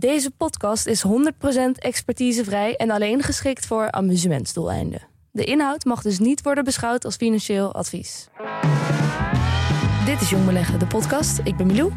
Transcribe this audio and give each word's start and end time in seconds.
Deze 0.00 0.30
podcast 0.30 0.86
is 0.86 1.04
100% 1.06 1.10
expertisevrij 1.78 2.76
en 2.76 2.90
alleen 2.90 3.22
geschikt 3.22 3.66
voor 3.66 3.90
amusementsdoeleinden. 3.90 5.02
De 5.30 5.44
inhoud 5.44 5.84
mag 5.84 6.02
dus 6.02 6.18
niet 6.18 6.42
worden 6.42 6.64
beschouwd 6.64 7.04
als 7.04 7.16
financieel 7.16 7.74
advies. 7.74 8.28
Dit 10.04 10.20
is 10.20 10.30
Jong 10.30 10.44
Beleggen, 10.44 10.78
de 10.78 10.86
podcast. 10.86 11.40
Ik 11.44 11.56
ben 11.56 11.66
Milou. 11.66 11.92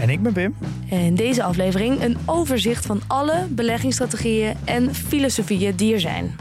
En 0.00 0.10
ik 0.10 0.22
ben 0.22 0.32
Pim. 0.32 0.56
En 0.90 0.98
in 0.98 1.14
deze 1.14 1.42
aflevering 1.42 2.02
een 2.02 2.16
overzicht 2.26 2.86
van 2.86 3.00
alle 3.06 3.46
beleggingsstrategieën 3.50 4.56
en 4.64 4.94
filosofieën 4.94 5.76
die 5.76 5.94
er 5.94 6.00
zijn. 6.00 6.36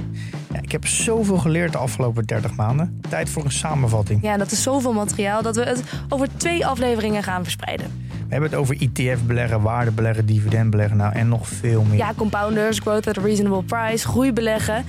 Ja, 0.54 0.62
ik 0.62 0.71
heb 0.71 0.88
zoveel 0.88 1.38
geleerd 1.38 1.71
de 1.71 1.77
afgelopen 1.77 2.26
30 2.26 2.55
maanden. 2.55 3.02
Tijd 3.09 3.29
voor 3.29 3.43
een 3.43 3.52
samenvatting. 3.52 4.21
Ja, 4.21 4.38
dat 4.38 4.52
is 4.52 4.63
zoveel 4.63 4.93
materiaal 4.93 5.41
dat 5.41 5.55
we 5.55 5.63
het 5.63 5.84
over 6.09 6.38
twee 6.38 6.65
afleveringen 6.65 7.23
gaan 7.23 7.43
verspreiden. 7.43 8.06
We 8.27 8.34
hebben 8.34 8.49
het 8.49 8.59
over 8.59 8.77
ETF 8.81 9.22
beleggen, 9.23 9.62
waarde 9.62 9.91
beleggen, 9.91 10.26
dividend 10.26 10.70
beleggen 10.70 10.98
nou, 10.98 11.13
en 11.13 11.27
nog 11.27 11.48
veel 11.48 11.84
meer. 11.84 11.98
Ja, 11.98 12.13
compounders, 12.16 12.80
growth 12.80 13.08
at 13.08 13.18
a 13.18 13.22
reasonable 13.22 13.63
price, 13.63 14.08
groei 14.08 14.34
beleggen. 14.34 14.85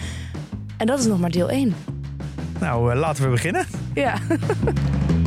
En 0.76 0.86
dat 0.86 0.98
is 0.98 1.06
nog 1.06 1.20
maar 1.20 1.30
deel 1.30 1.50
1. 1.50 1.74
Nou, 2.60 2.92
eh, 2.92 2.98
laten 2.98 3.24
we 3.24 3.30
beginnen. 3.30 3.66
Ja. 3.94 4.14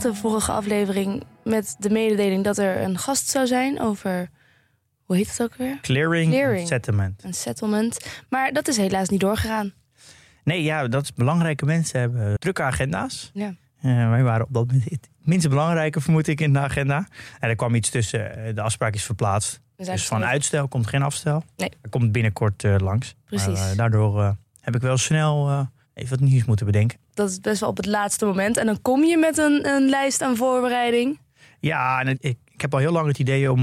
De 0.00 0.14
vorige 0.14 0.52
aflevering 0.52 1.22
met 1.44 1.76
de 1.78 1.90
mededeling 1.90 2.44
dat 2.44 2.58
er 2.58 2.80
een 2.82 2.98
gast 2.98 3.28
zou 3.28 3.46
zijn 3.46 3.80
over. 3.80 4.28
Hoe 5.04 5.16
heet 5.16 5.28
het 5.30 5.42
ook 5.42 5.54
weer? 5.54 5.78
Clearing, 5.80 6.30
Clearing. 6.30 6.68
settlement. 6.68 7.24
Een 7.24 7.34
settlement. 7.34 8.06
Maar 8.28 8.52
dat 8.52 8.68
is 8.68 8.76
helaas 8.76 9.08
niet 9.08 9.20
doorgegaan. 9.20 9.72
Nee, 10.44 10.62
ja, 10.62 10.88
dat 10.88 11.02
is 11.02 11.12
belangrijke 11.12 11.64
mensen 11.64 12.00
hebben 12.00 12.34
drukke 12.38 12.62
agenda's. 12.62 13.30
Ja. 13.34 13.54
Eh, 13.80 14.10
wij 14.10 14.22
waren 14.22 14.46
op 14.46 14.52
dat 14.52 14.66
moment 14.66 14.90
het 14.90 15.08
minst 15.18 15.48
belangrijke, 15.48 16.00
vermoed 16.00 16.26
ik, 16.26 16.40
in 16.40 16.52
de 16.52 16.58
agenda. 16.58 17.06
En 17.40 17.48
er 17.48 17.56
kwam 17.56 17.74
iets 17.74 17.90
tussen. 17.90 18.36
eh, 18.46 18.54
De 18.54 18.60
afspraak 18.62 18.94
is 18.94 19.04
verplaatst. 19.04 19.60
Dus 19.76 20.06
van 20.06 20.24
uitstel 20.24 20.68
komt 20.68 20.86
geen 20.86 21.02
afstel. 21.02 21.44
Nee. 21.56 21.70
Er 21.82 21.88
komt 21.88 22.12
binnenkort 22.12 22.64
eh, 22.64 22.76
langs. 22.78 23.14
Precies. 23.24 23.58
Maar, 23.58 23.76
daardoor 23.76 24.36
heb 24.60 24.74
ik 24.74 24.80
wel 24.80 24.96
snel 24.96 25.68
even 25.94 26.18
wat 26.18 26.28
nieuws 26.28 26.44
moeten 26.44 26.66
bedenken. 26.66 26.98
Dat 27.14 27.30
is 27.30 27.40
best 27.40 27.60
wel 27.60 27.68
op 27.68 27.76
het 27.76 27.86
laatste 27.86 28.24
moment. 28.24 28.56
En 28.56 28.66
dan 28.66 28.82
kom 28.82 29.04
je 29.04 29.18
met 29.18 29.38
een, 29.38 29.68
een 29.68 29.88
lijst 29.88 30.22
aan 30.22 30.36
voorbereiding. 30.36 31.18
Ja, 31.60 32.00
en 32.00 32.06
het- 32.06 32.24
ik, 32.24 32.38
ik 32.52 32.60
heb 32.60 32.72
al 32.72 32.78
heel 32.80 32.92
lang 32.92 33.06
het 33.06 33.18
idee 33.18 33.52
om 33.52 33.60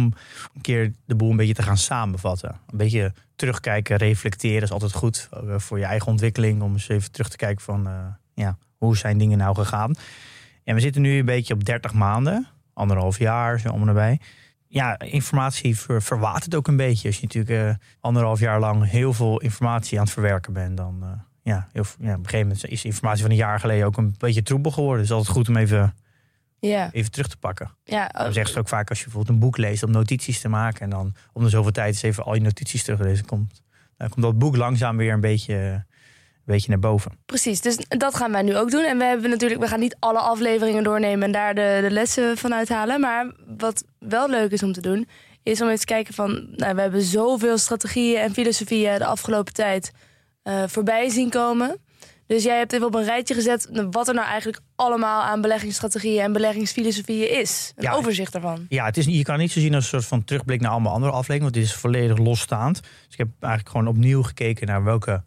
een 0.56 0.62
keer 0.62 0.94
de 1.06 1.16
boel 1.16 1.30
een 1.32 1.38
beetje 1.38 1.54
te 1.54 1.64
gaan 1.64 1.78
samenvatten. 1.78 2.50
Een 2.72 2.78
beetje 2.78 3.14
terugkijken, 3.36 3.98
reflecteren 3.98 4.62
is 4.62 4.72
altijd 4.72 4.94
goed 4.94 5.30
eh, 5.32 5.40
voor 5.60 5.80
je 5.80 5.86
eigen 5.86 6.08
ontwikkeling. 6.08 6.62
Om 6.62 6.74
eens 6.74 6.88
even 6.90 7.12
terug 7.12 7.30
te 7.30 7.38
kijken 7.38 7.64
van, 7.64 7.88
eh, 7.88 7.94
ja, 8.34 8.58
hoe 8.78 8.98
zijn 8.98 9.18
dingen 9.18 9.38
nou 9.38 9.56
gegaan. 9.56 9.96
En 10.64 10.76
we 10.76 10.82
zitten 10.82 11.02
nu 11.02 11.18
een 11.20 11.26
beetje 11.26 11.54
op 11.54 11.66
30 11.66 11.94
maanden, 11.94 12.48
anderhalf 12.74 13.18
jaar, 13.18 13.60
zo 13.60 13.70
om 13.70 13.82
en. 13.82 14.20
Ja, 14.68 15.00
informatie 15.00 15.78
ver, 15.78 16.02
verwatert 16.02 16.56
ook 16.56 16.68
een 16.68 16.78
beetje. 16.78 17.08
Als 17.08 17.18
je 17.20 17.24
natuurlijk 17.24 17.68
eh, 17.80 17.86
anderhalf 18.00 18.40
jaar 18.40 18.60
lang 18.60 18.90
heel 18.90 19.14
veel 19.14 19.40
informatie 19.40 19.98
aan 19.98 20.04
het 20.04 20.14
verwerken 20.14 20.54
bent, 20.54 20.78
dan 20.78 21.04
ja, 21.44 21.68
heel, 21.74 21.84
veel- 21.84 22.06
ja, 22.06 22.12
op 22.12 22.18
een 22.18 22.24
gegeven 22.26 22.48
moment 22.48 22.68
is 22.72 22.86
informatie 22.86 23.22
van 23.22 23.32
een 23.32 23.38
jaar 23.38 23.60
geleden 23.60 23.86
ook 23.86 23.98
een 23.98 24.16
beetje 24.18 24.44
troebel 24.44 24.72
geworden. 24.72 25.00
Dus 25.00 25.10
is 25.10 25.16
altijd 25.16 25.36
goed 25.36 25.48
om 25.50 25.56
even, 25.58 25.96
Ja, 26.60 26.90
even 26.92 27.12
terug 27.12 27.28
te 27.28 27.38
pakken. 27.38 27.72
ja 27.84 28.08
Dan 28.08 28.34
zeggen 28.34 28.54
ze 28.54 28.60
ook 28.60 28.68
vaak 28.68 28.90
als 28.90 28.98
je 29.00 29.04
bijvoorbeeld 29.04 29.36
een 29.36 29.42
boek 29.42 29.58
leest 29.58 29.84
om 29.84 29.92
notities 29.92 30.40
te 30.42 30.50
maken. 30.50 30.82
En 30.82 30.90
dan 30.90 31.14
om 31.34 31.44
de 31.44 31.50
zoveel 31.50 31.72
tijd 31.72 31.88
eens 31.88 32.02
even 32.02 32.24
al 32.24 32.34
je 32.34 32.42
notities 32.42 32.84
terug 32.84 33.00
te 33.00 33.06
lezen. 33.06 33.26
Komt, 33.26 33.62
dan 33.98 34.10
komt 34.10 34.22
dat 34.26 34.38
boek 34.38 34.56
langzaam 34.56 34.98
weer 34.98 35.14
een 35.14 35.22
beetje, 35.22 35.54
een 35.56 35.84
beetje 36.46 36.70
naar 36.70 36.80
boven. 36.80 37.12
precies. 37.26 37.62
Dus 37.62 37.78
dat 37.88 38.16
gaan 38.16 38.32
wij 38.32 38.42
nu 38.42 38.58
ook 38.58 38.72
doen. 38.72 38.84
En 38.84 38.98
we 38.98 39.04
hebben 39.04 39.30
natuurlijk, 39.30 39.62
we 39.62 39.68
gaan 39.68 39.80
niet 39.80 39.96
alle 40.00 40.20
afleveringen 40.20 40.84
doornemen 40.84 41.24
en 41.24 41.32
daar 41.32 41.56
de, 41.56 41.80
de 41.82 41.92
lessen 41.92 42.38
van 42.38 42.54
uithalen. 42.54 43.00
Maar 43.00 43.32
wat 43.58 43.84
wel 44.00 44.30
leuk 44.30 44.52
is 44.52 44.64
om 44.64 44.72
te 44.74 44.82
doen, 44.82 45.08
is 45.44 45.62
om 45.62 45.70
eens 45.70 45.80
te 45.80 45.86
kijken 45.86 46.14
van, 46.14 46.48
nou, 46.56 46.76
we 46.76 46.82
hebben 46.82 47.02
zoveel 47.02 47.58
strategieën 47.58 48.20
en 48.22 48.34
filosofieën 48.34 48.98
de 48.98 49.06
afgelopen 49.06 49.54
tijd 49.54 49.92
eh, 50.50 50.64
voorbij 50.68 51.10
zien 51.10 51.30
komen. 51.30 51.78
Dus 52.28 52.44
jij 52.44 52.58
hebt 52.58 52.74
even 52.74 52.86
op 52.88 52.96
een 52.96 53.04
rijtje 53.04 53.34
gezet 53.34 53.70
wat 53.92 54.08
er 54.08 54.14
nou 54.14 54.28
eigenlijk 54.28 54.62
allemaal 54.76 55.22
aan 55.24 55.42
beleggingsstrategieën 55.42 56.22
en 56.24 56.34
beleggingsfilosofieën 56.34 57.40
is. 57.40 57.74
Een 57.76 57.84
Ja. 57.84 57.94
overzicht 57.94 58.32
daarvan. 58.32 58.66
Ja, 58.70 58.86
het 58.86 58.98
is, 58.98 59.06
je 59.06 59.24
kan 59.24 59.38
niet 59.38 59.52
zo 59.52 59.60
zien 59.60 59.74
als 59.76 59.84
een 59.84 59.90
soort 59.90 60.06
van 60.06 60.24
terugblik 60.24 60.62
naar 60.62 60.72
allemaal 60.72 60.94
andere 60.94 61.12
afleveringen. 61.12 61.52
Want 61.52 61.54
dit 61.54 61.64
is 61.76 61.80
volledig 61.82 62.18
losstaand. 62.18 62.82
Dus 62.82 62.92
ik 63.12 63.18
heb 63.18 63.28
eigenlijk 63.40 63.72
gewoon 63.72 63.88
opnieuw 63.88 64.24
gekeken 64.24 64.68
naar 64.68 64.84
welke 64.84 65.24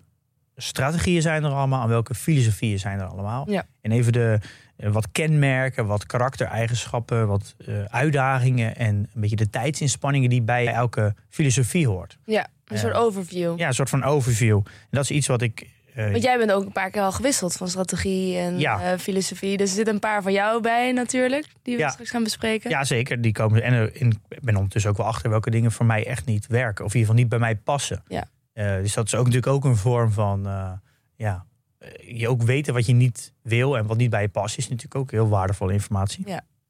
strategieën 0.57 1.23
zijn 1.23 1.45
er 1.45 1.51
allemaal. 1.51 1.83
En 1.83 1.89
welke 1.89 2.15
filosofieën 2.15 2.79
zijn 2.79 2.99
er 2.99 3.07
allemaal. 3.07 3.51
Ja. 3.51 3.65
En 3.81 3.93
even 3.93 4.13
de, 4.13 4.39
eh, 4.77 4.91
wat 4.93 5.09
kenmerken, 5.13 5.87
wat 5.87 6.07
karaktereigenschappen, 6.07 7.27
wat 7.27 7.55
eh, 7.67 7.85
uitdagingen. 7.85 8.77
En 8.77 8.95
een 9.15 9.21
beetje 9.21 9.37
de 9.37 9.51
tijdsinspanningen 9.51 10.31
die 10.31 10.43
bij 10.43 10.67
elke 10.67 11.15
filosofie 11.29 11.89
hoort. 11.89 12.19
Ja, 12.25 12.47
een 12.73 12.79
soort 12.79 12.95
Ja. 12.95 12.99
overview. 13.01 13.59
Ja, 13.59 13.67
een 13.67 13.75
soort 13.75 13.91
van 13.91 14.05
overview. 14.05 14.57
En 14.67 14.89
dat 14.91 15.03
is 15.05 15.11
iets 15.11 15.27
wat 15.27 15.43
ik. 15.43 15.69
eh, 15.95 16.11
Want 16.11 16.23
jij 16.23 16.39
bent 16.39 16.53
ook 16.53 16.65
een 16.65 16.73
paar 16.73 16.91
keer 16.91 17.03
al 17.03 17.13
gewisseld 17.13 17.53
van 17.53 17.69
strategie 17.69 18.37
en 18.39 18.59
Ja. 18.59 18.93
eh, 18.93 18.99
filosofie. 18.99 19.57
Dus 19.57 19.69
er 19.69 19.75
zitten 19.77 19.95
een 19.95 20.01
paar 20.01 20.23
van 20.23 20.33
jou 20.33 20.61
bij 20.61 20.93
natuurlijk, 20.93 21.47
die 21.63 21.77
we 21.77 21.81
Ja. 21.83 21.91
straks 21.91 22.11
gaan 22.11 22.23
bespreken. 22.23 22.71
Ja, 22.71 22.85
zeker. 22.85 23.21
Die 23.21 23.33
komen. 23.33 23.63
En 23.63 23.95
en 23.95 24.11
ik 24.29 24.41
ben 24.43 24.55
ondertussen 24.57 24.91
ook 24.91 24.97
wel 24.97 25.07
achter 25.07 25.31
welke 25.31 25.51
dingen 25.51 25.73
voor 25.73 25.87
mij 25.87 26.07
echt 26.07 26.25
niet 26.27 26.47
werken. 26.47 26.85
Of 26.85 26.95
in 26.95 26.99
ieder 27.01 27.15
geval 27.15 27.15
niet 27.15 27.29
bij 27.29 27.39
mij 27.39 27.57
passen. 27.57 28.03
Ja. 28.09 28.29
Eh, 28.53 28.77
dus 28.77 28.95
dat 28.95 29.07
is 29.07 29.15
ook 29.15 29.25
natuurlijk 29.27 29.53
ook 29.53 29.65
een 29.65 29.77
vorm 29.77 30.11
van. 30.13 30.47
eh, 30.47 30.73
ja, 31.17 31.45
eh, 31.79 32.19
je 32.19 32.29
ook 32.29 32.43
weten 32.43 32.75
wat 32.75 32.87
je 32.87 32.93
niet 32.93 33.33
wil 33.43 33.77
en 33.77 33.87
wat 33.87 33.97
niet 33.97 34.11
bij 34.11 34.23
je 34.23 34.29
past, 34.29 34.59
is 34.59 34.65
natuurlijk 34.69 34.95
ook 34.95 35.11
heel 35.11 35.29
waardevolle 35.29 35.73
informatie. 35.73 36.25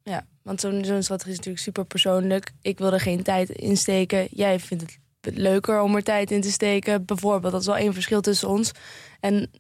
Ja, 0.05 0.25
want 0.43 0.61
zo'n 0.61 0.85
zo'n 0.85 1.03
strategie 1.03 1.33
is 1.33 1.37
natuurlijk 1.39 1.65
super 1.65 1.85
persoonlijk. 1.85 2.53
Ik 2.63 2.79
wil 2.79 2.93
er 2.93 3.01
geen 3.01 3.23
tijd 3.23 3.51
in 3.51 3.77
steken. 3.77 4.27
Jij 4.31 4.61
vindt 4.61 4.83
het 4.83 4.99
leuker 5.23 5.81
om 5.81 5.97
er 5.97 6.03
tijd 6.03 6.31
in 6.31 6.41
te 6.41 6.51
steken. 6.51 7.05
Bijvoorbeeld, 7.05 7.53
dat 7.53 7.61
is 7.61 7.67
wel 7.67 7.77
één 7.77 7.93
verschil 7.93 8.21
tussen 8.21 8.49
ons. 8.49 8.73
En 9.21 9.51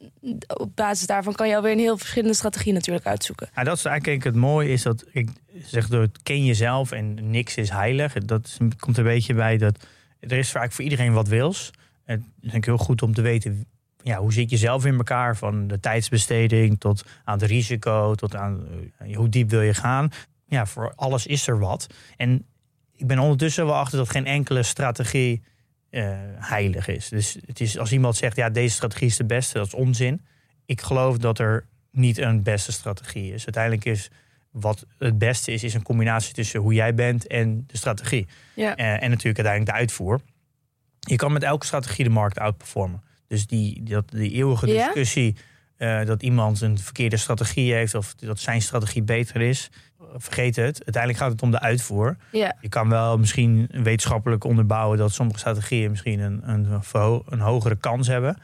op 0.56 0.77
basis 0.77 1.06
daarvan 1.06 1.33
kan 1.33 1.49
je 1.49 1.56
alweer 1.56 1.73
een 1.73 1.78
heel 1.78 1.99
verschillende 1.99 2.34
strategie 2.34 2.73
natuurlijk 2.73 3.06
uitzoeken. 3.06 3.49
Nou, 3.55 3.67
dat 3.67 3.77
is 3.77 3.84
eigenlijk 3.84 4.25
het 4.25 4.34
mooie, 4.34 4.69
is 4.69 4.83
dat 4.83 5.05
ik 5.12 5.28
zeg 5.65 5.89
door 5.89 6.00
het 6.00 6.23
ken 6.23 6.45
jezelf 6.45 6.93
en 6.93 7.31
niks 7.31 7.56
is 7.56 7.71
heilig. 7.71 8.12
Dat 8.12 8.59
komt 8.78 8.99
een 8.99 9.05
beetje 9.05 9.34
bij 9.34 9.59
dat 9.59 9.87
er 10.21 10.39
is 10.39 10.50
vaak 10.50 10.73
voor 10.73 10.84
iedereen 10.84 11.12
wat 11.12 11.28
wils. 11.28 11.71
Het 12.05 12.21
is 12.21 12.27
eigenlijk 12.34 12.65
heel 12.65 12.87
goed 12.87 13.03
om 13.03 13.15
te 13.15 13.23
weten 13.23 13.67
ja, 14.03 14.19
hoe 14.19 14.33
zit 14.33 14.50
je 14.50 14.56
zelf 14.56 14.84
in 14.84 14.97
elkaar, 14.97 15.37
van 15.37 15.67
de 15.67 15.81
tijdsbesteding 15.81 16.81
tot 16.81 17.05
aan 17.25 17.39
het 17.39 17.49
risico, 17.49 18.15
tot 18.15 18.37
aan 18.37 18.67
eh, 18.99 19.17
hoe 19.17 19.29
diep 19.29 19.50
wil 19.50 19.61
je 19.61 19.75
gaan. 19.75 20.11
Ja, 20.47 20.67
voor 20.67 20.93
alles 20.97 21.27
is 21.27 21.47
er 21.47 21.59
wat. 21.59 21.87
En 22.17 22.47
ik 22.97 23.06
ben 23.06 23.19
ondertussen 23.19 23.67
wel 23.67 23.75
achter 23.75 23.99
dat 23.99 24.11
geen 24.11 24.27
enkele 24.27 24.62
strategie 24.62 25.43
eh, 25.93 26.19
heilig 26.37 26.89
is. 26.89 27.09
Dus 27.09 27.37
het 27.47 27.61
is 27.61 27.79
als 27.79 27.93
iemand 27.93 28.17
zegt, 28.17 28.37
ja, 28.37 28.50
deze 28.50 28.75
strategie 28.75 29.06
is 29.06 29.17
de 29.17 29.25
beste, 29.25 29.59
dat 29.59 29.67
is 29.67 29.75
onzin. 29.75 30.21
Ik 30.67 30.81
geloof 30.81 31.19
dat 31.19 31.39
er 31.39 31.67
niet 31.91 32.19
een 32.19 32.43
beste 32.43 32.73
strategie 32.73 33.33
is. 33.33 33.44
Uiteindelijk 33.44 33.85
is 33.85 34.11
wat 34.50 34.87
het 34.99 35.19
beste 35.19 35.53
is, 35.53 35.65
is 35.65 35.75
een 35.75 35.83
combinatie 35.83 36.35
tussen 36.35 36.61
hoe 36.61 36.75
jij 36.75 36.94
bent 36.94 37.27
en 37.27 37.65
de 37.67 37.77
strategie. 37.77 38.27
Ja. 38.55 38.77
Eh, 38.77 38.87
en 38.87 39.11
natuurlijk 39.11 39.39
uiteindelijk 39.39 39.67
de 39.67 39.73
uitvoer. 39.73 40.21
Je 40.99 41.17
kan 41.17 41.33
met 41.33 41.43
elke 41.43 41.67
strategie 41.67 42.05
de 42.05 42.11
markt 42.11 42.38
outperformen. 42.38 43.03
Dus 43.27 43.47
die, 43.47 43.83
dat, 43.83 44.11
die 44.11 44.33
eeuwige 44.33 44.67
Ja? 44.67 44.93
Eh, 45.82 46.05
dat 46.06 46.23
iemand 46.23 46.61
een 46.61 46.79
verkeerde 46.79 47.17
strategie 47.17 47.73
heeft 47.75 47.94
of 47.94 48.14
dat 48.14 48.38
zijn 48.38 48.62
strategie 48.62 49.02
beter 49.02 49.40
is, 49.40 49.70
vergeet 50.17 50.56
het. 50.56 50.75
Uiteindelijk 50.84 51.23
gaat 51.23 51.32
het 51.32 51.43
om 51.43 51.50
de 51.50 51.61
uitvoer. 51.61 52.17
Ja, 52.32 52.56
Je 52.61 52.69
kan 52.69 52.88
wel 52.88 53.19
misschien 53.19 53.69
wetenschappelijk 53.70 54.44
onderbouwen 54.44 54.99
dat 54.99 55.12
sommige 55.12 55.38
strategieën 55.38 55.90
misschien 55.90 56.20
een, 56.20 56.40
een, 56.50 56.82
verho- 56.82 57.23
een 57.29 57.40
hogere 57.40 57.76
kans 57.76 58.06
hebben, 58.06 58.37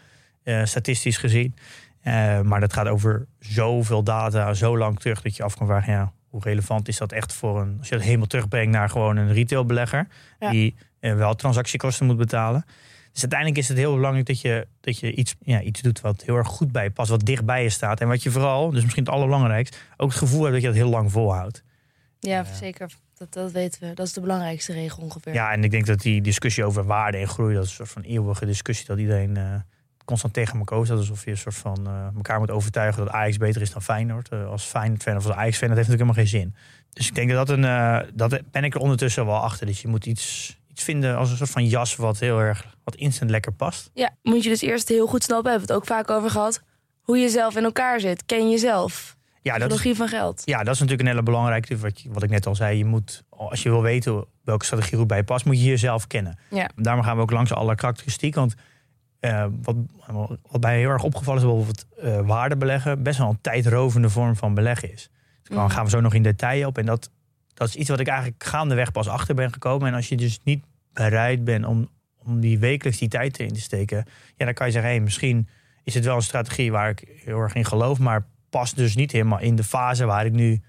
eh, 0.43 0.65
statistisch 0.65 1.17
gezien. 1.17 1.55
Eh, 2.01 2.41
maar 2.41 2.61
dat 2.61 2.73
gaat 2.73 2.87
over 2.89 3.27
zoveel 3.39 4.03
data, 4.03 4.55
zo 4.55 4.79
lang 4.79 5.01
terug 5.01 5.23
dat 5.23 5.37
je 5.37 5.43
af 5.43 5.57
kan 5.57 5.67
vragen, 5.67 5.93
ja, 5.93 6.13
hoe 6.29 6.43
relevant 6.43 6.89
is 6.89 6.99
dat 6.99 7.13
echt 7.13 7.33
voor 7.33 7.61
een, 7.61 7.77
als 7.79 7.89
je 7.89 7.95
dat 7.95 8.05
helemaal 8.05 8.27
terugbrengt 8.27 8.73
naar 8.73 8.89
gewoon 8.91 9.17
een 9.17 9.33
retailbelegger, 9.33 10.09
Ja. 10.39 10.51
die 10.51 10.75
wel 11.01 11.35
transactiekosten 11.35 12.07
moet 12.07 12.17
betalen. 12.17 12.65
Dus 13.13 13.21
uiteindelijk 13.21 13.61
is 13.61 13.69
het 13.69 13.79
heel 13.79 13.95
belangrijk 13.95 14.27
dat 14.27 14.41
je, 14.41 14.67
dat 14.81 14.99
je 14.99 15.15
iets, 15.15 15.35
ja, 15.41 15.61
iets 15.61 15.81
doet 15.81 16.01
wat 16.01 16.23
heel 16.23 16.37
erg 16.37 16.49
goed 16.49 16.73
bij 16.73 16.85
je 16.85 16.91
past, 16.91 17.11
wat 17.11 17.25
dicht 17.25 17.45
bij 17.45 17.63
je 17.63 17.69
staat. 17.69 18.01
En 18.01 18.09
wat 18.09 18.23
je 18.23 18.31
vooral, 18.31 18.71
dus 18.71 18.83
misschien 18.83 19.05
het 19.05 19.13
allerbelangrijkste, 19.13 19.77
ook 19.97 20.09
het 20.09 20.19
gevoel 20.19 20.41
hebt 20.41 20.53
dat 20.53 20.63
je 20.63 20.69
dat 20.69 20.77
heel 20.77 20.89
lang 20.89 21.13
volhoudt. 21.13 21.63
Ja, 22.21 22.45
zeker. 22.45 22.91
Dat, 23.15 23.33
dat 23.33 23.53
weten 23.53 23.89
we. 23.89 23.95
Dat 23.95 24.07
is 24.07 24.13
de 24.13 24.21
belangrijkste 24.21 24.73
regel 24.73 25.03
ongeveer. 25.03 25.33
Ja, 25.33 25.53
en 25.53 25.65
ik 25.65 25.71
denk 25.71 25.87
dat 25.87 26.01
die 26.01 26.21
discussie 26.21 26.65
over 26.65 26.85
waarde 26.85 27.19
en 27.19 27.29
groei, 27.29 27.55
dat 27.55 27.65
is 27.65 27.69
een 27.69 27.77
soort 27.77 27.89
van 27.89 28.03
eeuwige 28.03 28.47
discussie, 28.47 28.87
dat 28.87 28.99
iedereen 28.99 29.37
eh, 29.37 29.55
constant 30.05 30.33
tegen 30.33 30.59
elkaar 30.59 30.85
staat. 30.85 30.99
Alsof 30.99 31.25
je 31.25 31.31
een 31.31 31.37
soort 31.37 31.55
van 31.55 31.87
eh, 31.87 32.07
elkaar 32.17 32.39
moet 32.39 32.51
overtuigen 32.51 33.05
dat 33.05 33.15
Ajax 33.15 33.37
beter 33.37 33.63
is 33.63 33.71
dan 33.71 33.83
Feyenoord. 33.83 34.33
Uh, 34.33 34.47
als 34.47 34.65
Feyenoord-fan 34.65 35.17
of 35.17 35.27
als 35.27 35.35
Ajax-fan, 35.35 35.69
dat 35.69 35.77
heeft 35.77 35.89
natuurlijk 35.89 36.17
helemaal 36.19 36.43
geen 36.43 36.53
zin. 36.53 36.55
Dus 36.93 37.09
ik 37.09 37.15
denk 37.15 37.31
dat 37.31 37.47
dat 37.47 37.57
een, 37.57 37.65
uh, 37.65 38.01
dat 38.15 38.41
ben 38.51 38.65
ik 38.65 38.75
er 38.75 38.81
ondertussen 38.81 39.27
wel 39.27 39.39
achter. 39.39 39.67
Dus 39.67 39.83
je 39.83 39.89
moet 39.89 40.07
iets, 40.07 40.57
iets 40.79 40.87
vinden 40.87 41.17
als 41.17 41.31
een 41.31 41.37
soort 41.37 41.51
van 41.51 41.67
jas 41.67 41.97
wat 41.97 42.19
heel 42.19 42.41
erg, 42.41 42.77
wat 42.85 42.95
instant 42.95 43.31
lekker 43.31 43.53
past. 43.53 43.91
Ja, 43.95 44.11
moet 44.23 44.43
je 44.43 44.49
dus 44.49 44.61
eerst 44.61 44.89
heel 44.89 45.07
goed 45.07 45.23
snappen, 45.23 45.51
hebben 45.51 45.69
we 45.69 45.75
het 45.75 45.83
ook 45.83 45.89
vaak 45.89 46.11
over 46.11 46.31
gehad, 46.31 46.63
hoe 47.01 47.19
je 47.19 47.29
zelf 47.29 47.57
in 47.57 47.65
elkaar 47.65 48.01
zit. 48.01 48.27
Ken 48.27 48.51
jezelf. 48.51 49.17
Ja, 49.43 49.59
dat 49.59 49.81
van 49.81 50.09
geld. 50.09 50.43
Ja, 50.45 50.59
dat 50.59 50.75
is 50.75 50.81
natuurlijk 50.81 51.01
een 51.01 51.15
hele 51.15 51.23
belangrijke. 51.23 51.79
Wat, 51.79 52.03
wat 52.09 52.23
ik 52.23 52.31
net 52.31 52.47
al 52.47 52.55
zei, 52.55 52.79
je 52.79 52.85
moet, 52.85 53.25
als 53.29 53.63
je 53.63 53.71
wil 53.71 53.83
weten 53.83 54.25
welke 54.45 54.65
strategie 54.65 54.99
goed 54.99 55.07
bij 55.07 55.17
je 55.17 55.25
past, 55.25 55.45
moet 55.45 55.59
je 55.59 55.65
jezelf 55.65 56.07
kennen. 56.07 56.39
Ja. 56.51 56.71
Daarom 56.77 57.03
gaan 57.03 57.17
we 57.17 57.23
ook 57.23 57.31
langs 57.31 57.53
alle 57.53 57.75
karakteristiek. 57.75 58.35
Want 58.35 58.55
uh, 59.21 59.47
wat, 59.63 59.77
wat 60.51 60.61
mij 60.61 60.79
heel 60.79 60.91
erg 60.91 61.03
opgevallen 61.03 61.41
is, 61.41 61.47
bijvoorbeeld 61.47 61.87
uh, 62.03 62.27
waarde 62.27 62.57
beleggen, 62.57 63.03
best 63.03 63.19
wel 63.19 63.29
een 63.29 63.41
tijdrovende 63.41 64.11
vorm 64.11 64.37
van 64.37 64.55
beleggen 64.55 64.93
is. 64.93 65.11
Dus 65.43 65.57
daar 65.57 65.71
gaan 65.71 65.85
we 65.85 65.91
zo 65.91 66.01
nog 66.01 66.15
in 66.15 66.23
detail 66.23 66.69
op. 66.69 66.79
En 66.79 66.87
dat, 66.87 67.11
dat 67.59 67.69
is 67.69 67.77
iets 67.77 67.89
wat 67.89 68.01
ik 68.01 68.07
eigenlijk 68.07 68.45
gaandeweg 68.45 68.93
pas 68.93 69.09
achter 69.09 69.35
ben 69.35 69.53
gekomen. 69.53 69.89
En 69.89 69.95
als 69.95 70.09
je 70.09 70.17
dus 70.17 70.41
niet 70.45 70.65
bereid 70.93 71.45
bent 71.45 71.65
om, 71.65 71.89
om 72.17 72.41
die 72.41 72.59
wekelijks 72.59 72.99
die 72.99 73.09
tijd 73.09 73.39
erin 73.39 73.53
te 73.53 73.61
steken, 73.61 74.05
ja, 74.37 74.45
dan 74.45 74.55
kan 74.55 74.67
je 74.67 74.73
zeggen, 74.73 74.91
hé, 74.91 74.97
hey, 74.97 75.05
misschien 75.05 75.49
is 75.85 75.95
het 75.95 76.05
wel 76.05 76.17
een 76.17 76.23
strategie 76.23 76.73
waar 76.73 76.91
ik 76.91 77.09
heel 77.25 77.39
erg 77.39 77.55
in 77.55 77.65
geloof, 77.65 77.99
maar 77.99 78.27
past 78.51 78.77
dus 78.77 78.95
niet 78.95 79.13
helemaal 79.13 79.41
in 79.41 79.57
de 79.57 79.65
fase 79.65 80.05
waar 80.05 80.27
ik 80.27 80.33
nu, 80.33 80.61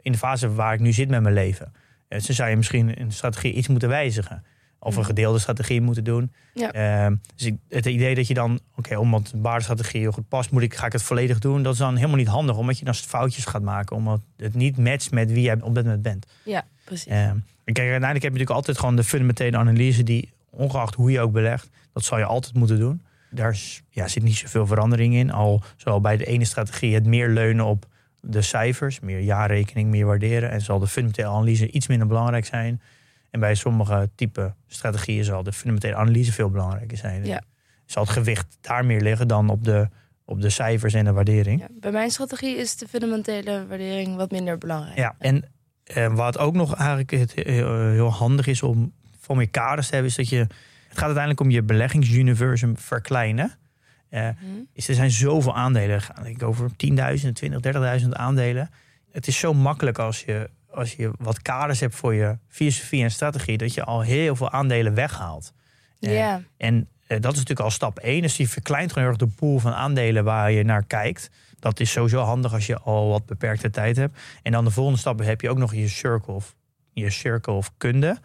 in 0.00 0.12
de 0.12 0.18
fase 0.18 0.54
waar 0.54 0.74
ik 0.74 0.80
nu 0.80 0.92
zit 0.92 1.08
met 1.08 1.22
mijn 1.22 1.34
leven. 1.34 1.72
Dus 2.08 2.26
dan 2.26 2.36
zou 2.36 2.50
je 2.50 2.56
misschien 2.56 2.86
de 2.86 3.04
strategie 3.08 3.52
iets 3.52 3.68
moeten 3.68 3.88
wijzigen. 3.88 4.44
Of 4.80 4.96
een 4.96 5.04
gedeelde 5.04 5.38
strategie 5.38 5.80
moeten 5.80 6.04
doen. 6.04 6.32
Ja. 6.54 7.06
Uh, 7.06 7.16
dus 7.36 7.46
ik, 7.46 7.56
het 7.68 7.86
idee 7.86 8.14
dat 8.14 8.26
je 8.26 8.34
dan, 8.34 8.52
oké, 8.54 8.78
okay, 8.78 8.98
omdat 8.98 9.30
een 9.34 9.42
waardestrategie 9.42 10.00
heel 10.00 10.12
goed 10.12 10.28
past, 10.28 10.50
moet 10.50 10.62
ik, 10.62 10.74
ga 10.74 10.86
ik 10.86 10.92
het 10.92 11.02
volledig 11.02 11.38
doen. 11.38 11.62
Dat 11.62 11.72
is 11.72 11.78
dan 11.78 11.96
helemaal 11.96 12.16
niet 12.16 12.28
handig, 12.28 12.56
omdat 12.56 12.78
je 12.78 12.84
dan 12.84 12.94
foutjes 12.94 13.44
gaat 13.44 13.62
maken. 13.62 13.96
Omdat 13.96 14.20
het 14.36 14.54
niet 14.54 14.76
matcht 14.76 15.10
met 15.10 15.32
wie 15.32 15.42
jij 15.42 15.60
op 15.60 15.74
dat 15.74 15.84
moment 15.84 16.02
bent. 16.02 16.26
Ja, 16.44 16.64
precies. 16.84 17.12
Uh, 17.12 17.14
kijk, 17.64 17.78
uiteindelijk 17.78 18.02
heb 18.02 18.22
je 18.22 18.22
natuurlijk 18.22 18.50
altijd 18.50 18.78
gewoon 18.78 18.96
de 18.96 19.04
fundamentele 19.04 19.56
analyse 19.56 20.02
die, 20.02 20.32
ongeacht 20.50 20.94
hoe 20.94 21.10
je 21.10 21.20
ook 21.20 21.32
belegt, 21.32 21.68
dat 21.92 22.04
zal 22.04 22.18
je 22.18 22.24
altijd 22.24 22.54
moeten 22.54 22.78
doen. 22.78 23.02
Daar 23.30 23.58
ja, 23.90 24.08
zit 24.08 24.22
niet 24.22 24.36
zoveel 24.36 24.66
verandering 24.66 25.14
in. 25.14 25.32
Al 25.32 25.62
zal 25.76 26.00
bij 26.00 26.16
de 26.16 26.24
ene 26.24 26.44
strategie 26.44 26.94
het 26.94 27.06
meer 27.06 27.28
leunen 27.28 27.64
op 27.64 27.86
de 28.20 28.42
cijfers, 28.42 29.00
meer 29.00 29.20
jaarrekening, 29.20 29.90
meer 29.90 30.06
waarderen. 30.06 30.50
En 30.50 30.60
zal 30.60 30.78
de 30.78 30.86
fundamentele 30.86 31.28
analyse 31.28 31.70
iets 31.70 31.86
minder 31.86 32.06
belangrijk 32.06 32.44
zijn. 32.44 32.80
En 33.30 33.40
bij 33.40 33.54
sommige 33.54 34.10
type 34.14 34.54
strategieën 34.66 35.24
zal 35.24 35.42
de 35.42 35.52
fundamentele 35.52 35.94
analyse 35.94 36.32
veel 36.32 36.50
belangrijker 36.50 36.96
zijn. 36.96 37.24
Ja. 37.24 37.42
Zal 37.86 38.02
het 38.02 38.12
gewicht 38.12 38.58
daar 38.60 38.84
meer 38.84 39.00
liggen 39.00 39.28
dan 39.28 39.48
op 39.48 39.64
de, 39.64 39.88
op 40.24 40.40
de 40.40 40.50
cijfers 40.50 40.94
en 40.94 41.04
de 41.04 41.12
waardering. 41.12 41.60
Ja, 41.60 41.66
bij 41.80 41.90
mijn 41.90 42.10
strategie 42.10 42.56
is 42.56 42.76
de 42.76 42.88
fundamentele 42.88 43.66
waardering 43.66 44.16
wat 44.16 44.30
minder 44.30 44.58
belangrijk. 44.58 44.98
Ja, 44.98 45.14
en 45.18 45.44
eh, 45.84 46.14
wat 46.14 46.38
ook 46.38 46.54
nog 46.54 46.74
eigenlijk 46.74 47.10
het, 47.10 47.32
heel, 47.34 48.10
handig 48.10 48.46
is 48.46 48.62
om 48.62 48.92
voor 49.20 49.36
meer 49.36 49.48
kaders 49.50 49.86
te 49.86 49.92
hebben, 49.92 50.10
is 50.10 50.16
dat 50.16 50.28
je. 50.28 50.36
Het 50.38 50.96
gaat 50.98 51.06
uiteindelijk 51.16 51.40
om 51.40 51.50
je 51.50 51.62
beleggingsuniversum 51.62 52.78
verkleinen. 52.78 53.52
Uh, 54.10 54.20
Mhm. 54.20 54.34
is, 54.72 54.88
er 54.88 54.94
zijn 54.94 55.10
zoveel 55.10 55.56
aandelen. 55.56 56.00
Ik 56.24 56.42
over 56.42 56.70
10.000, 56.76 57.32
20, 57.32 57.60
30.000 58.00 58.08
aandelen. 58.08 58.70
Het 59.10 59.26
is 59.26 59.38
zo 59.38 59.54
makkelijk 59.54 59.98
als 59.98 60.22
je, 60.24 60.50
als 60.70 60.94
je 60.94 61.10
wat 61.18 61.42
kaders 61.42 61.80
hebt 61.80 61.94
voor 61.94 62.14
je 62.14 62.38
filosofie 62.48 63.02
en 63.02 63.10
strategie, 63.10 63.58
dat 63.58 63.74
je 63.74 63.84
al 63.84 64.00
heel 64.00 64.36
veel 64.36 64.50
aandelen 64.50 64.94
weghaalt. 64.94 65.52
Uh, 66.00 66.14
Ja. 66.14 66.42
En 66.56 66.74
uh, 66.74 67.20
dat 67.20 67.32
is 67.32 67.38
natuurlijk 67.38 67.60
al 67.60 67.70
stap 67.70 67.98
1. 67.98 68.22
Dus 68.22 68.36
die 68.36 68.48
verkleint 68.48 68.92
gewoon 68.92 69.08
heel 69.08 69.18
erg 69.18 69.30
de 69.30 69.36
pool 69.36 69.58
van 69.58 69.72
aandelen 69.72 70.24
waar 70.24 70.50
je 70.50 70.64
naar 70.64 70.84
kijkt. 70.84 71.30
Dat 71.58 71.80
is 71.80 71.90
sowieso 71.90 72.20
handig 72.20 72.52
als 72.52 72.66
je 72.66 72.78
al 72.78 73.08
wat 73.08 73.26
beperkte 73.26 73.70
tijd 73.70 73.96
hebt. 73.96 74.18
En 74.42 74.52
dan 74.52 74.64
de 74.64 74.70
volgende 74.70 74.98
stap 74.98 75.18
heb 75.18 75.40
je 75.40 75.50
ook 75.50 75.58
nog 75.58 75.74
je 75.74 75.88
circle 75.88 76.32
of, 76.34 76.54
je 76.92 77.10
circle 77.10 77.52
of 77.52 77.72
kunde. 77.76 78.18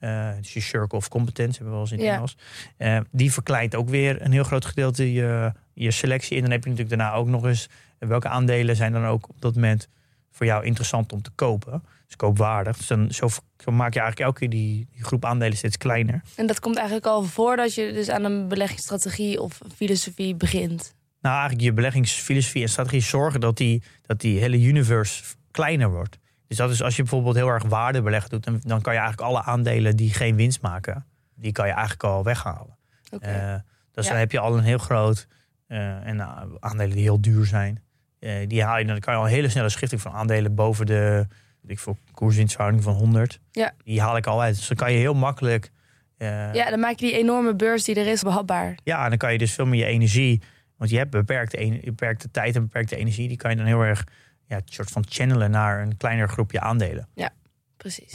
Uh, 0.00 0.30
dus 0.36 0.52
je 0.52 0.60
circle 0.60 0.98
of 0.98 1.08
competence 1.08 1.62
hebben 1.62 1.66
we 1.66 1.70
wel 1.70 1.80
eens 1.80 1.92
in 1.92 1.98
het 1.98 2.06
Ja. 2.06 2.14
Engels. 2.14 2.36
Uh, 2.78 2.98
die 3.10 3.32
verkleint 3.32 3.74
ook 3.74 3.88
weer 3.88 4.22
een 4.22 4.32
heel 4.32 4.44
groot 4.44 4.64
gedeelte 4.64 5.12
je, 5.12 5.52
je 5.72 5.90
selectie. 5.90 6.36
En 6.36 6.42
dan 6.42 6.50
heb 6.50 6.64
je 6.64 6.70
natuurlijk 6.70 6.98
daarna 6.98 7.14
ook 7.14 7.28
nog 7.28 7.44
eens 7.44 7.68
welke 7.98 8.28
aandelen 8.28 8.76
zijn 8.76 8.92
dan 8.92 9.06
ook 9.06 9.28
op 9.28 9.40
dat 9.40 9.54
moment 9.54 9.88
voor 10.32 10.46
jou 10.46 10.64
interessant 10.64 11.12
om 11.12 11.22
te 11.22 11.30
kopen. 11.34 11.82
Dus 12.06 12.16
koopwaardig. 12.16 12.76
Dus 12.76 12.86
dan, 12.86 13.10
zo, 13.10 13.28
zo 13.56 13.72
maak 13.72 13.94
je 13.94 14.00
eigenlijk 14.00 14.20
elke 14.20 14.38
keer 14.38 14.50
die, 14.50 14.88
die 14.92 15.04
groep 15.04 15.24
aandelen 15.24 15.56
steeds 15.56 15.76
kleiner. 15.76 16.22
En 16.36 16.46
dat 16.46 16.60
komt 16.60 16.76
eigenlijk 16.76 17.06
al 17.06 17.22
voordat 17.22 17.74
je 17.74 17.92
dus 17.92 18.08
aan 18.08 18.24
een 18.24 18.48
beleggingsstrategie 18.48 19.40
of 19.40 19.58
filosofie 19.76 20.34
begint. 20.34 20.94
Nou, 21.20 21.34
eigenlijk 21.34 21.64
je 21.64 21.72
beleggingsfilosofie 21.72 22.62
en 22.62 22.68
strategie 22.68 23.00
zorgen 23.00 23.40
dat 23.40 23.56
die, 23.56 23.82
dat 24.06 24.20
die 24.20 24.38
hele 24.38 24.60
universe 24.60 25.22
kleiner 25.50 25.90
wordt. 25.90 26.18
Dus 26.46 26.56
dat 26.56 26.70
is 26.70 26.82
als 26.82 26.96
je 26.96 27.02
bijvoorbeeld 27.02 27.34
heel 27.34 27.48
erg 27.48 27.62
waardebeleggen 27.62 28.30
doet, 28.30 28.44
dan, 28.44 28.60
dan 28.64 28.80
kan 28.80 28.92
je 28.92 28.98
eigenlijk 28.98 29.28
alle 29.28 29.42
aandelen 29.42 29.96
die 29.96 30.12
geen 30.14 30.36
winst 30.36 30.60
maken, 30.60 31.06
die 31.34 31.52
kan 31.52 31.66
je 31.66 31.72
eigenlijk 31.72 32.04
al 32.04 32.24
weghalen. 32.24 32.78
Oké. 33.10 33.28
Uh, 33.28 33.54
dus 33.92 34.04
Ja. 34.04 34.10
dan 34.10 34.20
heb 34.20 34.32
je 34.32 34.38
al 34.38 34.56
een 34.56 34.64
heel 34.64 34.78
groot 34.78 35.26
uh, 35.68 36.06
en 36.06 36.16
uh, 36.16 36.42
aandelen 36.58 36.94
die 36.94 37.02
heel 37.02 37.20
duur 37.20 37.46
zijn. 37.46 37.82
Uh, 38.22 38.34
die 38.46 38.62
haal 38.62 38.78
je, 38.78 38.84
dan 38.84 38.98
kan 38.98 39.14
je 39.14 39.18
al 39.18 39.26
een 39.26 39.32
hele 39.32 39.48
snelle 39.48 39.68
schifting 39.68 40.00
van 40.00 40.12
aandelen 40.12 40.54
boven 40.54 40.86
de 40.86 41.26
ik 41.66 41.78
veel, 41.78 41.96
koerswinstverhouding 42.12 42.84
van 42.84 42.94
100. 42.94 43.38
Ja. 43.50 43.72
Die 43.84 44.00
haal 44.00 44.16
ik 44.16 44.26
al 44.26 44.42
uit. 44.42 44.56
Dus 44.56 44.68
dan 44.68 44.76
kan 44.76 44.92
je 44.92 44.98
heel 44.98 45.14
makkelijk. 45.14 45.70
uh, 46.18 46.54
ja, 46.54 46.70
dan 46.70 46.80
maak 46.80 46.98
je 46.98 47.06
die 47.06 47.16
enorme 47.16 47.54
beurs 47.54 47.84
die 47.84 47.94
er 47.94 48.06
is 48.06 48.22
behapbaar. 48.22 48.78
ja, 48.84 49.02
en 49.02 49.08
dan 49.08 49.18
kan 49.18 49.32
je 49.32 49.38
dus 49.38 49.52
veel 49.52 49.66
meer 49.66 49.78
je 49.78 49.92
energie. 49.92 50.42
Want 50.76 50.90
je 50.90 50.96
hebt 50.96 51.10
beperkte, 51.10 51.80
beperkte 51.84 52.30
tijd 52.30 52.56
en 52.56 52.62
beperkte 52.62 52.96
energie. 52.96 53.28
Die 53.28 53.36
kan 53.36 53.50
je 53.50 53.56
dan 53.56 53.66
heel 53.66 53.82
erg 53.82 54.04
ja, 54.46 54.56
een 54.56 54.62
soort 54.64 54.90
van 54.90 55.04
channelen 55.08 55.50
naar 55.50 55.82
een 55.82 55.96
kleiner 55.96 56.28
groepje 56.28 56.60
aandelen. 56.60 57.08
Precies. 57.76 58.14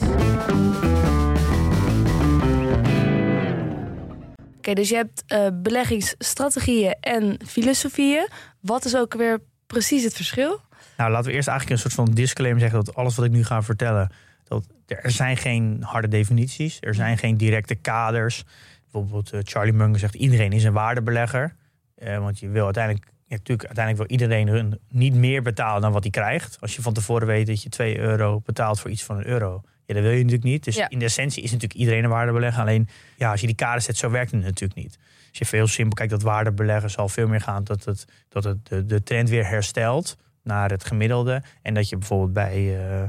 Oké, 4.56 4.74
dus 4.74 4.88
je 4.88 4.94
hebt 4.94 5.24
eh, 5.26 5.46
beleggingsstrategieën 5.52 6.94
en 7.00 7.38
filosofieën. 7.46 8.28
Wat 8.60 8.84
is 8.84 8.96
ook 8.96 9.14
weer 9.14 9.38
precies 9.68 10.04
het 10.04 10.14
verschil? 10.14 10.60
Nou, 10.96 11.10
laten 11.10 11.26
we 11.30 11.32
eerst 11.36 11.48
eigenlijk 11.48 11.76
een 11.80 11.90
soort 11.90 12.06
van 12.06 12.14
disclaimer 12.14 12.60
zeggen 12.60 12.84
dat 12.84 12.94
alles 12.94 13.16
wat 13.16 13.24
ik 13.24 13.30
nu 13.30 13.44
ga 13.44 13.62
vertellen, 13.62 14.10
dat 14.44 14.66
er 14.86 15.10
zijn 15.10 15.36
geen 15.36 15.78
harde 15.82 16.08
definities, 16.08 16.78
er 16.80 16.94
zijn 16.94 17.18
geen 17.18 17.36
directe 17.36 17.74
kaders. 17.74 18.44
Bijvoorbeeld 18.82 19.32
eh, 19.32 19.40
Charlie 19.42 19.72
Munger 19.72 19.98
zegt 19.98 20.14
iedereen 20.14 20.52
is 20.52 20.64
een 20.64 20.72
waardebelegger, 20.72 21.54
Eh, 21.94 22.18
want 22.18 22.38
je 22.38 22.48
wil 22.48 22.64
uiteindelijk, 22.64 23.04
ja, 23.06 23.36
natuurlijk, 23.36 23.66
uiteindelijk 23.66 24.08
wil 24.08 24.18
iedereen 24.18 24.48
een, 24.48 24.78
niet 24.90 25.14
meer 25.14 25.42
betalen 25.42 25.80
dan 25.82 25.92
wat 25.92 26.02
hij 26.02 26.10
krijgt. 26.12 26.56
Als 26.60 26.76
je 26.76 26.82
van 26.82 26.92
tevoren 26.92 27.26
weet 27.26 27.46
dat 27.46 27.62
je 27.62 27.68
2 27.68 27.98
euro 27.98 28.40
betaalt 28.44 28.80
voor 28.80 28.90
iets 28.90 29.04
van 29.04 29.16
een 29.16 29.26
euro, 29.26 29.62
ja, 29.86 29.94
dat 29.94 30.02
wil 30.02 30.12
je 30.12 30.16
natuurlijk 30.18 30.44
niet. 30.50 30.64
Dus 30.64 30.76
Ja. 30.76 30.88
in 30.88 30.98
de 30.98 31.04
essentie 31.04 31.42
is 31.42 31.50
natuurlijk 31.52 31.80
iedereen 31.80 32.04
een 32.04 32.10
waardebelegger. 32.10 32.60
Alleen 32.60 32.88
ja, 33.16 33.30
als 33.30 33.40
je 33.40 33.46
die 33.46 33.56
kaders 33.56 33.84
zet, 33.84 33.96
zo 33.96 34.10
werkt 34.10 34.30
het 34.30 34.42
natuurlijk 34.42 34.80
niet. 34.80 34.98
Je 35.38 35.46
veel 35.46 35.66
simpel 35.66 35.94
kijkt, 35.94 36.12
dat 36.12 36.22
waardebeleggen 36.22 36.90
zal 36.90 37.08
veel 37.08 37.28
meer 37.28 37.40
gaan 37.40 37.64
dat, 37.64 37.84
het, 37.84 38.04
dat 38.28 38.44
het 38.44 38.66
de, 38.66 38.84
de 38.86 39.02
trend 39.02 39.28
weer 39.28 39.46
herstelt 39.46 40.16
naar 40.42 40.70
het 40.70 40.84
gemiddelde. 40.84 41.42
En 41.62 41.74
dat 41.74 41.88
je 41.88 41.96
bijvoorbeeld 41.96 42.32
bij 42.32 42.54
eh, 42.54 43.02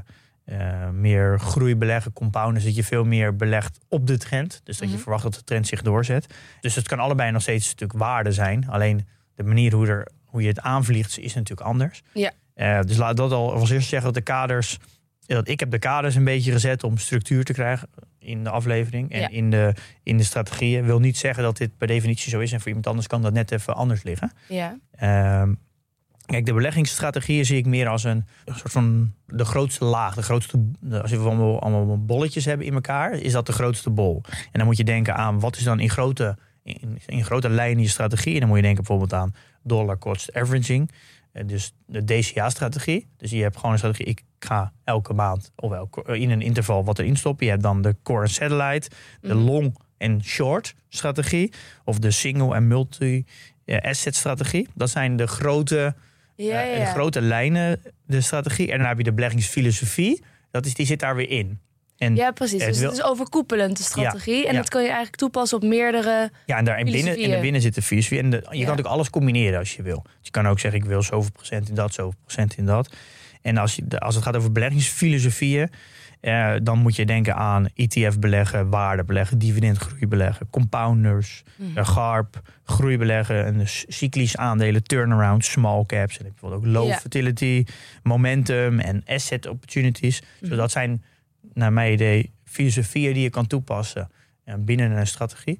eh, 0.45 0.89
meer 0.89 1.39
groeibeleggen, 1.39 2.13
compounders, 2.13 2.65
dat 2.65 2.75
je 2.75 2.83
veel 2.83 3.03
meer 3.03 3.35
belegt 3.35 3.77
op 3.87 4.07
de 4.07 4.17
trend. 4.17 4.61
Dus 4.63 4.77
dat 4.77 4.87
je 4.87 4.93
Mhm. 4.93 5.03
verwacht 5.03 5.23
dat 5.23 5.33
de 5.33 5.43
trend 5.43 5.67
zich 5.67 5.81
doorzet. 5.81 6.27
Dus 6.61 6.75
het 6.75 6.87
kan 6.87 6.99
allebei 6.99 7.31
nog 7.31 7.41
steeds 7.41 7.65
een 7.65 7.71
stuk 7.71 7.93
waarde 7.93 8.31
zijn. 8.31 8.67
Alleen 8.69 9.07
de 9.35 9.43
manier 9.43 9.73
hoe, 9.73 9.87
er, 9.87 10.07
hoe 10.25 10.41
je 10.41 10.47
het 10.47 10.59
aanvliegt 10.59 11.19
is 11.19 11.33
natuurlijk 11.33 11.67
anders. 11.67 12.01
Ja. 12.13 12.31
Eh, 12.53 12.79
dus 12.81 12.97
laat 12.97 13.17
dat 13.17 13.31
al 13.31 13.53
als 13.53 13.69
eerste 13.69 13.89
zeggen 13.89 14.13
dat 14.13 14.25
de 14.25 14.31
kaders. 14.31 14.77
Dat 15.25 15.47
ik 15.47 15.59
heb 15.59 15.71
de 15.71 15.79
kaders 15.79 16.15
een 16.15 16.23
beetje 16.23 16.51
gezet 16.51 16.83
om 16.83 16.97
structuur 16.97 17.43
te 17.43 17.53
krijgen 17.53 17.89
in 18.29 18.43
de 18.43 18.49
aflevering 18.49 19.11
en 19.11 19.19
Ja. 19.19 19.29
in, 19.29 19.49
de, 19.51 19.73
in 20.03 20.17
de 20.17 20.23
strategieën. 20.23 20.85
Wil 20.85 20.99
niet 20.99 21.17
zeggen 21.17 21.43
dat 21.43 21.57
dit 21.57 21.77
per 21.77 21.87
definitie 21.87 22.29
zo 22.29 22.39
is. 22.39 22.51
En 22.51 22.57
voor 22.59 22.67
iemand 22.67 22.87
anders 22.87 23.07
kan 23.07 23.21
dat 23.21 23.33
net 23.33 23.51
even 23.51 23.75
anders 23.75 24.03
liggen. 24.03 24.31
Ja, 24.47 24.77
Ehm, 24.91 25.53
kijk, 26.25 26.45
de 26.45 26.53
beleggingsstrategieën 26.53 27.45
zie 27.45 27.57
ik 27.57 27.65
meer 27.65 27.87
als 27.87 28.03
een, 28.03 28.25
een 28.45 28.55
soort 28.55 28.71
van 28.71 29.13
de 29.25 29.45
grootste 29.45 29.85
laag. 29.85 30.15
De 30.15 30.21
grootste, 30.21 30.69
als 31.01 31.11
we 31.11 31.17
allemaal, 31.17 31.61
allemaal 31.61 32.05
bolletjes 32.05 32.45
hebben 32.45 32.65
in 32.65 32.73
elkaar, 32.73 33.13
is 33.13 33.31
dat 33.31 33.45
de 33.45 33.51
grootste 33.51 33.89
bol. 33.89 34.21
En 34.27 34.49
dan 34.51 34.65
moet 34.65 34.77
je 34.77 34.83
denken 34.83 35.15
aan 35.15 35.39
wat 35.39 35.55
is 35.57 35.63
dan 35.63 35.79
in 35.79 35.89
grote, 35.89 36.37
in, 36.63 36.99
in 37.05 37.23
grote 37.25 37.49
lijnen 37.49 37.83
je 37.83 37.89
strategie. 37.89 38.33
En 38.33 38.39
dan 38.39 38.47
moet 38.47 38.57
je 38.57 38.63
denken 38.63 38.83
bijvoorbeeld 38.83 39.13
aan 39.21 39.33
dollar 39.63 39.97
cost 39.97 40.33
averaging. 40.33 40.91
Eh, 41.31 41.47
Dus 41.47 41.73
de 41.85 42.03
DCA-strategie. 42.03 43.07
Dus 43.17 43.31
je 43.31 43.41
hebt 43.41 43.55
gewoon 43.55 43.71
een 43.71 43.77
strategie. 43.77 44.05
Ik 44.05 44.21
ga 44.39 44.73
elke 44.83 45.13
maand 45.13 45.51
of 45.55 45.71
elke, 45.71 46.17
in 46.19 46.29
een 46.29 46.41
interval 46.41 46.83
wat 46.83 46.99
erin 46.99 47.15
stoppen. 47.17 47.45
Je 47.45 47.51
hebt 47.51 47.63
dan 47.63 47.81
de 47.81 47.95
core 48.03 48.21
en 48.23 48.29
satellite, 48.29 48.89
de 49.21 49.33
Mhm. 49.33 49.43
long 49.43 49.77
en 49.97 50.23
short 50.23 50.75
strategie. 50.89 51.51
Of 51.85 51.99
de 51.99 52.11
single 52.11 52.55
en 52.55 52.67
multi 52.67 53.25
eh, 53.65 53.77
asset 53.81 54.15
strategie. 54.15 54.67
Dat 54.75 54.89
zijn 54.89 55.15
de 55.15 55.27
grote, 55.27 55.95
Ja, 56.35 56.63
eh, 56.63 56.77
ja. 56.77 56.83
de 56.85 56.91
grote 56.91 57.21
lijnen, 57.21 57.81
de 58.05 58.21
strategie. 58.21 58.71
En 58.71 58.77
dan 58.77 58.87
heb 58.87 58.97
je 58.97 59.03
de 59.03 59.13
beleggingsfilosofie. 59.13 60.23
Dat 60.51 60.65
is, 60.65 60.73
die 60.73 60.85
zit 60.85 60.99
daar 60.99 61.15
weer 61.15 61.29
in. 61.29 61.59
En 61.99 62.15
ja, 62.15 62.31
precies. 62.31 62.63
Dus 62.65 62.79
wil- 62.79 62.89
het 62.89 62.97
is 62.97 63.03
overkoepelend, 63.03 63.77
de 63.77 63.83
strategie. 63.83 64.47
en 64.47 64.53
ja. 64.53 64.59
dat 64.59 64.69
kan 64.69 64.81
je 64.81 64.87
eigenlijk 64.87 65.15
toepassen 65.17 65.57
op 65.57 65.63
meerdere... 65.63 66.31
Ja, 66.45 66.57
en 66.57 66.65
daar 66.65 66.79
in 66.79 66.85
binnen, 66.91 67.17
en 67.17 67.29
daarbinnen 67.29 67.61
zit 67.61 67.75
de 67.75 67.81
filosofie. 67.81 68.19
En 68.19 68.29
de, 68.29 68.45
je 68.49 68.57
Ja. 68.57 68.65
kan 68.65 68.79
ook 68.79 68.85
alles 68.85 69.09
combineren 69.09 69.59
als 69.59 69.75
je 69.75 69.81
wil. 69.83 70.01
Dus 70.03 70.13
je 70.21 70.31
kan 70.31 70.47
ook 70.47 70.59
zeggen, 70.59 70.79
ik 70.79 70.85
wil 70.85 71.03
zoveel 71.03 71.31
procent 71.31 71.69
in 71.69 71.75
dat, 71.75 71.93
zoveel 71.93 72.19
procent 72.25 72.57
in 72.57 72.65
dat. 72.65 72.95
En 73.41 73.57
als, 73.57 73.75
je, 73.75 73.99
als 73.99 74.15
het 74.15 74.23
gaat 74.23 74.35
over 74.35 74.51
beleggingsfilosofieën... 74.51 75.69
eh, 76.19 76.53
dan 76.63 76.77
moet 76.77 76.95
je 76.95 77.05
denken 77.05 77.35
aan 77.35 77.67
ETF 77.75 78.19
beleggen, 78.19 78.69
waarde 78.69 79.03
beleggen, 79.03 79.37
dividendgroei 79.39 80.07
beleggen, 80.07 80.49
compounders, 80.49 81.43
Mhm. 81.55 81.77
eh, 81.77 81.87
GARP, 81.87 82.41
groei 82.63 82.97
beleggen, 82.97 83.45
en 83.45 83.57
dus 83.57 83.85
cyclisch 83.87 84.37
aandelen, 84.37 84.83
turnaround, 84.83 85.45
small 85.45 85.83
caps. 85.85 86.17
En 86.17 86.23
bijvoorbeeld 86.23 86.61
ook 86.65 86.67
low 86.73 86.91
fertility, 86.93 87.63
momentum 88.03 88.79
en 88.79 89.03
asset 89.05 89.47
opportunities. 89.47 90.21
Dus 90.39 90.49
Mhm. 90.49 90.57
dat 90.57 90.71
zijn, 90.71 91.03
naar 91.53 91.73
mijn 91.73 91.93
idee, 91.93 92.33
filosofieën 92.43 93.13
die 93.13 93.23
je 93.23 93.29
kan 93.29 93.47
toepassen 93.47 94.09
eh, 94.43 94.55
binnen 94.59 94.91
een 94.91 95.07
strategie. 95.07 95.59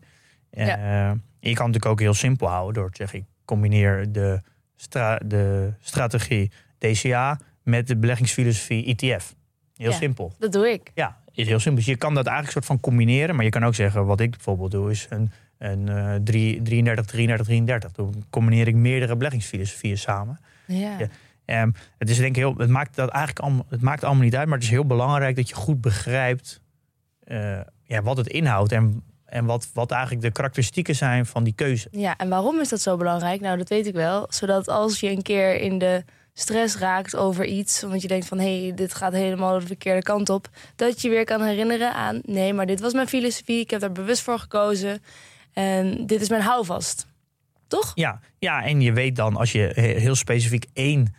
Eh, 0.50 0.66
je 0.68 0.74
kan 0.74 1.12
het 1.42 1.58
natuurlijk 1.58 1.86
ook 1.86 2.00
heel 2.00 2.14
simpel 2.14 2.48
houden 2.48 2.74
door 2.82 2.90
te 2.92 2.98
zeggen: 2.98 3.20
ik 3.20 3.26
combineer 3.46 4.12
de, 4.12 4.42
stra- 4.76 5.20
de 5.26 5.74
strategie 5.80 6.52
DCA 6.78 7.40
met 7.64 7.88
de 7.88 7.98
beleggingsfilosofie 7.98 8.86
ETF. 8.86 9.36
Heel 9.76 9.90
Ja. 9.92 9.98
simpel. 9.98 10.34
Dat 10.40 10.52
doe 10.52 10.70
ik. 10.72 10.92
Ja, 10.94 11.18
is 11.34 11.48
heel 11.48 11.60
simpel. 11.60 11.84
Dus 11.84 11.94
je 11.94 11.98
kan 11.98 12.14
dat 12.14 12.26
eigenlijk 12.26 12.54
soort 12.56 12.66
van 12.66 12.80
combineren. 12.80 13.36
Maar 13.36 13.44
je 13.46 13.52
kan 13.52 13.64
ook 13.66 13.76
zeggen, 13.76 14.06
wat 14.06 14.20
ik 14.20 14.32
bijvoorbeeld 14.32 14.72
doe, 14.72 14.92
is 14.92 15.08
een, 15.10 15.32
een 15.58 15.90
eh, 15.90 16.16
drie- 16.24 16.62
33, 16.62 17.06
33, 17.06 17.46
33. 17.46 17.92
Dan 17.92 18.24
combineer 18.30 18.68
ik 18.68 18.76
meerdere 18.76 19.16
beleggingsfilosofieën 19.16 19.98
samen. 19.98 20.40
Ja. 20.68 21.00
Ja. 21.00 21.08
Ehm, 21.50 21.72
het 21.98 22.10
is 22.10 22.18
denk 22.18 22.30
ik 22.30 22.36
heel, 22.36 22.54
het 22.58 22.70
maakt 22.70 22.96
dat 22.96 23.10
eigenlijk 23.10 23.46
allemaal, 23.46 23.66
het 23.70 23.82
maakt 23.82 24.04
allemaal 24.04 24.24
niet 24.24 24.36
uit, 24.36 24.48
maar 24.48 24.58
het 24.58 24.64
is 24.64 24.74
heel 24.74 24.86
belangrijk 24.86 25.36
dat 25.36 25.50
je 25.50 25.56
goed 25.56 25.82
begrijpt 25.82 26.62
eh, 27.24 27.60
ja, 27.84 28.02
wat 28.02 28.18
het 28.18 28.28
inhoudt 28.28 28.72
en, 28.72 29.04
en 29.26 29.46
wat, 29.46 29.70
wat 29.74 29.92
eigenlijk 29.92 30.22
de 30.22 30.32
karakteristieken 30.32 30.96
zijn 30.96 31.26
van 31.26 31.44
die 31.44 31.54
keuze. 31.54 31.88
Ja, 31.92 32.18
en 32.18 32.30
waarom 32.30 32.60
is 32.60 32.70
dat 32.70 32.82
zo 32.82 32.98
belangrijk? 32.98 33.42
Nou, 33.42 33.58
dat 33.58 33.70
weet 33.70 33.88
ik 33.88 33.94
wel. 33.94 34.26
Zodat 34.30 34.68
als 34.68 35.00
je 35.00 35.10
een 35.10 35.22
keer 35.22 35.56
in 35.62 35.78
de 35.78 36.04
stress 36.34 36.78
raakt 36.78 37.16
over 37.16 37.46
iets, 37.46 37.84
omdat 37.84 38.02
je 38.02 38.08
denkt 38.08 38.26
van 38.28 38.40
hé, 38.40 38.62
hey, 38.64 38.74
dit 38.74 38.94
gaat 38.94 39.14
helemaal 39.14 39.60
de 39.60 39.66
verkeerde 39.66 40.02
kant 40.02 40.30
op, 40.30 40.50
dat 40.76 41.02
je 41.02 41.10
weer 41.10 41.26
kan 41.26 41.42
herinneren 41.44 41.94
aan 41.94 42.22
nee, 42.24 42.54
maar 42.54 42.66
dit 42.66 42.80
was 42.80 42.94
mijn 42.94 43.08
filosofie, 43.08 43.60
ik 43.60 43.70
heb 43.70 43.80
daar 43.80 43.92
bewust 43.92 44.22
voor 44.22 44.40
gekozen 44.40 45.04
en 45.54 46.06
dit 46.06 46.22
is 46.22 46.30
mijn 46.30 46.42
houvast. 46.42 47.08
Toch? 47.68 47.92
Ja, 47.96 48.20
ja, 48.40 48.64
en 48.64 48.82
je 48.82 48.94
weet 48.94 49.16
dan 49.16 49.36
als 49.36 49.52
je 49.52 49.72
he- 49.74 50.00
heel 50.00 50.16
specifiek 50.16 50.66
één 50.74 51.14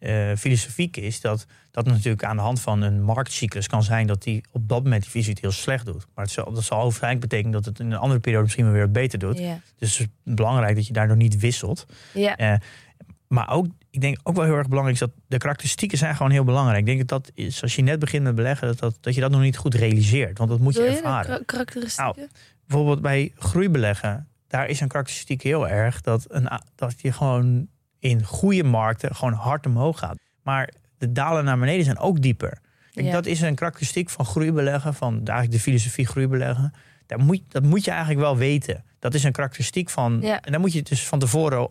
eh, 0.00 0.36
filosofie 0.36 0.88
kiest, 0.88 1.22
dat 1.22 1.46
dat 1.70 1.86
natuurlijk 1.86 2.24
aan 2.24 2.36
de 2.36 2.42
hand 2.42 2.60
van 2.60 2.82
een 2.82 3.02
marktcyclus 3.02 3.66
kan 3.66 3.82
zijn 3.82 4.06
dat 4.06 4.22
die 4.22 4.44
op 4.52 4.68
dat 4.68 4.82
moment 4.82 5.02
die 5.02 5.10
visie 5.10 5.30
het 5.30 5.40
heel 5.40 5.50
slecht 5.50 5.86
doet. 5.86 6.06
Maar 6.14 6.24
het 6.24 6.32
zal, 6.32 6.52
dat 6.52 6.64
zal 6.64 6.82
waarschijnlijk 6.82 7.20
betekenen 7.20 7.52
dat 7.52 7.64
het 7.64 7.78
in 7.78 7.90
een 7.90 7.98
andere 7.98 8.20
periode 8.20 8.44
misschien 8.44 8.72
weer 8.72 8.90
beter 8.90 9.18
doet. 9.18 9.36
Dus 9.78 9.98
het 9.98 10.08
is 10.24 10.34
belangrijk 10.34 10.76
dat 10.76 10.86
je 10.86 10.92
daardoor 10.92 11.16
niet 11.16 11.38
wisselt. 11.38 11.86
Ja. 12.14 12.36
Eh, 12.36 12.54
maar 13.28 13.50
ook, 13.50 13.66
ik 13.90 14.00
denk 14.00 14.18
ook 14.22 14.36
wel 14.36 14.44
heel 14.44 14.56
erg 14.56 14.68
belangrijk 14.68 15.00
is 15.00 15.06
dat 15.06 15.16
de 15.26 15.38
karakteristieken 15.38 15.98
zijn 15.98 16.16
gewoon 16.16 16.32
heel 16.32 16.44
belangrijk. 16.44 16.78
Ik 16.78 16.86
denk 16.86 17.08
dat 17.08 17.08
dat 17.08 17.30
is, 17.34 17.62
als 17.62 17.76
je 17.76 17.82
net 17.82 17.98
begint 17.98 18.22
met 18.22 18.34
beleggen, 18.34 18.66
dat, 18.66 18.78
dat, 18.78 18.96
dat 19.00 19.14
je 19.14 19.20
dat 19.20 19.30
nog 19.30 19.40
niet 19.40 19.56
goed 19.56 19.74
realiseert. 19.74 20.38
Want 20.38 20.50
dat 20.50 20.60
moet 20.60 20.74
je 20.74 20.82
ervaren. 20.82 21.44
karakteristieken? 21.44 22.30
Bijvoorbeeld 22.66 23.00
bij 23.00 23.32
groeibeleggen, 23.38 24.28
daar 24.46 24.68
is 24.68 24.80
een 24.80 24.88
karakteristiek 24.88 25.42
heel 25.42 25.68
erg 25.68 26.00
dat, 26.00 26.24
een, 26.28 26.60
dat 26.74 27.00
je 27.00 27.12
gewoon 27.12 27.68
in 28.00 28.24
goede 28.24 28.64
markten 28.64 29.14
gewoon 29.14 29.32
hard 29.32 29.66
omhoog 29.66 29.98
gaat. 29.98 30.16
Maar 30.42 30.70
de 30.98 31.12
dalen 31.12 31.44
naar 31.44 31.58
beneden 31.58 31.84
zijn 31.84 31.98
ook 31.98 32.20
dieper. 32.22 32.58
Kijk, 32.90 33.06
Ja. 33.06 33.12
Dat 33.12 33.26
is 33.26 33.40
een 33.40 33.54
karakteristiek 33.54 34.10
van 34.10 34.24
groeibeleggen, 34.24 34.94
van 34.94 35.12
eigenlijk 35.14 35.50
de 35.50 35.60
filosofie 35.60 36.06
groeibeleggen. 36.06 36.72
Daar 37.06 37.18
moet, 37.18 37.40
dat 37.48 37.62
moet 37.62 37.84
je 37.84 37.90
eigenlijk 37.90 38.20
wel 38.20 38.36
weten. 38.36 38.84
Dat 38.98 39.14
is 39.14 39.24
een 39.24 39.32
karakteristiek 39.32 39.90
van. 39.90 40.18
Ja. 40.22 40.40
En 40.40 40.52
dan 40.52 40.60
moet 40.60 40.72
je 40.72 40.82
dus 40.82 41.06
van 41.06 41.18
tevoren. 41.18 41.70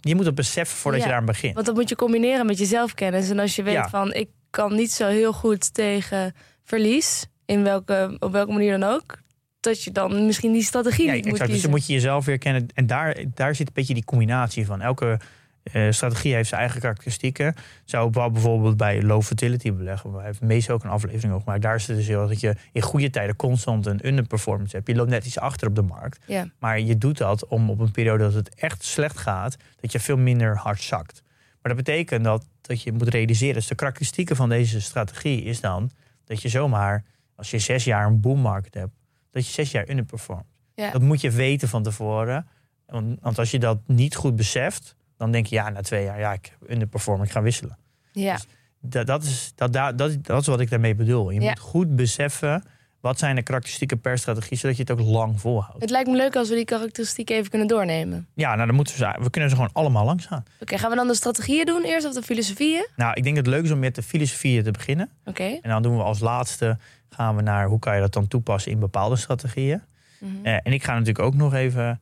Je 0.00 0.14
moet 0.14 0.24
het 0.26 0.34
beseffen 0.34 0.76
voordat 0.76 1.00
Ja. 1.00 1.06
je 1.06 1.12
daar 1.12 1.20
aan 1.20 1.26
begint. 1.26 1.54
Want 1.54 1.66
dat 1.66 1.74
moet 1.74 1.88
je 1.88 1.96
combineren 1.96 2.46
met 2.46 2.58
je 2.58 2.64
zelfkennis. 2.64 3.30
En 3.30 3.38
als 3.38 3.56
je 3.56 3.62
weet 3.62 3.86
van 3.90 4.12
ik 4.12 4.28
kan 4.50 4.74
niet 4.74 4.92
zo 4.92 5.06
heel 5.08 5.32
goed 5.32 5.74
tegen 5.74 6.34
verlies, 6.64 7.26
in 7.44 7.62
welke, 7.62 8.16
op 8.18 8.32
welke 8.32 8.52
manier 8.52 8.78
dan 8.78 8.90
ook, 8.90 9.18
dat 9.60 9.82
je 9.82 9.90
dan 9.92 10.26
misschien 10.26 10.52
die 10.52 10.62
strategie 10.62 11.06
Ja, 11.06 11.12
niet 11.12 11.24
moet 11.24 11.32
exact. 11.32 11.50
Dus 11.50 11.60
kiezen. 11.60 11.70
dan 11.70 11.78
moet 11.78 11.86
je 11.88 11.92
jezelf 11.92 12.24
weer 12.24 12.38
kennen. 12.38 12.66
En 12.74 12.86
daar, 12.86 13.16
daar 13.34 13.54
zit 13.54 13.66
een 13.66 13.72
beetje 13.74 13.94
die 13.94 14.04
combinatie 14.04 14.66
van. 14.66 14.80
Elke 14.80 15.18
eh, 15.64 15.90
strategie 15.90 16.34
heeft 16.34 16.48
zijn 16.48 16.60
eigen 16.60 16.80
karakteristieken. 16.80 17.54
Zou 17.84 18.10
bijvoorbeeld 18.10 18.76
bij 18.76 19.02
low 19.02 19.22
fertility 19.22 19.72
beleggen. 19.72 20.10
Waar 20.10 20.24
heeft 20.24 20.40
meestal 20.40 20.74
ook 20.74 20.84
een 20.84 20.90
aflevering 20.90 21.32
over 21.32 21.44
gemaakt. 21.44 21.62
Daar 21.62 21.74
is 21.74 21.86
het 21.86 21.96
dus 21.96 22.06
heel 22.06 22.28
dat 22.28 22.40
je 22.40 22.56
in 22.72 22.82
goede 22.82 23.10
tijden 23.10 23.36
constant 23.36 23.86
een 23.86 24.06
underperformance 24.06 24.76
hebt. 24.76 24.88
Je 24.88 24.94
loopt 24.94 25.10
net 25.10 25.26
iets 25.26 25.38
achter 25.38 25.68
op 25.68 25.74
de 25.74 25.82
markt. 25.82 26.18
Maar 26.58 26.80
je 26.80 26.98
doet 26.98 27.18
dat 27.18 27.46
om 27.46 27.70
op 27.70 27.78
een 27.80 27.90
periode 27.90 28.24
dat 28.24 28.34
het 28.34 28.54
echt 28.54 28.84
slecht 28.84 29.18
gaat, 29.18 29.56
dat 29.80 29.92
je 29.92 30.00
veel 30.00 30.16
minder 30.16 30.56
hard 30.56 30.82
zakt. 30.82 31.22
Maar 31.62 31.74
dat 31.74 31.84
betekent 31.84 32.24
dat, 32.24 32.46
dat 32.60 32.82
je 32.82 32.92
moet 32.92 33.08
realiseren, 33.08 33.54
dus 33.54 33.66
de 33.66 33.74
karakteristieken 33.74 34.36
van 34.36 34.48
deze 34.48 34.80
strategie 34.80 35.42
is 35.42 35.60
dan 35.60 35.90
dat 36.24 36.42
je 36.42 36.48
zomaar, 36.48 37.04
als 37.36 37.50
je 37.50 37.58
zes 37.58 37.84
jaar 37.84 38.06
een 38.06 38.20
boom 38.20 38.40
market 38.40 38.74
hebt, 38.74 38.92
dat 39.30 39.46
je 39.46 39.52
zes 39.52 39.70
jaar 39.70 39.88
underperformt. 39.88 40.46
Dat 40.92 41.02
moet 41.02 41.20
je 41.20 41.30
weten 41.30 41.68
van 41.68 41.82
tevoren. 41.82 42.46
Want, 42.86 43.18
want 43.20 43.38
als 43.38 43.50
je 43.50 43.58
dat 43.58 43.78
niet 43.86 44.16
goed 44.16 44.36
beseft, 44.36 44.96
dan 45.16 45.30
denk 45.30 45.46
je 45.46 45.54
ja, 45.54 45.70
na 45.70 45.80
twee 45.80 46.04
jaar, 46.04 46.18
ja, 46.18 46.32
ik 46.32 46.56
underperform, 46.68 47.22
ik 47.22 47.30
ga 47.30 47.42
wisselen. 47.42 47.76
Ja. 48.12 48.38
Dat, 48.80 49.06
dat, 49.06 49.22
is, 49.22 49.52
dat, 49.54 49.72
dat, 49.72 49.98
dat, 49.98 50.40
is 50.40 50.46
wat 50.46 50.60
ik 50.60 50.70
daarmee 50.70 50.94
bedoel. 50.94 51.30
Je 51.30 51.40
Ja. 51.40 51.48
moet 51.48 51.58
goed 51.58 51.96
beseffen 51.96 52.64
wat 53.00 53.18
zijn 53.18 53.34
de 53.36 53.42
karakteristieken 53.42 54.00
per 54.00 54.18
strategie, 54.18 54.58
zodat 54.58 54.76
je 54.76 54.82
het 54.82 54.90
ook 54.90 55.00
lang 55.00 55.40
volhoudt. 55.40 55.80
Het 55.80 55.90
lijkt 55.90 56.08
me 56.08 56.16
leuk 56.16 56.36
als 56.36 56.48
we 56.48 56.54
die 56.54 56.64
karakteristieken 56.64 57.36
even 57.36 57.50
kunnen 57.50 57.68
doornemen. 57.68 58.26
Ja, 58.34 58.54
nou 58.54 58.66
dan 58.66 58.76
moeten 58.76 58.94
we, 58.98 59.00
ze- 59.00 59.22
we 59.22 59.30
kunnen 59.30 59.50
ze 59.50 59.56
gewoon 59.56 59.70
allemaal 59.72 60.04
langs 60.04 60.26
gaan. 60.26 60.44
Oké, 60.60 60.78
gaan 60.78 60.90
we 60.90 60.96
dan 60.96 61.06
de 61.06 61.14
strategieën 61.14 61.66
doen 61.66 61.82
eerst 61.84 62.06
of 62.06 62.14
de 62.14 62.22
filosofieën? 62.22 62.86
Nou, 62.96 63.12
ik 63.14 63.22
denk 63.22 63.36
het 63.36 63.46
leuk 63.46 63.64
is 63.64 63.70
om 63.70 63.78
met 63.78 63.94
de 63.94 64.02
filosofieën 64.02 64.62
te 64.64 64.70
beginnen. 64.70 65.08
Oké. 65.24 65.42
En 65.62 65.70
dan 65.70 65.82
doen 65.82 65.96
we 65.96 66.02
als 66.02 66.18
laatste, 66.20 66.78
gaan 67.08 67.36
we 67.36 67.42
naar 67.42 67.66
hoe 67.66 67.78
kan 67.78 67.94
je 67.94 68.00
dat 68.00 68.12
dan 68.12 68.28
toepassen 68.28 68.72
in 68.72 68.78
bepaalde 68.78 69.16
strategieën. 69.16 69.82
Mhm. 70.18 70.32
Eh, 70.46 70.52
en 70.62 70.72
ik 70.72 70.84
ga 70.84 70.92
natuurlijk 70.92 71.18
ook 71.24 71.34
nog 71.34 71.54
even, 71.54 72.00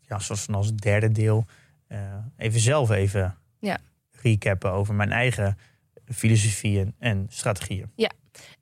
ja, 0.00 0.18
zoals 0.18 0.42
van 0.42 0.54
als 0.54 0.74
derde 0.74 1.12
deel, 1.12 1.46
even 2.36 2.60
zelf 2.60 2.90
even 2.90 3.36
Ja. 3.60 3.78
recappen 4.12 4.70
over 4.72 4.94
mijn 4.94 5.12
eigen 5.12 5.58
filosofieën 6.14 6.94
en 6.98 7.26
strategieën. 7.30 7.90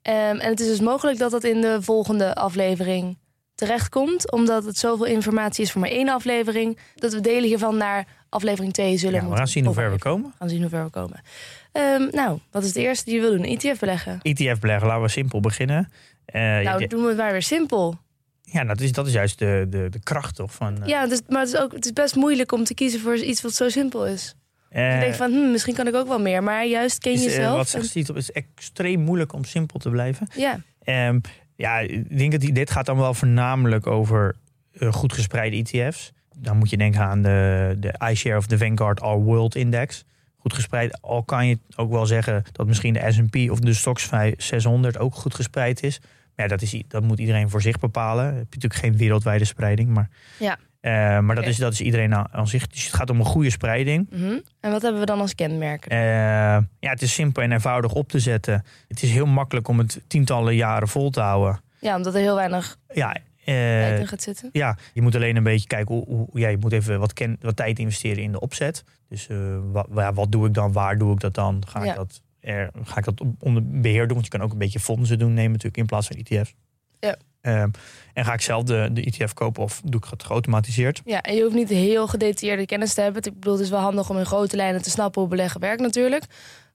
Ehm, 0.01 0.15
en 0.39 0.49
het 0.49 0.59
is 0.59 0.67
dus 0.67 0.79
mogelijk 0.79 1.17
dat 1.17 1.31
dat 1.31 1.43
in 1.43 1.61
de 1.61 1.81
volgende 1.81 2.35
aflevering 2.35 3.17
terechtkomt. 3.55 4.31
Omdat 4.31 4.65
het 4.65 4.77
zoveel 4.77 5.05
informatie 5.05 5.63
is 5.63 5.71
voor 5.71 5.81
maar 5.81 5.89
één 5.89 6.09
aflevering. 6.09 6.77
Dat 6.95 7.13
we 7.13 7.19
delen 7.21 7.43
hiervan 7.43 7.77
naar 7.77 8.07
aflevering 8.29 8.73
2 8.73 8.97
zullen 8.97 9.13
Ja, 9.13 9.19
we 9.19 9.25
moeten 9.25 9.43
gaan 9.43 9.53
zien 9.53 9.65
hoe 9.65 9.73
ver 9.73 9.91
we 9.91 9.97
komen. 9.97 10.29
We 10.29 10.35
gaan 10.39 10.49
zien 10.49 10.61
hoe 10.61 10.69
ver 10.69 10.83
we 10.83 10.89
komen. 10.89 11.21
Ehm, 11.71 12.07
nou, 12.11 12.39
wat 12.51 12.61
is 12.61 12.67
het 12.67 12.77
eerste 12.77 13.05
die 13.05 13.13
je 13.13 13.19
wil 13.21 13.31
doen? 13.37 13.43
ETF 13.45 13.79
beleggen. 13.79 14.19
ETF 14.21 14.59
beleggen, 14.59 14.87
laten 14.87 15.03
we 15.03 15.09
simpel 15.09 15.39
beginnen. 15.39 15.89
Eh, 16.25 16.41
nou, 16.41 16.81
ja, 16.81 16.87
doen 16.87 17.01
we 17.01 17.07
het 17.07 17.17
maar 17.17 17.31
weer 17.31 17.41
simpel. 17.41 17.99
Ja, 18.53 18.63
dat 18.63 18.81
is, 18.81 18.91
dat 18.91 19.07
is 19.07 19.13
juist 19.13 19.39
de, 19.39 19.65
de, 19.69 19.87
de 19.89 19.99
kracht 19.99 20.35
toch 20.35 20.53
van... 20.53 20.81
eh, 20.81 20.87
Ja, 20.87 21.09
is, 21.11 21.21
maar 21.29 21.39
het 21.39 21.49
is, 21.53 21.57
ook, 21.59 21.71
het 21.73 21.85
is 21.85 21.93
best 21.93 22.15
moeilijk 22.15 22.51
om 22.51 22.63
te 22.63 22.73
kiezen 22.73 22.99
voor 22.99 23.15
iets 23.17 23.41
wat 23.41 23.53
zo 23.53 23.69
simpel 23.69 24.07
is. 24.07 24.35
eh, 24.69 24.93
je 24.93 24.99
denkt 24.99 25.17
van, 25.17 25.31
hm, 25.31 25.51
misschien 25.51 25.73
kan 25.75 25.87
ik 25.87 25.95
ook 25.95 26.07
wel 26.07 26.19
meer. 26.19 26.43
Maar 26.43 26.65
juist 26.65 26.97
ken 26.99 27.11
is, 27.13 27.19
eh, 27.19 27.25
jezelf. 27.25 27.55
wat 27.57 27.69
zegt 27.69 27.85
Steve, 27.85 28.11
het 28.13 28.21
is 28.21 28.31
extreem 28.31 28.99
moeilijk 29.01 29.33
om 29.33 29.43
simpel 29.43 29.79
te 29.79 29.89
blijven. 29.89 30.27
en- 30.27 30.41
ja, 30.41 30.59
Ehm, 30.83 31.19
ja, 31.55 31.79
ik 31.79 32.17
denk 32.17 32.31
dat 32.31 32.41
die, 32.41 32.51
dit 32.53 32.71
gaat 32.71 32.85
dan 32.85 32.97
wel 32.97 33.13
voornamelijk 33.13 33.87
over 33.87 34.35
eh, 34.73 34.93
goed 34.93 35.13
gespreide 35.13 35.55
ETF's. 35.55 36.11
Dan 36.37 36.57
moet 36.57 36.69
je 36.69 36.77
denken 36.77 37.01
aan 37.01 37.21
de, 37.21 37.75
de 37.79 37.93
iShare 38.11 38.37
of 38.37 38.47
de 38.47 38.57
Vanguard 38.57 39.01
All 39.01 39.17
World 39.17 39.55
Index. 39.55 40.03
Goed 40.37 40.53
gespreid. 40.53 41.01
Al 41.01 41.23
kan 41.23 41.47
je 41.47 41.57
ook 41.75 41.91
wel 41.91 42.05
zeggen 42.05 42.43
dat 42.51 42.67
misschien 42.67 42.93
de 42.93 43.11
S&P 43.11 43.51
of 43.51 43.59
de 43.59 43.73
Stoxx 43.73 44.09
600 44.37 44.97
ook 44.97 45.15
goed 45.15 45.35
gespreid 45.35 45.83
is. 45.83 45.99
Maar 46.35 46.45
ja, 46.45 46.47
dat, 46.47 46.61
is, 46.61 46.81
dat 46.87 47.03
moet 47.03 47.19
iedereen 47.19 47.49
voor 47.49 47.61
zich 47.61 47.79
bepalen. 47.79 48.25
Heb 48.25 48.33
je 48.35 48.39
natuurlijk 48.59 48.75
geen 48.75 48.97
wereldwijde 48.97 49.45
spreiding. 49.45 49.89
Maar, 49.89 50.09
Ja. 50.39 50.57
Eh, 50.79 51.19
maar 51.19 51.35
dat, 51.35 51.45
is, 51.45 51.57
dat 51.57 51.73
is 51.73 51.81
iedereen 51.81 52.13
aan, 52.15 52.27
aan 52.31 52.47
zich. 52.47 52.67
Dus 52.67 52.85
het 52.85 52.93
gaat 52.93 53.09
om 53.09 53.19
een 53.19 53.25
goede 53.25 53.49
spreiding. 53.49 54.07
mhm. 54.09 54.37
En 54.59 54.71
wat 54.71 54.81
hebben 54.81 54.99
we 54.99 55.05
dan 55.05 55.19
als 55.19 55.35
kenmerken? 55.35 55.91
Eh, 55.91 55.97
ja, 56.79 56.89
het 56.89 57.01
is 57.01 57.13
simpel 57.13 57.43
en 57.43 57.51
eenvoudig 57.51 57.93
op 57.93 58.09
te 58.09 58.19
zetten. 58.19 58.63
Het 58.87 59.03
is 59.03 59.11
heel 59.11 59.25
makkelijk 59.25 59.67
om 59.67 59.77
het 59.77 60.01
tientallen 60.07 60.55
jaren 60.55 60.87
vol 60.87 61.09
te 61.09 61.19
houden. 61.21 61.61
Ja, 61.79 61.95
omdat 61.95 62.13
er 62.15 62.19
heel 62.21 62.35
weinig 62.35 62.77
Ja, 62.93 63.11
tijd 63.11 63.23
eh, 63.45 63.99
in 63.99 64.07
gaat 64.07 64.21
zitten. 64.21 64.49
ja, 64.51 64.77
je 64.93 65.01
moet 65.01 65.15
alleen 65.15 65.35
een 65.35 65.43
beetje 65.43 65.67
kijken 65.67 65.95
hoe, 65.95 66.05
hoe 66.05 66.27
ja, 66.33 66.47
je 66.47 66.57
moet 66.57 66.71
even 66.71 66.99
wat, 66.99 67.13
ken, 67.13 67.37
wat 67.41 67.55
tijd 67.55 67.79
investeren 67.79 68.23
in 68.23 68.31
de 68.31 68.39
opzet. 68.39 68.83
Dus 69.09 69.27
wat, 69.71 69.87
wat 70.13 70.31
doe 70.31 70.47
ik 70.47 70.53
dan? 70.53 70.71
Waar 70.71 70.97
doe 70.97 71.13
ik 71.13 71.19
dat 71.19 71.33
dan? 71.33 71.63
Ga 71.67 71.83
Ja. 71.83 71.89
ik 71.91 71.95
dat, 71.97 72.21
er, 72.43 72.71
ga 72.83 72.97
ik 72.97 73.03
dat 73.03 73.21
onder 73.39 73.63
beheer 73.81 74.07
doen? 74.07 74.13
Want 74.13 74.25
je 74.25 74.37
kan 74.37 74.41
ook 74.41 74.51
een 74.51 74.57
beetje 74.57 74.79
fondsen 74.79 75.19
doen 75.19 75.33
nemen 75.33 75.51
natuurlijk 75.51 75.77
in 75.77 75.85
plaats 75.85 76.07
van 76.07 76.17
ETF's. 76.17 76.53
Ja. 76.99 77.15
Ehm, 77.41 77.69
en 78.13 78.25
ga 78.25 78.33
ik 78.33 78.41
zelf 78.41 78.63
de, 78.63 78.89
de 78.93 79.03
ETF 79.03 79.33
kopen 79.33 79.63
of 79.63 79.81
doe 79.85 80.01
ik 80.03 80.07
het 80.09 80.23
geautomatiseerd? 80.23 81.01
Ja, 81.05 81.21
en 81.21 81.35
je 81.35 81.41
hoeft 81.43 81.55
niet 81.55 81.69
heel 81.69 82.07
gedetailleerde 82.07 82.65
kennis 82.65 82.93
te 82.93 83.01
hebben. 83.01 83.23
Ik 83.23 83.33
bedoel, 83.33 83.53
het 83.53 83.61
is 83.61 83.69
wel 83.69 83.79
handig 83.79 84.09
om 84.09 84.17
in 84.17 84.25
grote 84.25 84.55
lijnen 84.55 84.81
te 84.81 84.89
snappen 84.89 85.21
hoe 85.21 85.29
beleggen 85.29 85.59
werkt 85.59 85.81
natuurlijk. 85.81 86.25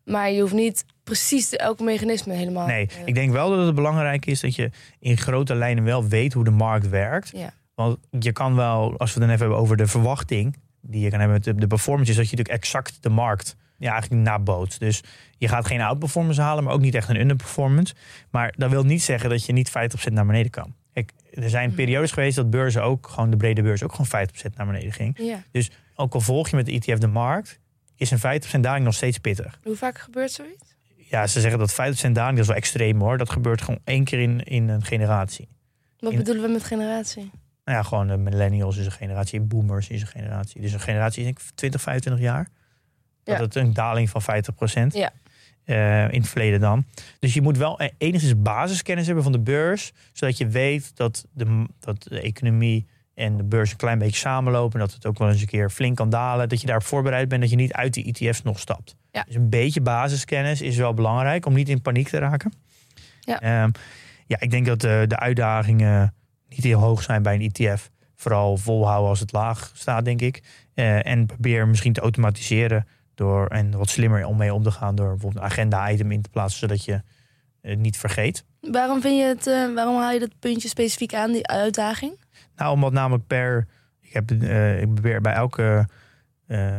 Maar 0.05 0.31
je 0.31 0.41
hoeft 0.41 0.53
niet 0.53 0.85
precies 1.05 1.57
elke 1.57 1.83
mechanisme 1.83 2.35
helemaal... 2.35 2.67
Nee, 2.67 2.89
ik 3.05 3.15
denk 3.15 3.33
wel 3.33 3.51
dat 3.51 3.67
het 3.67 3.75
belangrijk 3.75 4.27
is 4.27 4.41
dat 4.41 4.55
je 4.55 4.71
in 4.99 5.17
grote 5.17 5.55
lijnen 5.55 5.85
wel 5.85 6.09
weet 6.09 6.33
hoe 6.33 6.45
de 6.45 6.51
markt 6.51 6.89
werkt. 6.89 7.31
Ja. 7.35 7.53
Want 7.75 7.99
je 8.19 8.33
kan 8.33 8.55
wel, 8.55 8.99
als 8.99 9.15
we 9.15 9.21
het 9.21 9.29
dan 9.29 9.29
even 9.29 9.39
hebben 9.39 9.59
over 9.59 9.77
de 9.77 9.87
verwachting 9.87 10.57
die 10.81 11.01
je 11.01 11.11
kan 11.11 11.19
hebben 11.19 11.37
met 11.37 11.45
de, 11.45 11.55
de 11.55 11.67
performance, 11.67 12.11
is 12.11 12.17
dat 12.17 12.29
je 12.29 12.37
natuurlijk 12.37 12.65
exact 12.65 13.03
de 13.03 13.09
markt 13.09 13.57
ja, 13.79 13.93
eigenlijk 13.93 14.23
nabootst. 14.23 14.81
Dus 14.81 15.01
je 15.39 15.49
gaat 15.49 15.67
geen 15.67 15.81
outperformance 15.81 16.41
halen, 16.41 16.65
maar 16.65 16.73
ook 16.73 16.81
niet 16.81 16.95
echt 16.95 17.09
een 17.09 17.21
underperformance. 17.21 17.95
Maar 18.31 18.55
dat 18.57 18.71
wil 18.71 18.85
niet 18.85 19.03
zeggen 19.03 19.31
dat 19.31 19.45
je 19.45 19.53
niet 19.53 19.71
50% 19.71 20.13
naar 20.13 20.27
beneden 20.27 20.51
kan. 20.51 20.75
Kijk, 20.93 21.13
er 21.33 21.51
zijn 21.51 21.67
Mhm. 21.67 21.77
periodes 21.77 22.13
geweest 22.13 22.37
dat 22.37 22.51
beurzen 22.51 22.83
ook, 22.83 23.07
gewoon 23.09 23.31
de 23.31 23.37
brede 23.37 23.63
beurs, 23.63 23.83
ook 23.83 23.91
gewoon 23.91 24.07
50% 24.07 24.57
naar 24.57 24.67
beneden 24.67 24.93
ging. 24.93 25.19
Ja. 25.21 25.43
Ook 25.95 26.15
al 26.15 26.21
volg 26.21 26.49
je 26.49 26.57
met 26.57 26.67
de 26.67 26.73
ETF 26.73 26.99
de 26.99 27.07
markt, 27.07 27.61
is 27.97 28.11
een 28.11 28.19
50% 28.19 28.61
daling 28.65 28.85
nog 28.85 28.95
steeds 28.95 29.19
pittig. 29.19 29.59
Hoe 29.63 29.77
vaak 29.77 29.99
gebeurt 29.99 30.31
zoiets? 30.31 30.77
Ja, 30.97 31.27
ze 31.27 31.41
zeggen 31.41 31.59
dat 31.59 31.73
50% 31.75 32.15
daling, 32.15 32.33
dat 32.37 32.43
is 32.43 32.47
wel 32.47 32.57
extreem 32.57 33.01
hoor. 33.01 33.19
Dat 33.19 33.31
gebeurt 33.31 33.61
gewoon 33.63 33.81
één 33.85 34.05
keer 34.05 34.19
in, 34.19 34.43
in 34.45 34.69
een 34.69 34.85
generatie. 34.85 35.49
Wat 35.99 36.13
In- 36.13 36.19
bedoelen 36.19 36.43
we 36.43 36.49
met 36.49 36.65
generatie? 36.65 37.31
Nou 37.65 37.79
ja, 37.79 37.83
gewoon 37.83 38.07
de 38.07 38.17
millennials 38.17 38.77
is 38.77 38.87
een 38.87 38.93
generatie, 38.93 39.41
boomers 39.41 39.89
is 39.89 40.01
een 40.01 40.07
generatie. 40.07 40.61
Dus 40.61 40.73
een 40.73 40.81
generatie 40.81 41.19
is 41.19 41.25
denk 41.25 41.39
ik 41.39 41.45
20, 41.55 41.81
25 41.81 42.23
jaar. 42.25 42.49
Dat 43.37 43.55
het 43.55 43.55
een 43.55 43.73
daling 43.73 44.11
van 44.11 44.23
50% 44.23 44.95
Ja. 44.95 45.11
eh, 45.65 46.13
in 46.13 46.21
het 46.21 46.29
verleden 46.29 46.61
dan. 46.61 46.85
Dus 47.19 47.35
je 47.35 47.43
moet 47.43 47.57
wel 47.59 47.81
e- 47.83 47.89
enigszins 47.99 48.43
basiskennis 48.43 49.07
hebben 49.07 49.25
van 49.25 49.33
de 49.33 49.41
beurs. 49.41 49.93
Zodat 50.13 50.39
je 50.39 50.47
weet 50.49 50.97
dat 50.97 51.27
de, 51.33 51.67
dat 51.81 52.03
de 52.03 52.21
economie 52.21 52.87
en 53.15 53.37
de 53.37 53.45
beurs 53.45 53.71
een 53.71 53.77
klein 53.77 53.99
beetje 53.99 54.17
samenlopen. 54.19 54.79
Dat 54.81 54.93
het 54.93 55.07
ook 55.07 55.19
wel 55.19 55.29
eens 55.29 55.41
een 55.41 55.47
keer 55.47 55.71
flink 55.71 55.97
kan 55.97 56.11
dalen. 56.11 56.49
Dat 56.49 56.61
je 56.61 56.67
daarop 56.67 56.85
voorbereid 56.87 57.29
bent 57.29 57.41
dat 57.41 57.51
je 57.51 57.57
niet 57.57 57.73
uit 57.73 57.95
die 57.95 58.05
ETF's 58.05 58.43
nog 58.43 58.59
stapt. 58.59 58.97
Ja. 59.13 59.23
Dus 59.23 59.35
een 59.35 59.49
beetje 59.51 59.81
basiskennis 59.81 60.61
is 60.63 60.77
wel 60.77 60.95
belangrijk 60.95 61.47
om 61.47 61.55
niet 61.55 61.69
in 61.69 61.83
paniek 61.83 62.09
te 62.09 62.19
raken. 62.19 62.53
Ja. 63.21 63.41
Ehm, 63.41 63.71
ja, 64.27 64.41
ik 64.41 64.51
denk 64.51 64.67
dat 64.67 64.81
de, 64.81 65.05
de 65.09 65.19
uitdagingen 65.19 66.15
niet 66.49 66.65
heel 66.65 66.81
hoog 66.81 67.03
zijn 67.03 67.23
bij 67.23 67.35
een 67.35 67.51
ETF. 67.53 67.91
Vooral 68.15 68.57
volhouden 68.57 69.09
als 69.09 69.21
het 69.21 69.33
laag 69.33 69.71
staat, 69.75 70.05
denk 70.05 70.21
ik. 70.21 70.43
Eh, 70.75 71.07
en 71.07 71.27
probeer 71.27 71.69
misschien 71.69 71.93
te 71.93 72.01
automatiseren 72.01 72.87
door 73.19 73.47
en 73.47 73.71
wat 73.77 73.89
slimmer 73.89 74.25
om 74.25 74.37
mee 74.37 74.55
om 74.55 74.63
te 74.63 74.71
gaan 74.71 74.95
door 74.95 75.09
bijvoorbeeld 75.09 75.45
een 75.45 75.51
agenda-item 75.51 76.13
in 76.13 76.23
te 76.23 76.29
plaatsen, 76.31 76.59
zodat 76.59 76.85
je 76.85 77.03
het 77.61 77.79
niet 77.79 77.97
vergeet. 77.97 78.45
Waarom 78.61 79.01
vind 79.01 79.19
je 79.19 79.25
het, 79.25 79.47
eh, 79.47 79.75
waarom 79.75 79.97
haal 79.97 80.13
je 80.13 80.19
dat 80.19 80.39
puntje 80.39 80.69
specifiek 80.69 81.15
aan, 81.15 81.33
die 81.33 81.47
uitdaging? 81.47 82.21
Nou, 82.57 82.73
omdat 82.73 82.93
namelijk 82.93 83.27
per. 83.27 83.67
Ik, 84.01 84.13
heb, 84.13 84.31
eh, 84.31 84.81
ik 84.81 84.93
probeer 84.95 85.21
bij 85.21 85.33
elke 85.33 85.89
eh, 86.47 86.77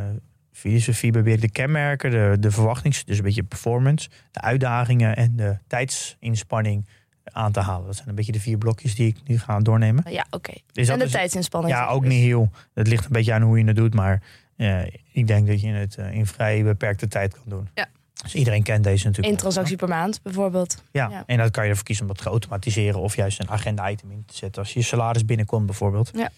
filosofie 0.51 1.11
probeer 1.11 1.33
ik 1.33 1.41
de 1.41 1.51
kenmerken, 1.51 2.11
de, 2.11 2.37
de 2.39 2.51
verwachtings, 2.51 3.05
dus 3.05 3.17
een 3.17 3.23
beetje 3.23 3.43
performance, 3.43 4.09
de 4.31 4.41
uitdagingen 4.41 5.15
en 5.15 5.35
de 5.35 5.57
tijdsinspanning 5.67 6.87
aan 7.23 7.51
te 7.51 7.59
halen. 7.59 7.85
Dat 7.85 7.95
zijn 7.95 8.09
een 8.09 8.15
beetje 8.15 8.31
de 8.31 8.39
vier 8.39 8.57
blokjes 8.57 8.95
die 8.95 9.07
ik 9.07 9.17
nu 9.27 9.39
ga 9.39 9.59
doornemen. 9.59 10.11
Ja, 10.11 10.25
oké. 10.29 10.53
Dus 10.71 10.87
En 10.87 10.99
de 10.99 11.05
is- 11.05 11.11
tijdsinspanning. 11.11 11.73
Ja, 11.73 11.87
ook 11.87 12.03
dus. 12.03 12.13
niet 12.13 12.23
heel. 12.23 12.49
Het 12.73 12.87
ligt 12.87 13.05
een 13.05 13.11
beetje 13.11 13.33
aan 13.33 13.41
hoe 13.41 13.59
je 13.59 13.65
het 13.65 13.75
doet, 13.75 13.93
maar 13.93 14.21
eh, 14.59 14.81
ik 15.11 15.27
denk 15.27 15.47
dat 15.47 15.61
je 15.61 15.67
het 15.67 15.95
eh, 15.95 16.11
in 16.11 16.25
vrij 16.25 16.63
beperkte 16.63 17.07
tijd 17.07 17.33
kan 17.33 17.43
doen. 17.45 17.69
Ja. 17.73 17.87
Dus 18.23 18.35
iedereen 18.35 18.63
kent 18.63 18.83
deze 18.83 19.05
natuurlijk. 19.05 19.33
Eén 19.33 19.39
transactie 19.39 19.77
per 19.77 19.87
maand 19.87 20.21
bijvoorbeeld. 20.23 20.83
Ja. 20.91 21.09
Ja. 21.09 21.23
en 21.25 21.37
dan 21.37 21.51
kan 21.51 21.63
je 21.63 21.69
ervoor 21.69 21.85
kiezen 21.85 22.05
om 22.05 22.13
dat 22.13 22.23
te 22.23 22.29
automatiseren 22.29 22.99
of 22.99 23.15
juist 23.15 23.39
een 23.39 23.49
agenda-item 23.49 24.11
in 24.11 24.23
te 24.25 24.35
zetten 24.35 24.61
als 24.61 24.73
je 24.73 24.81
salaris 24.81 25.25
binnenkomt 25.25 25.65
bijvoorbeeld. 25.65 26.11
Ja. 26.13 26.29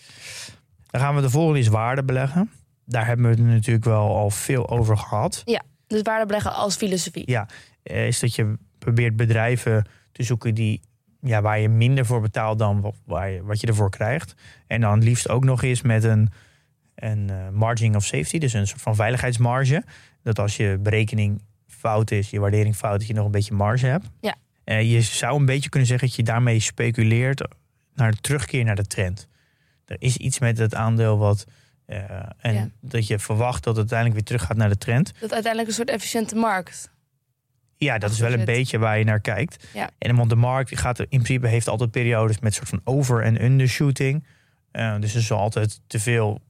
Dan 0.89 1.01
gaan 1.01 1.15
we 1.15 1.21
de 1.21 1.29
volgende 1.29 1.59
is 1.59 1.67
waarde 1.67 2.03
beleggen. 2.03 2.51
Daar 2.85 3.05
hebben 3.05 3.25
we 3.25 3.31
het 3.31 3.45
natuurlijk 3.45 3.85
wel 3.85 4.15
al 4.15 4.29
veel 4.29 4.69
over 4.69 4.97
gehad. 4.97 5.43
Dus 5.87 6.01
waarde 6.01 6.25
beleggen 6.25 6.53
als 6.53 6.75
filosofie. 6.75 7.23
Ja. 7.25 7.47
Eh, 7.83 8.07
is 8.07 8.19
dat 8.19 8.35
je 8.35 8.53
probeert 8.79 9.15
bedrijven 9.15 9.85
te 10.11 10.23
zoeken 10.23 10.53
die, 10.53 10.81
ja, 11.21 11.41
waar 11.41 11.59
je 11.59 11.69
minder 11.69 12.05
voor 12.05 12.21
betaalt 12.21 12.59
dan 12.59 12.81
wat, 12.81 12.95
waar 13.05 13.29
je, 13.29 13.43
wat 13.43 13.61
je 13.61 13.67
ervoor 13.67 13.89
krijgt. 13.89 14.33
En 14.67 14.81
dan 14.81 15.03
liefst 15.03 15.29
ook 15.29 15.43
nog 15.43 15.63
eens 15.63 15.81
met 15.81 16.03
een, 16.03 16.29
een 17.01 17.29
eh, 17.29 17.49
margin 17.49 17.95
of 17.95 18.05
safety, 18.05 18.37
dus 18.37 18.53
een 18.53 18.67
soort 18.67 18.81
van 18.81 18.95
veiligheidsmarge. 18.95 19.83
Dat 20.23 20.39
als 20.39 20.57
je 20.57 20.77
berekening 20.79 21.41
fout 21.67 22.11
is, 22.11 22.29
je 22.29 22.39
waardering 22.39 22.75
fout, 22.75 22.99
dat 22.99 23.07
je 23.07 23.13
nog 23.13 23.25
een 23.25 23.31
beetje 23.31 23.53
marge 23.53 23.85
hebt. 23.85 24.05
Ja. 24.21 24.35
Eh, 24.63 24.91
je 24.91 25.01
zou 25.01 25.39
een 25.39 25.45
beetje 25.45 25.69
kunnen 25.69 25.87
zeggen 25.89 26.07
dat 26.07 26.17
je 26.17 26.23
daarmee 26.23 26.59
speculeert 26.59 27.47
naar 27.95 28.11
de 28.11 28.17
terugkeer 28.21 28.63
naar 28.63 28.75
de 28.75 28.85
trend. 28.87 29.27
Er 29.85 29.95
is 29.99 30.17
iets 30.17 30.39
met 30.39 30.57
het 30.57 30.75
aandeel 30.75 31.17
wat. 31.17 31.45
eh, 31.85 31.99
en 32.37 32.53
Ja. 32.53 32.69
dat 32.81 33.07
je 33.07 33.19
verwacht 33.19 33.63
dat 33.63 33.75
het 33.75 33.91
uiteindelijk 33.91 34.15
weer 34.19 34.27
terug 34.27 34.47
gaat 34.47 34.57
naar 34.57 34.69
de 34.69 34.77
trend. 34.77 35.11
Dat 35.19 35.31
uiteindelijk 35.33 35.67
een 35.67 35.75
soort 35.75 35.89
efficiënte 35.89 36.35
markt. 36.35 36.91
Ja, 37.75 37.97
dat 37.97 38.11
is 38.11 38.19
wel 38.19 38.33
een 38.33 38.45
beetje 38.45 38.77
waar 38.77 38.97
je 38.97 39.03
naar 39.03 39.19
kijkt. 39.19 39.67
Ja. 39.73 39.89
En 39.97 40.15
want 40.15 40.29
de 40.29 40.35
markt 40.35 40.79
gaat 40.79 40.99
in 40.99 41.07
principe 41.07 41.47
heeft 41.47 41.67
altijd 41.67 41.91
periodes 41.91 42.39
met 42.39 42.53
soort 42.53 42.69
van 42.69 42.81
over- 42.83 43.23
en 43.23 43.43
undershooting. 43.43 44.25
Dus 44.99 45.15
er 45.15 45.21
zal 45.21 45.39
altijd 45.39 45.81
te 45.87 45.99
veel, 45.99 46.41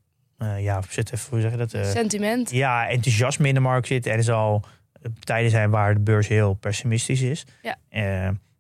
eh, 0.42 0.64
ja, 0.64 0.82
zit 0.90 1.14
even, 1.14 1.30
hoe 1.30 1.42
zeg 1.42 1.52
je 1.52 1.58
dat? 1.58 1.74
Eh, 1.74 1.84
Sentiment. 1.84 2.52
ja, 2.52 2.88
enthousiasme 2.88 3.48
in 3.48 3.54
de 3.54 3.60
markt. 3.60 3.90
En 3.90 4.04
er 4.04 4.24
zal 4.24 4.64
eh, 5.02 5.12
tijden 5.20 5.52
zijn 5.52 5.70
waar 5.70 5.94
de 5.94 6.00
beurs 6.00 6.28
heel 6.28 6.54
pessimistisch 6.54 7.22
is. 7.22 7.46
Ja. 7.62 7.78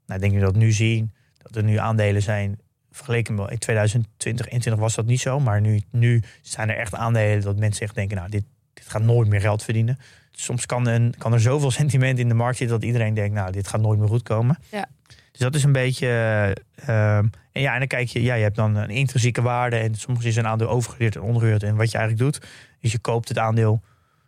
Nou, 0.05 0.23
ik 0.23 0.29
denk 0.29 0.33
dat 0.33 0.33
we 0.33 0.39
dat 0.39 0.55
nu 0.55 0.71
zien. 0.71 1.11
Dat 1.37 1.55
er 1.55 1.63
nu 1.63 1.77
aandelen 1.77 2.21
zijn. 2.21 2.59
Vergeleken 2.91 3.35
met 3.35 3.51
in 3.51 3.57
2020, 3.57 4.11
2021 4.17 4.83
was 4.83 4.95
dat 4.95 5.05
niet 5.05 5.19
zo. 5.19 5.39
Maar 5.39 5.61
nu, 5.61 5.81
nu 5.91 6.23
zijn 6.41 6.69
er 6.69 6.77
echt 6.77 6.95
aandelen 6.95 7.41
dat 7.41 7.59
mensen 7.59 7.85
echt 7.85 7.95
denken... 7.95 8.17
nou, 8.17 8.29
dit, 8.29 8.43
dit 8.73 8.87
gaat 8.87 9.01
nooit 9.01 9.29
meer 9.29 9.41
geld 9.41 9.63
verdienen. 9.63 9.97
Soms 10.31 10.65
kan, 10.65 10.87
een, 10.87 11.13
kan 11.17 11.33
er 11.33 11.41
zoveel 11.41 11.71
sentiment 11.81 12.19
in 12.19 12.27
de 12.27 12.33
markt 12.33 12.57
zitten... 12.57 12.79
dat 12.79 12.87
iedereen 12.87 13.13
denkt, 13.13 13.35
nou, 13.35 13.51
dit 13.51 13.67
gaat 13.67 13.81
nooit 13.81 13.99
meer 13.99 14.07
goed 14.07 14.23
komen. 14.23 14.57
Ja. 14.71 14.85
Dus 15.31 15.39
dat 15.39 15.55
is 15.55 15.63
een 15.63 15.71
beetje... 15.71 16.07
eh, 16.07 17.17
ehm, 17.17 17.27
en 17.51 17.61
ja, 17.61 17.73
en 17.73 17.79
dan 17.79 17.87
kijk 17.87 18.07
je... 18.07 18.21
Ja, 18.21 18.33
je 18.33 18.43
hebt 18.43 18.55
dan 18.55 18.75
een 18.75 18.89
intrinsieke 18.89 19.41
waarde... 19.41 19.77
en 19.77 19.95
soms 19.95 20.25
is 20.25 20.35
een 20.35 20.47
aandeel 20.47 20.69
overgewaardeerd 20.69 21.15
en 21.15 21.21
ondergewaardeerd. 21.21 21.71
En 21.71 21.77
wat 21.77 21.91
je 21.91 21.97
eigenlijk 21.97 22.31
doet, 22.31 22.47
is 22.79 22.91
je 22.91 22.99
koopt 22.99 23.27
het 23.27 23.37
aandeel... 23.37 23.81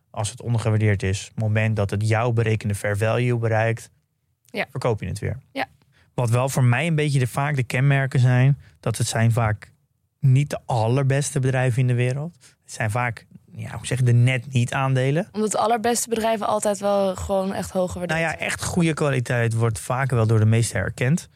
als 0.09 0.29
het 0.29 0.41
ondergewaardeerd 0.41 1.03
is. 1.03 1.21
Op 1.21 1.35
het 1.35 1.43
moment 1.43 1.75
dat 1.75 1.89
het 1.89 2.07
jouw 2.07 2.31
berekende 2.31 2.75
fair 2.75 2.97
value 2.97 3.37
bereikt... 3.37 3.89
Ja. 4.45 4.65
verkoop 4.69 5.01
je 5.01 5.07
het 5.07 5.19
weer. 5.19 5.37
Ja. 5.51 5.65
Wat 6.13 6.29
wel 6.29 6.49
voor 6.49 6.63
mij 6.63 6.87
een 6.87 6.95
beetje 6.95 7.19
de, 7.19 7.27
vaak 7.27 7.55
de 7.55 7.63
kenmerken 7.63 8.19
zijn... 8.19 8.57
dat 8.79 8.97
het 8.97 9.07
zijn 9.07 9.31
vaak 9.31 9.71
niet 10.19 10.49
de 10.49 10.59
allerbeste 10.65 11.39
bedrijven 11.39 11.81
in 11.81 11.87
de 11.87 11.93
wereld. 11.93 12.35
Het 12.63 12.73
zijn 12.73 12.91
vaak, 12.91 13.25
ja, 13.55 13.77
hoe 13.77 13.85
zeg 13.85 13.97
je, 13.97 14.03
de 14.03 14.13
net 14.13 14.53
niet 14.53 14.73
aandelen. 14.73 15.27
Omdat 15.31 15.51
de 15.51 15.57
allerbeste 15.57 16.09
bedrijven 16.09 16.47
altijd 16.47 16.79
wel 16.79 17.15
gewoon 17.15 17.53
echt 17.53 17.71
hoger 17.71 17.97
worden. 17.99 18.17
Nou 18.17 18.29
ja, 18.29 18.37
echt 18.37 18.63
goede 18.63 18.93
kwaliteit 18.93 19.53
wordt 19.53 19.79
vaker 19.79 20.15
wel 20.15 20.27
door 20.27 20.39
de 20.39 20.45
meesten 20.45 20.79
erkend. 20.79 21.29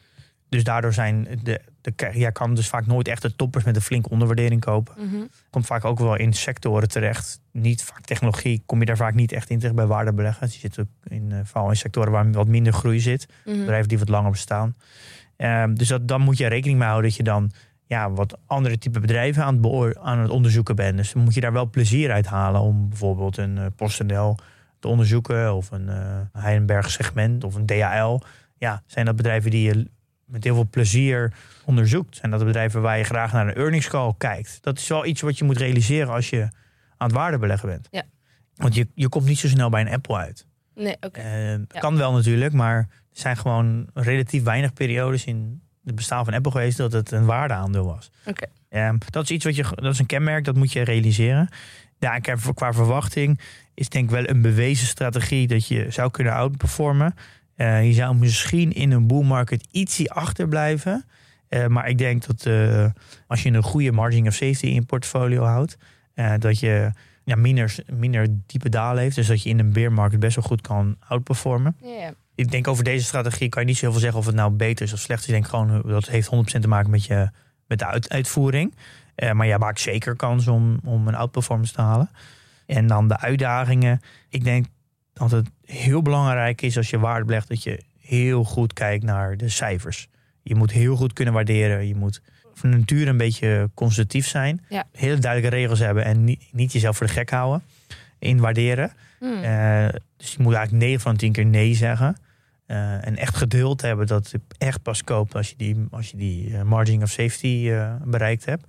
Dus 0.48 0.64
daardoor 0.64 0.92
zijn 0.92 1.40
de, 1.42 1.60
de 1.80 2.10
ja, 2.12 2.30
kan 2.30 2.54
dus 2.54 2.68
vaak 2.68 2.86
nooit 2.86 3.08
echt 3.08 3.22
de 3.22 3.36
toppers 3.36 3.64
met 3.64 3.76
een 3.76 3.82
flinke 3.82 4.08
onderwaardering 4.08 4.60
kopen. 4.60 4.94
Mhm. 4.98 5.22
Komt 5.50 5.66
vaak 5.66 5.84
ook 5.84 5.98
wel 5.98 6.16
in 6.16 6.32
sectoren 6.32 6.88
terecht. 6.88 7.40
Niet 7.52 7.84
vaak 7.84 8.04
technologie, 8.04 8.62
kom 8.66 8.80
je 8.80 8.86
daar 8.86 8.96
vaak 8.96 9.14
niet 9.14 9.32
echt 9.32 9.50
in 9.50 9.56
terecht 9.56 9.76
bij 9.76 9.86
waardebeleggers. 9.86 10.50
Die 10.50 10.60
zitten 10.60 10.82
ook 10.82 11.12
in, 11.12 11.32
eh, 11.32 11.38
vooral 11.44 11.70
in 11.70 11.76
sectoren 11.76 12.12
waar 12.12 12.32
wat 12.32 12.46
minder 12.46 12.72
groei 12.72 13.00
zit. 13.00 13.26
Mhm. 13.44 13.58
bedrijven 13.58 13.88
die 13.88 13.98
wat 13.98 14.08
langer 14.08 14.30
bestaan. 14.30 14.76
Ehm, 15.36 15.74
dus 15.74 15.88
dat, 15.88 16.08
dan 16.08 16.20
moet 16.20 16.38
je 16.38 16.46
rekening 16.46 16.78
mee 16.78 16.88
houden 16.88 17.08
dat 17.10 17.18
je 17.18 17.24
dan 17.24 17.50
ja, 17.88 18.10
wat 18.10 18.38
andere 18.46 18.78
type 18.78 19.00
bedrijven 19.00 19.44
aan 19.44 19.64
het, 19.64 19.96
aan 19.98 20.18
het 20.18 20.30
onderzoeken 20.30 20.76
bent. 20.76 20.96
Dus 20.96 21.12
dan 21.12 21.22
moet 21.22 21.34
je 21.34 21.40
daar 21.40 21.52
wel 21.52 21.70
plezier 21.70 22.10
uit 22.12 22.26
halen 22.26 22.60
om 22.60 22.88
bijvoorbeeld 22.88 23.36
een 23.36 23.58
eh, 23.58 23.66
PostNL 23.76 24.36
te 24.78 24.88
onderzoeken 24.88 25.54
of 25.54 25.70
een 25.70 25.88
eh 25.88 26.20
Heidenberg 26.32 26.90
segment 26.90 27.44
of 27.44 27.54
een 27.54 27.66
DHL. 27.66 28.18
Ja, 28.58 28.82
zijn 28.86 29.06
dat 29.06 29.16
bedrijven 29.16 29.50
die 29.50 29.62
je 29.62 29.90
met 30.24 30.44
heel 30.44 30.54
veel 30.54 30.68
plezier 30.70 31.32
onderzoekt? 31.64 32.16
Zijn 32.16 32.30
dat 32.30 32.40
de 32.40 32.46
bedrijven 32.46 32.82
waar 32.82 32.98
je 32.98 33.04
graag 33.04 33.32
naar 33.32 33.48
een 33.48 33.54
earnings 33.54 33.88
call 33.88 34.14
kijkt? 34.18 34.58
Dat 34.62 34.78
is 34.78 34.88
wel 34.88 35.06
iets 35.06 35.20
wat 35.20 35.38
je 35.38 35.44
moet 35.44 35.56
realiseren 35.58 36.12
als 36.12 36.30
je 36.30 36.40
aan 36.96 37.08
het 37.08 37.12
waardebeleggen 37.16 37.68
bent. 37.68 37.88
Ja. 37.90 38.02
Want 38.54 38.74
je, 38.74 38.88
je 38.94 39.08
komt 39.08 39.24
niet 39.24 39.38
zo 39.38 39.48
snel 39.48 39.70
bij 39.70 39.80
een 39.80 39.92
Apple 39.92 40.16
uit. 40.16 40.46
Nee, 40.74 40.96
oké. 41.00 41.20
Eh, 41.20 41.50
Ja. 41.50 41.64
Kan 41.66 41.96
wel 41.96 42.12
natuurlijk, 42.12 42.52
maar 42.52 42.76
er 42.78 42.88
zijn 43.10 43.36
gewoon 43.36 43.88
relatief 43.94 44.42
weinig 44.42 44.72
periodes 44.72 45.24
in 45.24 45.62
het 45.88 45.96
bestaan 45.96 46.24
van 46.24 46.34
Apple 46.34 46.50
geweest 46.52 46.76
dat 46.76 46.92
het 46.92 47.10
een 47.10 47.24
waardeaandeel 47.24 47.84
was. 47.84 48.10
Oké. 48.26 48.46
Ehm, 48.68 48.96
dat 49.10 49.22
is 49.22 49.30
iets 49.30 49.44
wat 49.44 49.56
je, 49.56 49.62
dat 49.74 49.92
is 49.92 49.98
een 49.98 50.06
kenmerk, 50.06 50.44
dat 50.44 50.56
moet 50.56 50.72
je 50.72 50.82
realiseren. 50.82 51.48
Ja, 51.98 52.14
en 52.14 52.20
qua- 52.22 52.52
qua 52.54 52.72
verwachting 52.72 53.40
is 53.74 53.88
denk 53.88 54.04
ik 54.04 54.10
wel 54.10 54.28
een 54.28 54.42
bewezen 54.42 54.86
strategie 54.86 55.46
dat 55.46 55.66
je 55.66 55.86
zou 55.90 56.10
kunnen 56.10 56.32
outperformen. 56.32 57.14
Eh, 57.56 57.86
je 57.86 57.92
zou 57.92 58.14
misschien 58.14 58.72
in 58.72 58.90
een 58.90 59.06
bull 59.06 59.24
market 59.24 59.66
ietsie 59.70 60.10
achterblijven. 60.12 61.04
Eh, 61.48 61.66
maar 61.66 61.88
ik 61.88 61.98
denk 61.98 62.26
dat 62.26 62.46
eh, 62.46 62.86
als 63.26 63.42
je 63.42 63.50
een 63.50 63.62
goede 63.62 63.92
margin 63.92 64.26
of 64.26 64.34
safety 64.34 64.66
in 64.66 64.74
je 64.74 64.82
portfolio 64.82 65.42
houdt, 65.44 65.76
dat 66.38 66.58
je 66.60 66.90
ja, 67.24 67.36
minder, 67.36 67.74
minder 67.92 68.26
diepe 68.46 68.68
dalen 68.68 69.02
heeft. 69.02 69.16
Dus 69.16 69.26
dat 69.26 69.42
je 69.42 69.48
in 69.48 69.58
een 69.58 69.72
bear 69.72 69.92
market 69.92 70.20
best 70.20 70.36
wel 70.36 70.44
goed 70.44 70.60
kan 70.60 70.96
outperformen. 71.08 71.76
Ja. 71.82 72.12
Ik 72.38 72.50
denk 72.50 72.68
over 72.68 72.84
deze 72.84 73.04
strategie 73.04 73.48
kan 73.48 73.62
je 73.62 73.68
niet 73.68 73.76
zoveel 73.76 74.00
zeggen 74.00 74.18
of 74.18 74.26
het 74.26 74.34
nou 74.34 74.50
beter 74.50 74.84
is 74.84 74.92
of 74.92 74.98
slecht 74.98 75.20
is. 75.20 75.26
Ik 75.26 75.32
denk 75.32 75.48
gewoon 75.48 75.82
dat 75.86 76.08
heeft 76.08 76.30
100% 76.34 76.60
te 76.60 76.68
maken 76.68 76.90
met, 76.90 77.04
je, 77.04 77.30
met 77.66 77.78
de 77.78 77.86
uit, 77.86 78.08
uitvoering. 78.08 78.74
Uh, 79.16 79.32
maar 79.32 79.46
jij 79.46 79.58
maakt 79.58 79.80
zeker 79.80 80.16
kans 80.16 80.46
om, 80.46 80.80
om 80.84 81.08
een 81.08 81.14
outperformance 81.14 81.72
te 81.72 81.80
halen. 81.80 82.10
En 82.66 82.86
dan 82.86 83.08
de 83.08 83.18
uitdagingen. 83.18 84.00
Ik 84.28 84.44
denk 84.44 84.66
dat 85.12 85.30
het 85.30 85.48
heel 85.64 86.02
belangrijk 86.02 86.62
is 86.62 86.76
als 86.76 86.90
je 86.90 86.98
waarde 86.98 87.24
belegt 87.24 87.48
dat 87.48 87.62
je 87.62 87.80
heel 88.00 88.44
goed 88.44 88.72
kijkt 88.72 89.04
naar 89.04 89.36
de 89.36 89.48
cijfers. 89.48 90.08
Je 90.42 90.54
moet 90.54 90.70
heel 90.70 90.96
goed 90.96 91.12
kunnen 91.12 91.34
waarderen. 91.34 91.86
Je 91.86 91.96
moet 91.96 92.22
van 92.54 92.70
nature 92.70 93.10
een 93.10 93.16
beetje 93.16 93.70
conservatief 93.74 94.26
zijn. 94.26 94.64
Ja. 94.68 94.84
Hele 94.92 95.18
duidelijke 95.18 95.56
regels 95.56 95.78
hebben 95.78 96.04
en 96.04 96.24
niet, 96.24 96.48
niet 96.52 96.72
jezelf 96.72 96.96
voor 96.96 97.06
de 97.06 97.12
gek 97.12 97.30
houden 97.30 97.62
in 98.18 98.40
waarderen. 98.40 98.92
Hmm. 99.18 99.42
Uh, 99.42 99.88
dus 100.16 100.32
je 100.32 100.42
moet 100.42 100.54
eigenlijk 100.54 100.84
9 100.84 101.00
van 101.00 101.16
10 101.16 101.32
keer 101.32 101.46
nee 101.46 101.74
zeggen. 101.74 102.16
Uh, 102.70 103.06
en 103.06 103.16
echt 103.16 103.36
geduld 103.36 103.82
hebben 103.82 104.06
dat 104.06 104.30
je 104.30 104.40
echt 104.58 104.82
pas 104.82 105.04
koopt 105.04 105.34
als 105.34 105.48
je 105.48 105.54
die, 105.56 105.86
als 105.90 106.10
je 106.10 106.16
die 106.16 106.48
uh, 106.48 106.62
margin 106.62 107.02
of 107.02 107.10
safety 107.10 107.72
bereikt 108.04 108.44
hebt. 108.44 108.64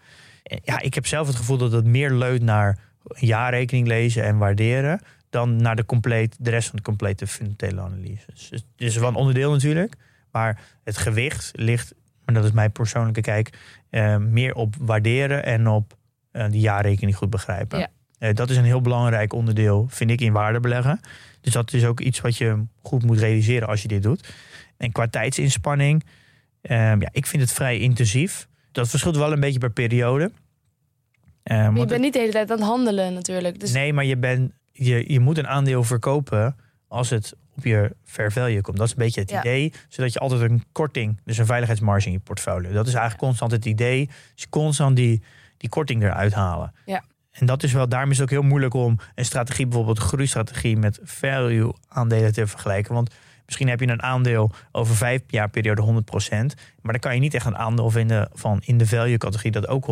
Ja, 0.63 0.79
ik 0.81 0.93
heb 0.93 1.05
zelf 1.05 1.27
het 1.27 1.35
gevoel 1.35 1.57
dat 1.57 1.71
het 1.71 1.85
meer 1.85 2.11
leunt 2.11 2.41
naar 2.41 2.79
een 3.03 3.27
jaarrekening 3.27 3.87
lezen 3.87 4.23
en 4.23 4.37
waarderen. 4.37 5.01
dan 5.29 5.55
naar 5.55 5.75
de, 5.75 5.85
compleet, 5.85 6.35
de 6.39 6.49
rest 6.49 6.67
van 6.67 6.77
de 6.77 6.83
complete 6.83 7.27
fundamentele 7.27 7.81
analyse. 7.81 8.25
Dus 8.33 8.49
het 8.49 8.63
is 8.77 8.97
wel 8.97 9.09
een 9.09 9.15
onderdeel 9.15 9.51
natuurlijk. 9.51 9.95
Maar 10.31 10.61
het 10.83 10.97
gewicht 10.97 11.51
ligt, 11.55 11.93
maar 12.25 12.35
dat 12.35 12.43
is 12.43 12.51
mijn 12.51 12.71
persoonlijke 12.71 13.21
kijk, 13.21 13.57
meer 14.19 14.53
op 14.53 14.75
waarderen 14.79 15.45
en 15.45 15.67
op 15.67 15.97
die 16.31 16.61
jaarrekening 16.61 17.17
goed 17.17 17.29
begrijpen. 17.29 17.89
Ja. 18.19 18.33
Dat 18.33 18.49
is 18.49 18.57
een 18.57 18.63
heel 18.63 18.81
belangrijk 18.81 19.33
onderdeel, 19.33 19.87
vind 19.89 20.09
ik, 20.09 20.21
in 20.21 20.33
waarde 20.33 20.59
beleggen. 20.59 20.99
Dus 21.41 21.53
dat 21.53 21.73
is 21.73 21.85
ook 21.85 21.99
iets 21.99 22.21
wat 22.21 22.37
je 22.37 22.63
goed 22.81 23.03
moet 23.03 23.19
realiseren 23.19 23.67
als 23.67 23.81
je 23.81 23.87
dit 23.87 24.03
doet. 24.03 24.33
En 24.77 24.91
qua 24.91 25.07
tijdsinspanning, 25.07 26.03
um, 26.61 27.01
ja, 27.01 27.09
ik 27.11 27.25
vind 27.25 27.41
het 27.41 27.51
vrij 27.51 27.79
intensief. 27.79 28.47
Dat 28.71 28.89
verschilt 28.89 29.15
wel 29.15 29.31
een 29.31 29.39
beetje 29.39 29.59
per 29.59 29.71
periode. 29.71 30.31
Um, 31.43 31.77
je 31.77 31.85
bent 31.85 32.01
niet 32.01 32.13
de 32.13 32.19
hele 32.19 32.31
tijd 32.31 32.51
aan 32.51 32.57
het 32.57 32.65
handelen 32.65 33.13
natuurlijk. 33.13 33.59
Dus... 33.59 33.71
Nee, 33.71 33.93
maar 33.93 34.05
je, 34.05 34.17
bent, 34.17 34.51
je, 34.71 35.11
je 35.11 35.19
moet 35.19 35.37
een 35.37 35.47
aandeel 35.47 35.83
verkopen 35.83 36.55
als 36.87 37.09
het 37.09 37.35
op 37.57 37.63
je 37.65 37.95
fair 38.03 38.31
value 38.31 38.61
komt. 38.61 38.77
Dat 38.77 38.85
is 38.85 38.91
een 38.91 38.97
beetje 38.97 39.21
het 39.21 39.29
Ja. 39.29 39.39
idee. 39.39 39.73
Zodat 39.87 40.13
je 40.13 40.19
altijd 40.19 40.41
een 40.41 40.63
korting, 40.71 41.19
dus 41.23 41.37
een 41.37 41.45
veiligheidsmarge 41.45 42.07
in 42.07 42.11
je 42.13 42.19
portfolio. 42.19 42.71
Dat 42.71 42.87
is 42.87 42.93
eigenlijk 42.93 43.23
constant 43.23 43.51
het 43.51 43.65
idee. 43.65 44.09
Dus 44.35 44.49
constant 44.49 44.95
die, 44.95 45.21
die 45.57 45.69
korting 45.69 46.03
eruit 46.03 46.33
halen. 46.33 46.73
Ja. 46.85 47.03
En 47.31 47.45
dat 47.45 47.63
is 47.63 47.73
wel, 47.73 47.89
daarom 47.89 48.09
is 48.11 48.17
het 48.17 48.25
ook 48.25 48.39
heel 48.39 48.49
moeilijk 48.49 48.73
om 48.73 48.97
een 49.15 49.25
strategie, 49.25 49.65
bijvoorbeeld 49.67 49.97
een 49.97 50.03
groeistrategie 50.03 50.77
met 50.77 50.99
value 51.03 51.73
aandelen 51.87 52.33
te 52.33 52.47
vergelijken. 52.47 52.93
Want 52.93 53.13
misschien 53.45 53.67
heb 53.69 53.79
je 53.79 53.87
een 53.87 54.01
aandeel 54.03 54.51
over 54.71 54.95
vijf 54.95 55.21
jaar 55.27 55.49
periode 55.49 55.81
100%. 55.81 55.85
Maar 56.81 56.91
dan 56.91 56.99
kan 56.99 57.13
je 57.13 57.19
niet 57.19 57.33
echt 57.33 57.45
een 57.45 57.57
aandeel 57.57 57.89
vinden 57.89 58.29
van 58.33 58.61
in 58.63 58.77
de 58.77 58.87
value 58.87 59.17
categorie 59.17 59.51
dat 59.51 59.67
ook 59.67 59.85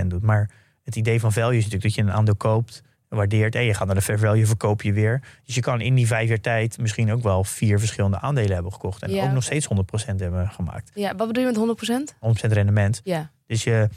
100% 0.00 0.06
doet. 0.06 0.22
Maar 0.22 0.50
het 0.84 0.96
idee 0.96 1.20
van 1.20 1.32
value 1.32 1.56
is 1.56 1.64
natuurlijk 1.64 1.82
dat 1.82 1.94
je 1.94 2.00
een 2.10 2.16
aandeel 2.16 2.36
koopt, 2.36 2.82
waardeert 3.08 3.54
en 3.54 3.64
je 3.64 3.74
gaat 3.74 3.86
naar 3.86 3.94
de 3.94 4.02
fair 4.02 4.18
value, 4.18 4.46
verkoop 4.46 4.82
je 4.82 4.92
weer. 4.92 5.22
Dus 5.44 5.54
je 5.54 5.60
kan 5.60 5.80
in 5.80 5.94
die 5.94 6.06
vijf 6.06 6.28
jaar 6.28 6.40
tijd 6.40 6.78
misschien 6.78 7.12
ook 7.12 7.22
wel 7.22 7.44
vier 7.44 7.78
verschillende 7.78 8.20
aandelen 8.20 8.52
hebben 8.54 8.72
gekocht. 8.72 9.02
En 9.02 9.10
Ja. 9.10 9.24
ook 9.24 9.32
nog 9.32 9.42
steeds 9.42 9.66
100% 9.66 10.20
hebben 10.20 10.48
gemaakt. 10.50 10.90
Ja, 10.94 11.14
wat 11.16 11.26
bedoel 11.26 11.42
je 11.42 11.48
met 11.48 11.56
100%? 11.56 12.14
100% 12.20 12.52
rendement. 12.52 13.00
Ja. 13.04 13.30
Dus 13.46 13.64
je, 13.64 13.88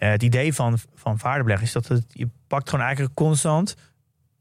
eh, 0.00 0.10
het 0.10 0.22
idee 0.22 0.54
van, 0.54 0.78
van 0.94 1.18
waardebeleggen 1.22 1.66
is 1.66 1.72
dat 1.72 1.88
het, 1.88 2.04
je 2.08 2.28
pakt 2.46 2.68
gewoon 2.70 2.84
eigenlijk 2.84 3.14
constant 3.14 3.76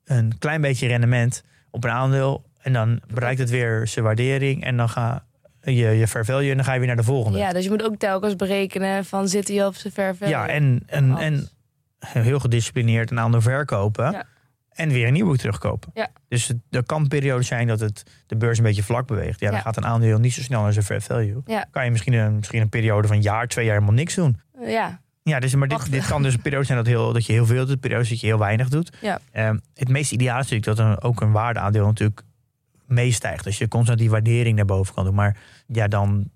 een 0.06 0.38
klein 0.38 0.62
beetje 0.62 0.88
rendement 0.88 1.44
op 1.72 1.84
een 1.84 1.90
aandeel. 1.90 2.44
En 2.62 2.74
dan 2.74 3.02
bereikt 3.14 3.40
het 3.40 3.50
weer 3.50 3.88
zijn 3.88 4.06
waardering. 4.06 4.64
En 4.64 4.78
dan 4.78 4.90
ga 4.90 5.26
je 5.62 5.74
je 5.74 6.08
fair 6.08 6.26
value 6.26 6.50
en 6.50 6.56
dan 6.56 6.66
ga 6.66 6.74
je 6.74 6.80
weer 6.80 6.88
naar 6.88 6.98
de 6.98 7.04
volgende. 7.04 7.38
ja, 7.38 7.54
dus 7.54 7.64
je 7.64 7.70
moet 7.70 7.84
ook 7.84 7.98
telkens 7.98 8.36
berekenen 8.36 9.06
van 9.06 9.28
zit 9.28 9.48
hij 9.48 9.66
op 9.66 9.76
zijn 9.76 9.94
ver 9.94 10.16
Ja, 10.28 10.48
en, 10.48 10.84
en, 10.86 11.18
en 11.18 11.50
heel 12.00 12.40
gedisciplineerd 12.40 13.12
een 13.12 13.20
aandeel 13.20 13.42
verkopen. 13.42 14.12
Ja. 14.12 14.26
En 14.70 14.90
weer 14.90 15.08
een 15.08 15.14
nieuwe 15.14 15.38
terugkopen. 15.38 15.92
Ja. 15.94 16.08
Dus 16.28 16.54
er 16.70 16.84
kan 16.84 17.08
periodes 17.08 17.48
zijn 17.48 17.68
dat 17.68 17.80
het, 17.80 18.04
de 18.28 18.36
beurs 18.36 18.58
een 18.58 18.64
beetje 18.64 18.84
vlak 18.84 19.08
beweegt. 19.08 19.40
Ja, 19.40 19.48
dan 19.48 19.56
Ja. 19.58 19.62
gaat 19.64 19.78
een 19.78 19.86
aandeel 19.86 20.20
niet 20.20 20.34
zo 20.34 20.42
snel 20.42 20.62
naar 20.62 20.74
zijn 20.74 20.86
fair 20.86 21.02
value. 21.02 21.42
Ja. 21.46 21.66
Kan 21.72 21.86
je 21.86 21.92
misschien 21.92 22.14
een, 22.14 22.36
misschien 22.36 22.62
een 22.62 22.70
periode 22.70 23.08
van 23.08 23.16
een 23.16 23.22
jaar, 23.22 23.48
twee 23.48 23.66
jaar 23.66 23.74
helemaal 23.74 23.96
niks 23.96 24.16
doen. 24.16 24.42
Ja, 24.66 25.02
Ja, 25.30 25.40
dus, 25.40 25.56
maar 25.56 25.68
dit, 25.68 25.92
dit 25.92 26.08
kan 26.08 26.24
dus 26.24 26.34
een 26.34 26.42
periode 26.42 26.66
zijn 26.66 26.78
dat, 26.78 26.88
heel, 26.88 27.14
dat 27.14 27.26
je 27.26 27.34
heel 27.34 27.46
veel 27.46 27.66
doet, 27.66 27.80
periodes 27.80 28.10
dat 28.10 28.20
je 28.20 28.28
heel 28.28 28.38
weinig 28.38 28.70
doet. 28.70 28.98
Ja. 29.02 29.20
Ehm, 29.32 29.58
het 29.74 29.90
meest 29.90 30.12
ideaal 30.12 30.40
is 30.40 30.50
natuurlijk 30.50 30.78
dat 30.78 30.88
een, 30.88 31.02
ook 31.02 31.22
een 31.22 31.32
waardeaandeel 31.32 31.86
natuurlijk 31.86 32.22
meestijgt. 32.86 33.44
Dus 33.44 33.58
je 33.58 33.68
constant 33.68 34.00
die 34.00 34.10
waardering 34.10 34.56
naar 34.56 34.66
boven 34.66 34.94
kan 34.94 35.06
doen. 35.06 35.16
Maar 35.16 35.38
ja, 35.68 35.88
dan, 35.88 36.30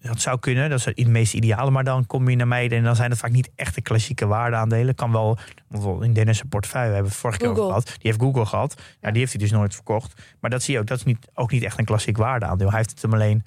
dat 0.00 0.20
zou 0.20 0.38
kunnen, 0.38 0.70
dat 0.70 0.78
is 0.78 0.84
het 0.84 1.06
meest 1.06 1.34
ideale. 1.34 1.70
Maar 1.70 1.84
dan 1.84 2.06
kom 2.06 2.28
je 2.28 2.36
naar 2.36 2.48
mij 2.48 2.70
en 2.70 2.82
dan 2.82 2.96
zijn 2.96 3.10
het 3.10 3.18
vaak 3.18 3.30
niet 3.30 3.50
echt 3.54 3.74
de 3.74 3.82
klassieke 3.82 4.26
waardeaandelen. 4.26 4.94
Kan 4.94 5.12
wel, 5.12 5.38
bijvoorbeeld 5.68 6.04
in 6.04 6.12
Dennis' 6.12 6.42
portefeuille 6.48 6.92
hebben 6.92 7.04
we 7.04 7.12
het 7.12 7.20
vorige 7.20 7.38
keer 7.38 7.50
over 7.50 7.64
gehad. 7.64 7.84
Die 7.86 7.96
heeft 8.00 8.20
Google 8.20 8.46
gehad. 8.46 8.82
Ja. 9.00 9.10
Die 9.10 9.18
heeft 9.18 9.32
hij 9.32 9.40
dus 9.40 9.50
nooit 9.50 9.74
verkocht. 9.74 10.22
Maar 10.40 10.50
dat 10.50 10.62
zie 10.62 10.74
je 10.74 10.80
ook, 10.80 10.86
dat 10.86 10.98
is 10.98 11.04
niet, 11.04 11.28
ook 11.34 11.50
niet 11.50 11.62
echt 11.62 11.78
een 11.78 11.84
klassiek 11.84 12.16
waardeaandeel. 12.16 12.68
Hij 12.68 12.76
heeft 12.76 12.90
het 12.90 13.02
hem 13.02 13.12
alleen 13.12 13.44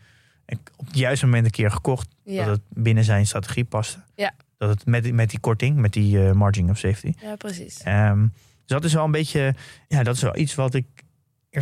op 0.75 0.85
het 0.85 0.97
juiste 0.97 1.25
moment 1.25 1.45
een 1.45 1.51
keer 1.51 1.71
gekocht 1.71 2.07
ja. 2.23 2.45
dat 2.45 2.55
het 2.55 2.83
binnen 2.83 3.03
zijn 3.03 3.25
strategie 3.25 3.65
paste. 3.65 3.99
Ja. 4.15 4.31
Dat 4.59 4.69
het 4.69 4.85
met, 4.85 5.13
met 5.13 5.29
die 5.29 5.39
korting, 5.39 5.77
met 5.77 5.93
die 5.93 6.25
eh, 6.27 6.31
margin 6.31 6.69
of 6.69 6.77
safety. 6.77 7.13
ja 7.21 7.35
precies. 7.35 7.81
Ehm, 7.83 8.21
dus 8.21 8.29
dat 8.65 8.83
is 8.83 8.93
wel 8.93 9.03
een 9.05 9.11
beetje, 9.11 9.55
ja, 9.87 10.03
dat 10.03 10.15
is 10.15 10.21
wel 10.21 10.37
iets 10.37 10.55
wat 10.55 10.73
ik 10.73 10.85
eerst 10.95 11.05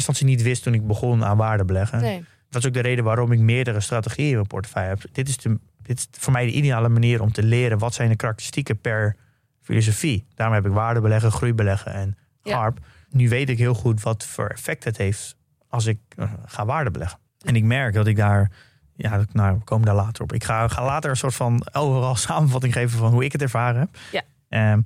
instantie 0.08 0.26
niet 0.26 0.42
wist 0.42 0.64
toen 0.64 0.74
ik 0.74 0.88
begon 0.88 1.24
aan 1.26 1.38
waarde 1.38 1.66
beleggen. 1.66 2.02
Nee. 2.02 2.24
Dat 2.50 2.62
is 2.62 2.68
ook 2.68 2.74
de 2.74 2.80
reden 2.80 3.04
waarom 3.04 3.32
ik 3.32 3.40
meerdere 3.40 3.80
strategieën 3.80 4.28
in 4.30 4.36
mijn 4.36 4.48
portefeuille 4.48 4.90
heb. 4.90 5.02
Dit 5.12 5.28
is, 5.30 5.38
de, 5.38 5.60
dit 5.82 5.98
is 5.98 6.08
voor 6.12 6.34
mij 6.34 6.46
de 6.46 6.52
ideale 6.52 6.90
manier 6.90 7.22
om 7.22 7.32
te 7.32 7.44
leren 7.44 7.78
wat 7.78 7.94
zijn 7.94 8.10
de 8.10 8.16
karakteristieken 8.16 8.80
per 8.82 9.16
filosofie. 9.62 10.26
Daarom 10.36 10.56
heb 10.56 10.66
ik 10.66 10.72
waarde 10.72 11.02
beleggen, 11.02 11.32
groei 11.32 11.54
beleggen 11.54 11.94
en 11.94 12.18
Ja. 12.44 12.58
harp. 12.58 12.80
Nu 13.10 13.30
weet 13.30 13.50
ik 13.50 13.58
heel 13.58 13.74
goed 13.74 14.02
wat 14.02 14.26
voor 14.26 14.48
effect 14.48 14.84
het 14.84 14.98
heeft 14.98 15.36
als 15.68 15.86
ik 15.86 15.98
eh, 16.16 16.32
ga 16.46 16.66
waarde 16.66 16.92
beleggen. 16.92 17.20
En 17.46 17.56
ik 17.56 17.64
merk 17.64 17.94
dat 17.94 18.08
ik 18.08 18.16
daar, 18.16 18.52
ja, 18.98 19.26
nou, 19.32 19.58
we 19.58 19.64
komen 19.64 19.86
daar 19.86 19.96
later 19.96 20.24
op. 20.24 20.34
Ik 20.34 20.44
ga, 20.44 20.68
ga 20.68 20.86
later 20.86 21.10
een 21.10 21.18
soort 21.18 21.36
van 21.36 21.68
overal 21.72 22.16
samenvatting 22.30 22.74
geven 22.74 23.00
van 23.00 23.12
hoe 23.12 23.26
ik 23.26 23.32
het 23.32 23.42
ervaren 23.42 23.80
heb. 23.80 23.98
Ja. 24.12 24.22
Ehm, 24.50 24.82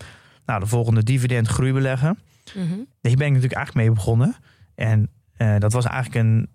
nou, 0.46 0.60
de 0.60 0.68
volgende 0.68 1.04
dividend 1.04 1.48
groei 1.48 1.74
beleggen. 1.74 2.20
Mhm. 2.56 2.74
Hier 3.02 3.18
ben 3.18 3.28
ik 3.28 3.34
natuurlijk 3.34 3.54
eigenlijk 3.54 3.88
mee 3.88 3.96
begonnen. 3.96 4.36
En 4.76 5.10
eh, 5.34 5.58
dat 5.58 5.74
was 5.74 5.86
eigenlijk 5.86 6.26
een, 6.26 6.50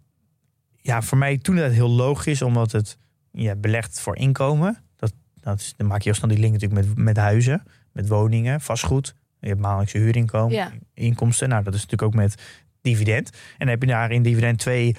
ja, 0.77 1.03
voor 1.03 1.19
mij 1.19 1.39
toen 1.39 1.57
dat 1.57 1.73
heel 1.73 1.91
logisch, 1.91 2.43
omdat 2.43 2.73
het 2.73 2.99
ja, 3.33 3.55
belegt 3.55 4.01
voor 4.01 4.17
inkomen. 4.17 4.79
Dat, 4.97 5.13
dat 5.41 5.61
is, 5.61 5.75
dan 5.77 5.87
maak 5.87 5.99
je 5.99 6.05
heel 6.05 6.15
snel 6.19 6.31
die 6.31 6.39
link 6.39 6.53
natuurlijk 6.53 6.87
met, 6.87 6.97
met 6.97 7.17
huizen, 7.17 7.63
met 7.93 8.09
woningen, 8.09 8.61
vastgoed. 8.61 9.15
Je 9.41 9.49
hebt 9.49 9.61
maandelijkse 9.61 9.99
huurinkomen, 9.99 10.55
Ja. 10.55 10.73
inkomsten. 10.95 11.49
Nou, 11.49 11.63
dat 11.63 11.75
is 11.75 11.81
natuurlijk 11.81 12.09
ook 12.09 12.21
met 12.21 12.43
dividend. 12.81 13.31
En 13.31 13.39
dan 13.59 13.69
heb 13.69 13.83
je 13.83 13.89
daar 13.89 14.11
in 14.11 14.23
dividend 14.23 14.59
twee 14.59 14.97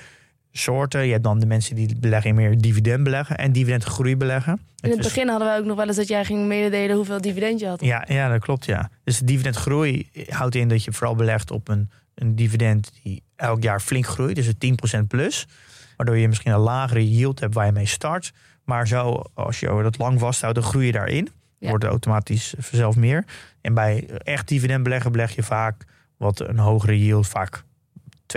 soorten. 0.58 1.06
Je 1.06 1.12
hebt 1.12 1.24
dan 1.24 1.39
de 1.39 1.46
mensen 1.46 1.76
die 1.76 1.96
beleggen 2.00 2.30
in 2.30 2.36
meer 2.36 2.62
dividend 2.62 3.04
beleggen 3.04 3.38
en 3.38 3.52
dividendgroei 3.52 4.17
beleggen. 4.17 4.60
In 4.80 4.89
het 4.89 5.02
begin 5.02 5.28
hadden 5.28 5.54
we 5.54 5.60
ook 5.60 5.65
nog 5.65 5.78
wel 5.78 5.88
eens 5.88 5.96
dat 5.96 6.08
jij 6.08 6.26
ging 6.26 6.48
mededelen 6.48 6.96
hoeveel 6.96 7.22
dividend 7.22 7.60
je 7.60 7.67
had. 7.67 7.82
ja, 7.82 8.06
ja, 8.08 8.30
dat 8.30 8.41
klopt, 8.41 8.65
ja. 8.65 8.89
Dus 9.04 9.20
de 9.20 9.26
dividendgroei 9.26 10.10
houdt 10.30 10.56
in 10.56 10.67
dat 10.67 10.84
je 10.84 10.91
vooral 10.91 11.15
belegt 11.15 11.52
op 11.52 11.67
een, 11.67 11.89
een 12.15 12.36
dividend 12.36 12.91
die 13.04 13.24
elk 13.36 13.63
jaar 13.63 13.80
flink 13.80 14.06
groeit. 14.08 14.36
Dus 14.36 14.46
het 14.46 14.98
10% 14.98 15.08
plus. 15.08 15.48
Waardoor 15.98 16.17
je 16.17 16.28
misschien 16.28 16.52
een 16.52 16.60
lagere 16.60 17.10
yield 17.10 17.39
hebt 17.39 17.54
waar 17.54 17.65
je 17.65 17.72
mee 17.72 17.86
start. 17.86 18.34
Maar 18.63 18.88
zo, 18.88 19.24
als 19.34 19.60
je 19.60 19.80
dat 19.84 19.98
lang 19.98 20.20
vasthoudt, 20.20 20.56
dan 20.56 20.63
groei 20.63 20.86
je 20.86 20.91
daarin. 20.91 21.30
Ja. 21.60 21.70
Wordt 21.70 21.84
automatisch 21.84 22.54
vanzelf 22.58 22.96
meer. 22.96 23.26
En 23.62 23.74
bij 23.74 24.08
echt 24.10 24.48
dividend 24.48 24.84
beleggen 24.84 25.12
beleg 25.12 25.36
je 25.36 25.43
vaak 25.43 25.84
wat 26.17 26.39
een 26.39 26.60
hogere 26.60 27.00
yield. 27.00 27.28
Vaak 27.28 27.63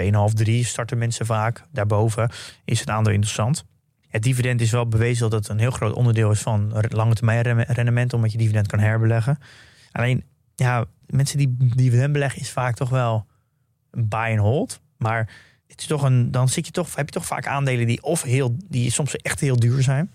2,5, 0.00 0.10
3 0.34 0.64
starten 0.64 0.98
mensen 0.98 1.26
vaak. 1.26 1.64
Daarboven 1.72 2.30
is 2.64 2.80
het 2.80 2.90
aandeel 2.90 3.12
interessant. 3.12 3.64
Het 4.08 4.22
dividend 4.22 4.60
is 4.60 4.70
wel 4.70 4.88
bewezen 4.88 5.30
dat 5.30 5.38
het 5.38 5.48
een 5.48 5.58
heel 5.58 5.70
groot 5.70 5.92
onderdeel 5.92 6.30
is 6.30 6.40
van 6.40 6.72
lange 6.88 7.14
termijn 7.14 7.62
rendement, 7.62 8.12
omdat 8.12 8.32
je 8.32 8.38
dividend 8.38 8.66
kan 8.66 8.78
herbeleggen. 8.78 9.38
Alleen, 9.92 10.24
ja, 10.54 10.84
mensen 11.06 11.38
die 11.38 11.56
dividend 11.58 12.12
beleggen 12.12 12.40
is 12.40 12.50
vaak 12.50 12.74
toch 12.74 12.88
wel 12.88 13.26
een 13.90 14.08
buy 14.08 14.30
and 14.30 14.38
hold. 14.38 14.80
Maar 14.96 15.18
het 15.66 15.80
is 15.80 15.86
toch 15.86 16.02
een, 16.02 16.30
dan 16.30 16.48
zit 16.48 16.66
je 16.66 16.72
toch, 16.72 16.94
heb 16.94 17.06
je 17.06 17.12
toch 17.12 17.26
vaak 17.26 17.46
aandelen 17.46 17.86
die 17.86 18.02
of 18.02 18.22
heel, 18.22 18.56
die 18.68 18.90
soms 18.90 19.16
echt 19.16 19.40
heel 19.40 19.56
duur 19.56 19.82
zijn. 19.82 20.12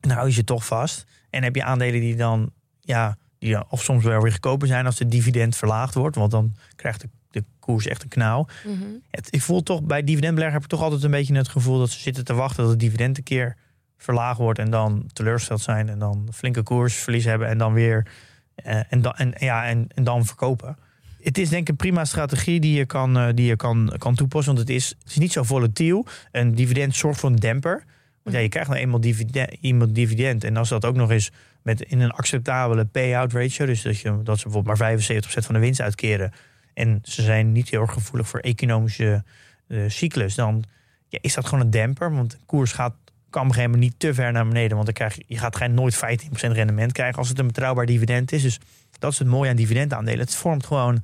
En 0.00 0.08
dan 0.08 0.16
hou 0.16 0.26
je 0.26 0.34
ze 0.34 0.44
toch 0.44 0.66
vast. 0.66 1.06
En 1.30 1.42
heb 1.42 1.54
je 1.54 1.64
aandelen 1.64 2.00
die 2.00 2.16
dan, 2.16 2.52
ja, 2.80 3.16
die 3.38 3.70
of 3.70 3.82
soms 3.82 4.04
wel 4.04 4.20
weer 4.20 4.32
goedkoper 4.32 4.68
zijn 4.68 4.86
als 4.86 4.96
de 4.96 5.08
dividend 5.08 5.56
verlaagd 5.56 5.94
wordt. 5.94 6.16
Want 6.16 6.30
dan 6.30 6.54
krijgt 6.76 7.00
de, 7.00 7.08
de 7.32 7.44
koers 7.58 7.86
echt 7.86 8.02
een 8.02 8.08
knauw. 8.08 8.46
Mhm. 8.66 8.76
Het, 9.10 9.28
ik 9.30 9.42
voel 9.42 9.62
toch 9.62 9.82
bij 9.82 10.04
dividendbeleggen 10.04 10.54
heb 10.54 10.64
ik 10.64 10.70
toch 10.70 10.82
altijd 10.82 11.02
een 11.02 11.10
beetje 11.10 11.34
het 11.34 11.48
gevoel 11.48 11.78
dat 11.78 11.90
ze 11.90 12.00
zitten 12.00 12.24
te 12.24 12.34
wachten 12.34 12.62
dat 12.62 12.70
het 12.70 12.80
dividend 12.80 13.16
een 13.16 13.22
keer 13.22 13.56
verlaagd 13.96 14.38
wordt 14.38 14.58
en 14.58 14.70
dan 14.70 15.10
teleurgesteld 15.12 15.60
zijn 15.60 15.88
en 15.88 15.98
dan 15.98 16.28
flinke 16.32 16.62
koersverlies 16.62 17.24
hebben 17.24 17.48
en 17.48 17.58
dan 17.58 17.72
weer 17.72 18.06
eh, 18.54 18.80
en, 18.88 19.02
dan, 19.02 19.12
en, 19.12 19.34
ja, 19.38 19.66
en, 19.66 19.86
en 19.94 20.04
dan 20.04 20.24
verkopen. 20.26 20.76
het 21.20 21.38
is 21.38 21.48
denk 21.48 21.62
ik 21.62 21.68
een 21.68 21.76
prima 21.76 22.04
strategie 22.04 22.60
die 22.60 22.76
je 22.76 22.86
kan, 22.86 23.18
eh, 23.18 23.28
die 23.34 23.46
je 23.46 23.56
kan, 23.56 23.94
kan 23.98 24.14
toepassen. 24.14 24.54
Want 24.54 24.68
het 24.68 24.76
is, 24.76 24.88
het 24.88 25.10
is 25.10 25.18
niet 25.18 25.32
zo 25.32 25.42
volatiel. 25.42 26.06
Een 26.32 26.54
dividend 26.54 26.96
zorgt 26.96 27.20
voor 27.20 27.30
een 27.30 27.36
demper. 27.36 27.84
Want 28.22 28.36
ja, 28.36 28.42
je 28.42 28.48
krijgt 28.48 28.68
nou 28.68 28.80
eenmaal 28.80 29.00
dividend, 29.00 29.56
eenmaal 29.60 29.92
dividend. 29.92 30.44
En 30.44 30.56
als 30.56 30.68
dat 30.68 30.84
ook 30.84 30.96
nog 30.96 31.10
eens 31.10 31.30
met 31.62 31.80
in 31.80 32.00
een 32.00 32.10
acceptabele 32.10 32.84
payout 32.84 33.32
ratio. 33.32 33.66
Dus 33.66 33.82
dat, 33.82 33.98
je, 33.98 34.20
dat 34.22 34.38
ze 34.38 34.44
bijvoorbeeld 34.44 34.78
maar 34.78 34.98
75% 34.98 35.24
van 35.24 35.54
de 35.54 35.60
winst 35.60 35.80
uitkeren. 35.80 36.32
En 36.74 36.98
ze 37.02 37.22
zijn 37.22 37.52
niet 37.52 37.68
heel 37.68 37.80
erg 37.80 37.92
gevoelig 37.92 38.28
voor 38.28 38.40
economische 38.40 39.24
uh, 39.68 39.84
cyclus. 39.88 40.34
Dan 40.34 40.64
ja, 41.08 41.18
is 41.20 41.34
dat 41.34 41.44
gewoon 41.44 41.64
een 41.64 41.70
demper. 41.70 42.14
Want 42.14 42.30
de 42.30 42.36
koers 42.46 42.72
gaat, 42.72 42.94
kan 43.30 43.42
op 43.42 43.48
een 43.48 43.54
gegeven 43.54 43.70
moment 43.70 43.90
niet 43.90 44.00
te 44.00 44.14
ver 44.14 44.32
naar 44.32 44.48
beneden. 44.48 44.72
Want 44.72 44.84
dan 44.84 44.94
krijg 44.94 45.14
je, 45.14 45.24
je 45.26 45.38
gaat 45.38 45.56
geen 45.56 45.74
nooit 45.74 45.96
15% 45.96 45.98
rendement 46.32 46.92
krijgen 46.92 47.18
als 47.18 47.28
het 47.28 47.38
een 47.38 47.46
betrouwbaar 47.46 47.86
dividend 47.86 48.32
is. 48.32 48.42
Dus 48.42 48.58
dat 48.98 49.12
is 49.12 49.18
het 49.18 49.28
mooie 49.28 49.50
aan 49.50 49.56
dividendaandelen. 49.56 50.20
Het 50.20 50.34
vormt 50.34 50.66
gewoon, 50.66 50.94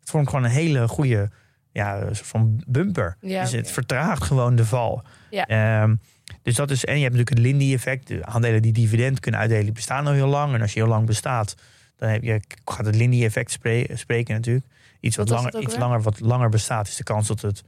het 0.00 0.10
vormt 0.10 0.28
gewoon 0.28 0.44
een 0.44 0.50
hele 0.50 0.88
goede 0.88 1.30
ja, 1.72 2.00
soort 2.00 2.26
van 2.26 2.62
bumper. 2.66 3.16
Ja, 3.20 3.42
dus 3.42 3.52
het 3.52 3.70
vertraagt 3.70 4.24
gewoon 4.24 4.56
de 4.56 4.64
val. 4.64 5.02
Ja. 5.30 5.46
Ehm, 5.46 5.94
dus 6.42 6.54
dat 6.54 6.70
is, 6.70 6.84
en 6.84 6.96
je 6.96 7.02
hebt 7.02 7.14
natuurlijk 7.16 7.38
het 7.38 7.46
Lindy-effect. 7.46 8.06
De 8.06 8.24
aandelen 8.24 8.62
die 8.62 8.72
dividend 8.72 9.20
kunnen 9.20 9.40
uitdelen, 9.40 9.72
bestaan 9.72 10.06
al 10.06 10.12
heel 10.12 10.26
lang. 10.26 10.54
En 10.54 10.60
als 10.60 10.72
je 10.72 10.80
heel 10.80 10.88
lang 10.88 11.06
bestaat, 11.06 11.54
dan 11.96 12.08
heb 12.08 12.22
je, 12.22 12.40
gaat 12.64 12.86
het 12.86 12.96
Lindy-effect 12.96 13.50
spre- 13.50 13.86
spreken 13.94 14.34
natuurlijk. 14.34 14.66
Iets 15.02 15.16
wat, 15.16 15.28
langer, 15.28 15.60
iets 15.60 15.72
weer? 15.72 15.78
langer, 15.78 16.02
wat 16.02 16.20
langer 16.20 16.48
bestaat, 16.48 16.88
is 16.88 16.96
de 16.96 17.02
kans 17.02 17.26
dat 17.26 17.40
het 17.40 17.62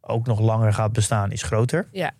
ook 0.00 0.26
nog 0.26 0.40
langer 0.40 0.72
gaat 0.72 0.92
bestaan, 0.92 1.32
is 1.32 1.42
groter. 1.42 1.88
Ja. 1.92 2.12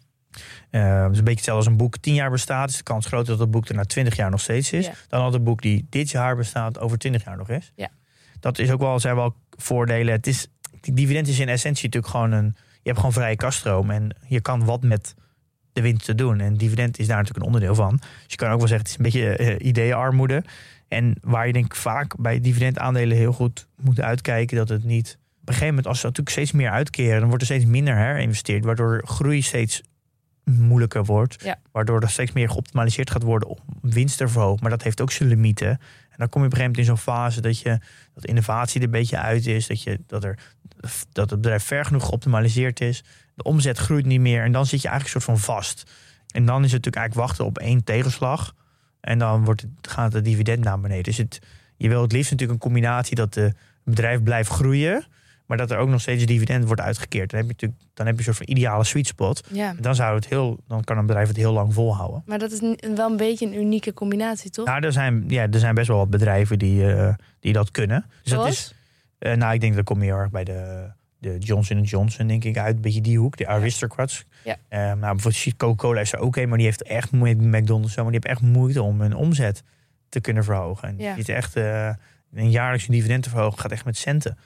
Dus 0.71 1.19
een 1.19 1.25
beetje 1.25 1.31
hetzelfde 1.31 1.53
als 1.53 1.67
een 1.67 1.77
boek 1.77 1.99
10 1.99 2.15
jaar 2.15 2.31
bestaat, 2.31 2.69
is 2.71 2.77
de 2.77 2.83
kans 2.83 3.07
groter 3.07 3.27
dat 3.27 3.39
het 3.39 3.51
boek 3.51 3.69
er 3.69 3.75
na 3.75 3.85
20 3.85 4.17
jaar 4.17 4.31
nog 4.31 4.41
steeds 4.41 4.73
is. 4.73 4.87
Ja. 4.87 4.93
Dan 5.09 5.23
dat 5.23 5.33
het 5.33 5.45
boek 5.45 5.63
die 5.63 5.87
dit 5.91 6.11
jaar 6.11 6.37
bestaat, 6.37 6.79
over 6.79 6.99
20 6.99 7.25
jaar 7.25 7.37
nog 7.37 7.49
is. 7.49 7.73
Ja. 7.75 7.91
Dat 8.41 8.59
is 8.59 8.71
ook 8.71 8.81
wel, 8.81 9.01
zijn 9.01 9.17
wel 9.17 9.35
voordelen. 9.51 10.15
Het 10.15 10.27
is, 10.27 10.47
dividend 10.81 11.29
is 11.29 11.39
in 11.39 11.49
essentie 11.49 11.85
natuurlijk 11.85 12.13
gewoon 12.13 12.33
een. 12.33 12.57
Je 12.57 12.91
hebt 12.91 12.97
gewoon 12.97 13.13
vrije 13.13 13.37
kaststroom 13.37 13.91
en 13.91 14.17
je 14.27 14.41
kan 14.41 14.65
wat 14.65 14.83
met 14.83 15.15
de 15.73 15.81
winst 15.81 16.05
te 16.05 16.15
doen. 16.15 16.41
En 16.41 16.55
dividend 16.55 16.99
is 16.99 17.07
daar 17.07 17.17
natuurlijk 17.17 17.47
een 17.47 17.53
onderdeel 17.53 17.75
van. 17.75 17.97
Dus 17.97 18.11
je 18.27 18.37
kan 18.37 18.51
ook 18.51 18.59
wel 18.59 18.69
zeggen, 18.69 18.79
het 18.79 18.89
is 18.89 18.97
een 18.97 19.03
beetje 19.03 19.37
eh, 19.37 19.67
ideeënarmoede. 19.67 20.45
En 20.89 21.17
waar 21.21 21.47
je 21.47 21.53
denk 21.53 21.65
ik 21.65 21.75
vaak 21.75 22.17
bij 22.17 22.41
dividendaandelen 22.41 23.17
heel 23.17 23.33
goed 23.33 23.67
moet 23.77 24.01
uitkijken 24.01 24.57
dat 24.57 24.69
het 24.69 24.85
niet. 24.85 25.19
Op 25.41 25.51
een 25.51 25.55
gegeven 25.55 25.67
moment, 25.67 25.87
als 25.87 26.01
ze 26.01 26.07
natuurlijk 26.07 26.37
steeds 26.37 26.53
meer 26.53 26.71
uitkeren, 26.71 27.19
dan 27.19 27.29
wordt 27.29 27.41
er 27.43 27.49
steeds 27.49 27.65
minder 27.65 27.97
herinvesteerd, 27.97 28.65
waardoor 28.65 29.03
groei 29.07 29.43
steeds 29.43 29.83
moeilijker 30.45 31.05
wordt. 31.05 31.43
Ja. 31.45 31.59
Waardoor 31.73 32.01
er 32.01 32.11
steeds 32.11 32.33
meer 32.33 32.51
geoptimaliseerd 32.51 33.11
gaat 33.11 33.23
worden 33.23 33.49
om 33.49 33.59
winst 33.81 34.17
te 34.17 34.29
verhogen. 34.29 34.59
Maar 34.61 34.71
dat 34.71 34.83
heeft 34.83 35.01
ook 35.01 35.13
zijn 35.13 35.29
limieten. 35.29 35.69
En 35.69 36.17
dan 36.17 36.29
kom 36.29 36.41
je 36.41 36.47
op 36.47 36.53
een 36.53 36.59
gegeven 36.59 36.61
moment 36.61 36.79
in 36.79 36.85
zo'n 36.85 37.15
fase 37.15 37.41
dat 37.41 37.59
je 37.59 37.79
dat 38.15 38.25
innovatie 38.25 38.81
er 38.81 38.87
een 38.87 38.93
beetje 38.93 39.19
uit 39.19 39.47
is. 39.47 39.67
Dat, 39.67 39.83
je, 39.83 40.01
dat, 40.07 40.25
er, 40.25 40.39
dat 41.13 41.31
het 41.31 41.41
bedrijf 41.41 41.65
ver 41.65 41.85
genoeg 41.85 42.05
geoptimaliseerd 42.05 42.81
is. 42.81 43.05
De 43.35 43.43
omzet 43.43 43.79
groeit 43.79 44.07
niet 44.07 44.21
meer. 44.21 44.43
En 44.43 44.53
dan 44.53 44.67
zit 44.67 44.83
je 44.83 44.89
eigenlijk 44.89 45.17
een 45.17 45.23
soort 45.23 45.39
van 45.39 45.55
vast. 45.55 45.91
En 46.35 46.47
dan 46.47 46.65
is 46.65 46.73
het 46.73 46.85
natuurlijk 46.85 46.97
eigenlijk 46.97 47.27
wachten 47.27 47.45
op 47.45 47.59
één 47.59 47.85
tegenslag. 47.85 48.55
En 49.05 49.19
dan 49.19 49.45
wordt 49.45 49.61
het, 49.61 49.71
gaat 49.91 50.13
het 50.13 50.25
dividend 50.25 50.65
naar 50.65 50.81
beneden. 50.81 51.03
Dus 51.03 51.17
het, 51.17 51.39
je 51.77 51.89
wil 51.89 52.03
het 52.03 52.13
liefst 52.13 52.31
natuurlijk 52.31 52.63
een 52.63 52.71
combinatie 52.71 53.17
dat 53.17 53.35
het 53.35 53.57
bedrijf 53.85 54.23
blijft 54.23 54.51
groeien. 54.51 55.05
Maar 55.47 55.57
dat 55.57 55.71
er 55.71 55.79
ook 55.79 55.89
nog 55.89 56.01
steeds 56.01 56.27
dividend 56.27 56.65
wordt 56.65 56.81
uitgekeerd. 56.81 57.31
Dan 57.31 57.41
heb 57.41 57.49
je, 57.49 57.53
natuurlijk, 57.53 57.81
dan 57.95 58.07
heb 58.07 58.15
je 58.15 58.21
een 58.21 58.35
soort 58.35 58.47
van 58.47 58.57
ideale 58.57 58.85
sweet 58.85 59.07
spot. 59.07 59.47
ja. 59.51 59.75
Dan, 59.81 59.95
zou 59.95 60.15
het 60.15 60.27
heel, 60.27 60.61
dan 60.69 60.85
kan 60.85 60.99
een 60.99 61.07
bedrijf 61.07 61.29
het 61.29 61.37
heel 61.37 61.53
lang 61.53 61.75
volhouden. 61.75 62.23
Maar 62.27 62.39
dat 62.39 62.51
is 62.53 62.61
wel 62.95 63.11
een 63.11 63.17
beetje 63.17 63.47
een 63.47 63.55
unieke 63.55 63.93
combinatie, 63.93 64.51
toch? 64.51 64.67
Nou, 64.67 64.85
er 64.85 64.93
zijn, 64.93 65.25
ja, 65.29 65.47
er 65.51 65.59
zijn 65.59 65.75
best 65.75 65.89
wel 65.89 65.97
wat 65.97 66.11
bedrijven 66.11 66.59
die, 66.59 66.93
eh, 66.93 67.15
die 67.41 67.53
dat 67.53 67.71
kunnen. 67.71 68.05
Dus 68.23 68.33
dat 68.33 68.41
Zoals? 68.41 68.49
is, 68.49 68.75
eh, 69.19 69.35
nou, 69.35 69.55
ik 69.55 69.61
denk 69.61 69.75
dat 69.75 69.85
kom 69.85 69.99
je 69.99 70.05
heel 70.05 70.17
erg 70.17 70.31
bij 70.31 70.45
de, 70.45 70.91
de 71.33 71.39
Johnson 71.39 71.83
Johnson, 71.83 72.27
denk 72.27 72.45
ik, 72.45 72.59
uit. 72.59 72.75
Een 72.77 72.81
beetje 72.83 73.01
die 73.01 73.19
hoek, 73.19 73.37
de 73.37 73.47
aristocrats. 73.47 74.25
Ja. 74.45 74.57
Nou, 74.71 74.99
bijvoorbeeld 75.01 75.57
Coca-Cola 75.57 76.01
is 76.01 76.13
er 76.13 76.19
ook 76.19 76.37
een, 76.37 76.49
maar 76.49 76.57
die 76.59 76.67
heeft 76.67 76.83
echt 76.83 77.11
moeite 77.13 77.43
met 77.43 77.61
McDonald's. 77.61 77.95
Maar 77.97 78.05
die 78.05 78.15
heeft 78.15 78.27
echt 78.27 78.41
moeite 78.41 78.83
om 78.83 79.01
hun 79.01 79.15
omzet 79.15 79.63
te 80.09 80.21
kunnen 80.21 80.45
verhogen. 80.45 80.89
En 80.89 80.95
Ja. 80.99 81.15
die 81.15 81.35
echt 81.35 81.57
eh, 81.57 81.91
een 82.35 82.51
jaarlijkse 82.51 82.91
dividend 82.91 83.23
te 83.23 83.29
verhogen 83.31 83.59
gaat 83.59 83.73
echt 83.73 83.85
met 83.85 83.97
centen. 83.97 84.39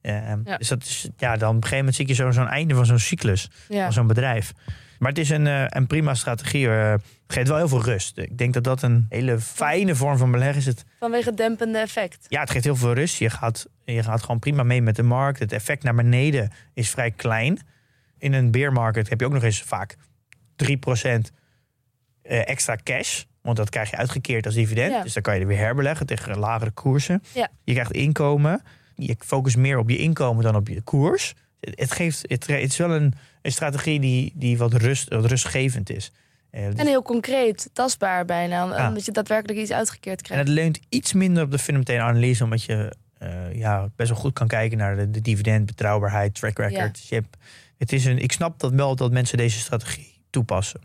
Eh, 0.00 0.12
Ja. 0.44 0.56
Dus 0.56 0.68
dat 0.68 0.82
is, 0.82 1.08
ja, 1.16 1.36
dan 1.36 1.48
op 1.48 1.54
een 1.54 1.62
gegeven 1.62 1.76
moment 1.78 1.94
zie 1.94 2.06
je 2.08 2.14
zo- 2.14 2.30
zo'n 2.30 2.48
einde 2.48 2.74
van 2.74 2.86
zo'n 2.86 2.98
cyclus 2.98 3.48
van 3.82 3.92
zo'n 3.92 4.06
bedrijf. 4.06 4.52
Maar 4.98 5.08
het 5.08 5.18
is 5.18 5.30
een, 5.30 5.46
eh, 5.46 5.64
een 5.68 5.86
prima 5.86 6.14
strategie. 6.14 6.68
eh, 6.68 6.90
Het 7.26 7.32
geeft 7.34 7.48
wel 7.48 7.56
heel 7.56 7.68
veel 7.68 7.82
rust. 7.84 8.18
Ik 8.18 8.38
denk 8.38 8.54
dat 8.54 8.64
dat 8.64 8.82
een 8.82 9.06
hele 9.08 9.40
fijne 9.40 9.94
vorm 9.94 10.18
van 10.18 10.30
beleggen 10.30 10.56
is. 10.58 10.66
Het, 10.66 10.84
Vanwege 10.98 11.28
het 11.28 11.36
dempende 11.36 11.78
effect. 11.78 12.26
ja, 12.28 12.40
het 12.40 12.50
geeft 12.50 12.64
heel 12.64 12.76
veel 12.76 12.92
rust. 12.92 13.18
Je 13.18 13.30
gaat, 13.30 13.66
je 13.84 14.02
gaat 14.02 14.20
gewoon 14.22 14.38
prima 14.38 14.62
mee 14.62 14.82
met 14.82 14.96
de 14.96 15.02
markt. 15.02 15.38
Het 15.38 15.52
effect 15.52 15.82
naar 15.82 15.94
beneden 15.94 16.50
is 16.74 16.90
vrij 16.90 17.10
klein. 17.10 17.58
In 18.18 18.32
een 18.32 18.50
beermarket 18.50 19.08
heb 19.08 19.20
je 19.20 19.26
ook 19.26 19.32
nog 19.32 19.42
eens 19.42 19.62
vaak 19.62 19.96
3% 20.56 21.32
eh, 22.22 22.48
extra 22.48 22.76
cash. 22.82 23.22
Want 23.42 23.56
dat 23.56 23.70
krijg 23.70 23.90
je 23.90 23.96
uitgekeerd 23.96 24.46
als 24.46 24.54
dividend. 24.54 24.92
Ja. 24.92 25.02
Dus 25.02 25.12
dan 25.12 25.22
kan 25.22 25.34
je 25.34 25.40
er 25.40 25.46
weer 25.46 25.58
herbeleggen 25.58 26.06
tegen 26.06 26.38
lagere 26.38 26.70
koersen. 26.70 27.22
Ja. 27.34 27.48
Je 27.64 27.72
krijgt 27.72 27.92
inkomen. 27.92 28.62
Je 28.94 29.16
focust 29.18 29.56
meer 29.56 29.78
op 29.78 29.90
je 29.90 29.96
inkomen 29.96 30.44
dan 30.44 30.56
op 30.56 30.68
je 30.68 30.82
koers. 30.82 31.34
Het, 31.70 31.92
geeft, 31.92 32.20
het, 32.22 32.46
het 32.46 32.62
is 32.70 32.76
wel 32.76 32.90
een, 32.94 33.14
een 33.42 33.52
strategie 33.52 34.00
die, 34.00 34.32
die 34.34 34.58
wat, 34.58 34.72
rust, 34.74 35.08
wat 35.08 35.24
rustgevend 35.26 35.90
is. 35.90 36.12
Eh, 36.50 36.66
dus- 36.66 36.74
En 36.74 36.86
heel 36.86 37.02
concreet, 37.02 37.70
tastbaar 37.72 38.24
bijna. 38.24 38.64
Ja. 38.76 38.88
Omdat 38.88 39.04
je 39.04 39.12
daadwerkelijk 39.12 39.58
iets 39.58 39.72
uitgekeerd 39.72 40.18
En 40.18 40.24
krijgt. 40.24 40.44
het 40.48 40.54
leunt 40.54 40.78
iets 40.88 41.12
minder 41.12 41.42
op 41.42 41.50
de 41.50 41.58
fundamentele 41.58 42.00
analyse, 42.02 42.44
omdat 42.44 42.62
je 42.62 42.92
eh, 43.18 43.54
ja, 43.54 43.88
best 43.96 44.10
wel 44.10 44.18
goed 44.18 44.32
kan 44.32 44.46
kijken 44.48 44.78
naar 44.78 44.96
de, 44.96 45.10
de 45.10 45.20
dividend, 45.20 45.66
betrouwbaarheid, 45.66 46.34
track 46.34 46.58
record. 46.58 46.72
Ja. 46.76 46.88
Dus 46.88 47.10
hebt- 47.10 47.36
het 47.78 47.92
is 47.92 48.04
een, 48.04 48.18
ik 48.18 48.32
snap 48.32 48.60
dat 48.60 48.72
wel 48.72 48.96
dat 48.96 49.12
mensen 49.12 49.38
deze 49.38 49.58
strategie 49.58 50.20
toepassen. 50.30 50.80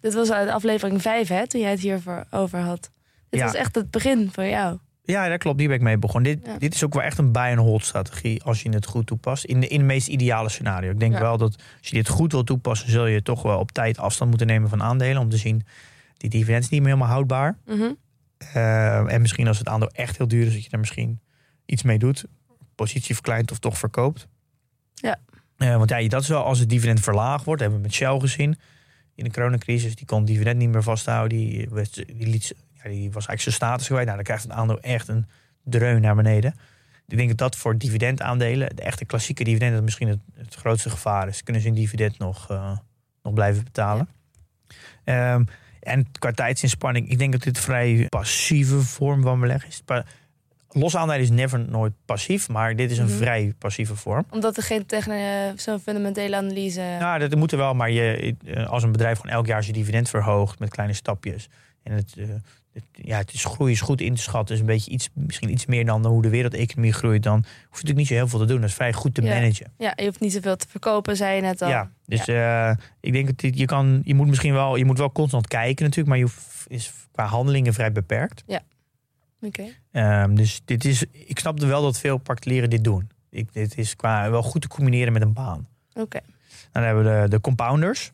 Dit 0.00 0.14
was 0.14 0.30
uit 0.30 0.48
aflevering 0.48 1.02
5, 1.02 1.28
hè, 1.28 1.46
toen 1.46 1.60
jij 1.60 1.70
het 1.70 1.80
hierover 1.80 2.24
over 2.30 2.58
had. 2.58 2.90
Dit 3.28 3.40
Ja. 3.40 3.46
was 3.46 3.54
echt 3.54 3.74
het 3.74 3.90
begin 3.90 4.28
van 4.32 4.48
jou. 4.48 4.78
Ja, 5.10 5.28
dat 5.28 5.38
klopt. 5.38 5.58
Die 5.58 5.66
ben 5.66 5.76
ik 5.76 5.82
mee 5.82 5.98
begonnen. 5.98 6.34
Dit, 6.36 6.46
Ja. 6.46 6.58
dit 6.58 6.74
is 6.74 6.84
ook 6.84 6.94
wel 6.94 7.02
echt 7.02 7.18
een 7.18 7.32
buy 7.32 7.50
and 7.50 7.58
hold 7.58 7.84
strategie 7.84 8.42
als 8.42 8.62
je 8.62 8.68
het 8.68 8.86
goed 8.86 9.06
toepast. 9.06 9.44
In 9.44 9.60
de, 9.60 9.68
in 9.68 9.78
de 9.78 9.84
meest 9.84 10.08
ideale 10.08 10.48
scenario. 10.48 10.90
Ik 10.90 10.98
denk 11.00 11.12
Ja. 11.12 11.20
wel 11.20 11.36
dat 11.38 11.54
als 11.78 11.88
je 11.88 11.94
dit 11.94 12.08
goed 12.08 12.32
wil 12.32 12.44
toepassen, 12.44 12.90
zul 12.90 13.06
je 13.06 13.22
toch 13.22 13.42
wel 13.42 13.58
op 13.58 13.72
tijd 13.72 13.98
afstand 13.98 14.30
moeten 14.30 14.46
nemen 14.48 14.68
van 14.68 14.82
aandelen. 14.82 15.20
Om 15.22 15.28
te 15.28 15.36
zien, 15.36 15.66
die 16.16 16.30
dividend 16.30 16.62
is 16.64 16.68
niet 16.68 16.80
meer 16.80 16.88
helemaal 16.88 17.12
houdbaar. 17.12 17.58
Eh, 18.38 19.12
en 19.12 19.20
misschien 19.20 19.48
als 19.48 19.58
het 19.58 19.68
aandeel 19.68 19.90
echt 19.90 20.16
heel 20.18 20.28
duur 20.28 20.46
is, 20.46 20.52
dat 20.52 20.64
je 20.64 20.70
er 20.70 20.78
misschien 20.78 21.20
iets 21.66 21.82
mee 21.82 21.98
doet. 21.98 22.24
Positie 22.74 23.14
verkleint 23.14 23.50
of 23.50 23.58
toch 23.58 23.78
verkoopt. 23.78 24.26
Ja. 24.94 25.18
Eh, 25.56 25.76
want 25.76 25.90
ja, 25.90 26.08
dat 26.08 26.22
is 26.22 26.28
wel 26.28 26.44
als 26.44 26.58
het 26.58 26.68
dividend 26.68 27.00
verlaagd 27.00 27.44
wordt. 27.44 27.60
hebben 27.60 27.78
we 27.78 27.84
met 27.86 27.94
Shell 27.94 28.18
gezien. 28.18 28.58
In 29.14 29.24
de 29.24 29.30
coronacrisis, 29.30 29.94
die 29.94 30.06
kon 30.06 30.18
het 30.18 30.26
dividend 30.26 30.58
niet 30.58 30.68
meer 30.68 30.82
vasthouden. 30.82 31.38
Die, 31.38 31.68
die, 32.16 32.26
liet, 32.26 32.54
ja, 32.82 32.88
die 32.90 33.04
was 33.04 33.26
eigenlijk 33.26 33.40
zijn 33.40 33.54
status 33.54 33.86
kwijt. 33.86 34.04
Nou, 34.04 34.16
dan 34.16 34.24
krijgt 34.24 34.42
het 34.42 34.52
aandeel 34.52 34.80
echt 34.80 35.08
een 35.08 35.26
dreun 35.64 36.00
naar 36.00 36.14
beneden. 36.14 36.54
Ik 37.06 37.16
denk 37.16 37.28
dat 37.28 37.38
dat 37.38 37.56
voor 37.56 37.78
dividendaandelen, 37.78 38.76
de 38.76 38.82
echte 38.82 39.04
klassieke 39.04 39.44
dividenden, 39.44 39.84
misschien 39.84 40.08
het, 40.08 40.18
het 40.34 40.54
grootste 40.54 40.90
gevaar 40.90 41.28
is. 41.28 41.42
Kunnen 41.42 41.62
ze 41.62 41.68
een 41.68 41.74
dividend 41.74 42.18
nog, 42.18 42.50
eh, 42.50 42.76
nog 43.22 43.32
blijven 43.34 43.64
betalen? 43.64 44.08
Ehm, 45.04 45.44
en 45.80 46.06
qua 46.18 46.32
tijdsinspanning, 46.32 47.10
ik 47.10 47.18
denk 47.18 47.32
dat 47.32 47.42
dit 47.42 47.58
vrij 47.58 48.06
passieve 48.08 48.80
vorm 48.80 49.22
van 49.22 49.40
beleggen 49.40 49.68
is. 49.68 49.82
Pa- 49.84 50.04
Los 50.70 50.96
aandelen 50.96 51.22
is 51.22 51.30
never 51.30 51.58
nooit 51.68 51.92
passief, 52.04 52.48
maar 52.48 52.76
dit 52.76 52.90
is 52.90 52.98
een 52.98 53.06
Mhm. 53.06 53.16
vrij 53.16 53.54
passieve 53.58 53.96
vorm. 53.96 54.24
Omdat 54.30 54.56
er 54.56 54.62
geen 54.62 54.86
techni- 54.86 55.52
zo'n 55.56 55.78
fundamentele 55.80 56.36
analyse... 56.36 56.96
Nou, 56.98 57.18
dat 57.18 57.34
moet 57.34 57.52
er 57.52 57.58
wel, 57.58 57.74
maar 57.74 57.90
je, 57.90 58.34
eh, 58.46 58.66
als 58.66 58.82
een 58.82 58.92
bedrijf 58.92 59.18
gewoon 59.18 59.34
elk 59.34 59.46
jaar 59.46 59.62
zijn 59.62 59.74
dividend 59.76 60.08
verhoogt 60.08 60.58
met 60.58 60.68
kleine 60.70 60.94
stapjes. 60.94 61.48
En 61.82 61.92
het, 61.92 62.14
eh, 62.18 62.26
het, 62.28 62.42
ja, 62.92 63.18
het 63.18 63.32
is 63.32 63.44
groei 63.44 63.72
is 63.72 63.80
goed 63.80 64.00
in 64.00 64.14
te 64.14 64.22
schatten. 64.22 64.54
is 64.54 64.60
een 64.60 64.66
beetje 64.66 64.90
iets, 64.90 65.08
misschien 65.14 65.50
iets 65.50 65.66
meer 65.66 65.84
dan 65.86 66.06
hoe 66.06 66.22
de 66.22 66.28
wereldeconomie 66.28 66.92
groeit. 66.92 67.22
Dan 67.22 67.34
hoef 67.36 67.44
je 67.46 67.68
natuurlijk 67.70 67.96
niet 67.98 68.06
zo 68.06 68.14
heel 68.14 68.28
veel 68.28 68.38
te 68.38 68.44
doen. 68.44 68.60
Dat 68.60 68.68
is 68.68 68.74
vrij 68.74 68.92
goed 68.92 69.14
te 69.14 69.22
Ja. 69.22 69.34
managen. 69.34 69.72
Ja, 69.78 69.92
je 69.96 70.04
hoeft 70.04 70.20
niet 70.20 70.32
zoveel 70.32 70.56
te 70.56 70.66
verkopen, 70.68 71.16
zei 71.16 71.36
je 71.36 71.42
net 71.42 71.62
al. 71.62 71.68
Ja, 71.68 71.90
dus 72.06 72.28
eh, 72.28 72.70
ik 73.00 73.12
denk 73.12 73.38
dat 73.40 73.58
je 73.58 73.64
kan, 73.66 74.00
je 74.04 74.14
moet 74.14 74.26
misschien 74.26 74.52
wel, 74.52 74.76
je 74.76 74.84
moet 74.84 74.98
wel 74.98 75.12
constant 75.12 75.46
kijken 75.48 75.84
natuurlijk, 75.84 76.08
maar 76.08 76.18
je 76.18 76.22
hoeft- 76.24 76.64
is 76.68 76.92
qua 77.12 77.24
handelingen 77.24 77.74
vrij 77.74 77.92
beperkt. 77.92 78.42
Oké. 79.40 79.64
Ehm, 79.92 80.34
dus 80.34 80.60
dit 80.64 80.84
is, 80.84 81.04
ik 81.12 81.38
snap 81.38 81.60
wel 81.60 81.82
dat 81.82 81.98
veel 81.98 82.18
particulieren 82.18 82.70
dit 82.70 82.84
doen. 82.84 83.10
Ik, 83.30 83.52
dit 83.52 83.78
is 83.78 83.96
qua 83.96 84.30
wel 84.30 84.42
goed 84.42 84.62
te 84.62 84.68
combineren 84.68 85.12
met 85.12 85.22
een 85.22 85.32
baan. 85.32 85.68
Oké. 85.94 86.20
Dan 86.72 86.82
hebben 86.82 87.04
we 87.04 87.20
de, 87.22 87.28
de 87.28 87.40
compounders. 87.40 88.12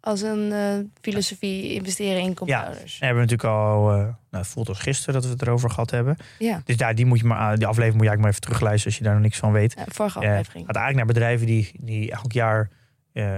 Als 0.00 0.20
een 0.22 0.52
eh, 0.52 0.74
filosofie 1.00 1.74
investeren 1.74 2.20
in 2.22 2.34
compounders. 2.34 2.98
Hebben 3.00 3.22
we 3.22 3.28
natuurlijk 3.30 3.58
al, 3.58 3.90
eh, 3.90 3.96
nou, 3.96 4.14
het 4.30 4.46
voelt 4.46 4.68
als 4.68 4.78
gisteren 4.78 5.14
dat 5.14 5.24
we 5.24 5.30
het 5.30 5.42
erover 5.42 5.70
gehad 5.70 5.90
hebben. 5.90 6.16
Ja, 6.38 6.60
Dus 6.64 6.76
daar, 6.76 6.94
die, 6.94 7.06
moet 7.06 7.18
je 7.18 7.24
maar, 7.24 7.56
die 7.56 7.66
aflevering 7.66 7.94
moet 7.94 8.04
je 8.04 8.08
eigenlijk 8.08 8.20
maar 8.20 8.30
even 8.30 8.40
terugluisteren 8.40 8.86
als 8.86 8.96
je 8.98 9.04
daar 9.04 9.14
nog 9.14 9.22
niks 9.22 9.38
van 9.38 9.52
weet. 9.52 9.74
ja 9.76 9.84
vorige 9.88 10.20
Eh, 10.20 10.30
aflevering. 10.30 10.66
gaat 10.66 10.76
eigenlijk 10.76 11.06
naar 11.06 11.14
bedrijven 11.14 11.46
die, 11.46 11.70
die 11.80 12.10
elk 12.12 12.32
jaar 12.32 12.70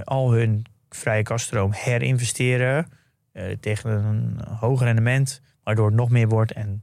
al 0.05 0.33
hun 0.33 0.64
vrije 0.88 1.22
kaststroom 1.22 1.72
herinvesteren. 1.72 2.87
tegen 3.61 3.90
een 3.90 4.40
hoger 4.59 4.87
rendement, 4.87 5.40
waardoor 5.62 5.87
het 5.87 5.94
nog 5.94 6.11
meer 6.11 6.29
wordt. 6.29 6.53
En 6.53 6.83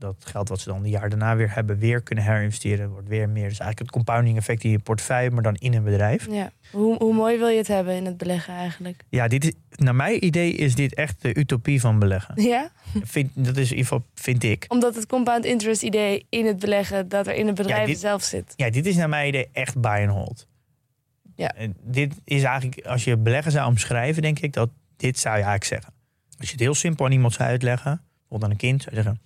dat 0.00 0.24
geld 0.26 0.48
wat 0.48 0.60
ze 0.60 0.68
dan 0.68 0.84
een 0.84 0.90
jaar 0.90 1.08
daarna 1.08 1.36
weer 1.36 1.54
hebben, 1.54 1.78
weer 1.78 2.02
kunnen 2.02 2.24
herinvesteren. 2.24 2.90
Wordt 2.90 3.08
weer 3.08 3.28
meer. 3.28 3.48
Dus 3.48 3.58
eigenlijk 3.58 3.78
het 3.78 3.90
compounding 3.90 4.36
effect 4.36 4.64
in 4.64 4.70
je 4.70 4.78
portefeuille, 4.78 5.30
maar 5.30 5.42
dan 5.42 5.54
in 5.54 5.74
een 5.74 5.82
bedrijf. 5.82 6.26
Ja. 6.30 6.52
Hoe, 6.72 6.96
hoe 6.96 7.14
mooi 7.14 7.38
wil 7.38 7.48
je 7.48 7.56
het 7.56 7.68
hebben 7.68 7.94
in 7.94 8.06
het 8.06 8.16
beleggen 8.16 8.54
eigenlijk? 8.54 9.02
Ja, 9.08 9.28
dit 9.28 9.44
is, 9.44 9.52
naar 9.76 9.94
mijn 9.94 10.24
idee 10.24 10.52
is 10.52 10.74
dit 10.74 10.94
echt 10.94 11.22
de 11.22 11.38
utopie 11.38 11.80
van 11.80 11.98
beleggen. 11.98 12.42
Ja? 12.42 12.70
Vind, 13.02 13.30
dat 13.34 13.56
is 13.56 13.70
in 13.70 13.76
ieder 13.76 13.92
geval, 13.92 14.04
vind 14.14 14.42
ik. 14.42 14.64
Omdat 14.68 14.94
het 14.94 15.06
compound 15.06 15.44
interest 15.44 15.82
idee 15.82 16.26
in 16.28 16.46
het 16.46 16.58
beleggen 16.58 17.08
dat 17.08 17.26
er 17.26 17.34
in 17.34 17.46
het 17.46 17.54
bedrijf 17.56 17.86
dit- 17.86 17.98
zelf 17.98 18.22
zit. 18.22 18.52
Ja, 18.56 18.70
dit 18.70 18.86
is 18.86 18.96
naar 18.96 19.08
mijn 19.08 19.28
idee 19.28 19.48
echt 19.52 19.80
buy 19.80 20.06
and 20.06 20.10
hold. 20.10 20.48
Ja. 21.34 21.52
En 21.54 21.76
dit 21.82 22.14
is 22.24 22.42
eigenlijk, 22.42 22.86
als 22.86 23.04
je 23.04 23.16
beleggen 23.16 23.52
zou 23.52 23.66
omschrijven, 23.68 24.22
denk 24.22 24.38
ik 24.38 24.52
dat 24.52 24.70
dit 24.96 25.18
zou 25.18 25.36
je 25.36 25.42
eigenlijk 25.42 25.72
zeggen. 25.72 25.92
Als 26.38 26.46
je 26.46 26.52
het 26.54 26.60
heel 26.64 26.74
simpel 26.74 27.04
aan 27.04 27.12
iemand 27.12 27.32
zou 27.32 27.48
uitleggen, 27.48 28.02
bijvoorbeeld 28.18 28.44
aan 28.44 28.50
een 28.50 28.56
kind, 28.56 28.82
zou 28.82 28.96
je 28.96 29.02
zeggen: 29.02 29.20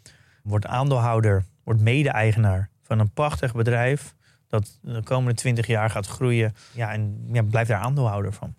wordt 0.45 0.67
aandeelhouder, 0.67 1.45
wordt 1.65 1.81
mede-eigenaar 1.81 2.69
van 2.83 2.99
een 2.99 3.11
prachtig 3.11 3.55
bedrijf 3.55 4.15
dat 4.49 4.79
de 4.83 5.03
komende 5.03 5.35
twintig 5.35 5.67
jaar 5.67 5.91
gaat 5.91 6.07
groeien. 6.07 6.55
Ja, 6.73 6.93
en 6.93 7.29
ja, 7.33 7.43
blijf 7.43 7.69
daar 7.69 7.81
aandeelhouder 7.81 8.33
van. 8.33 8.55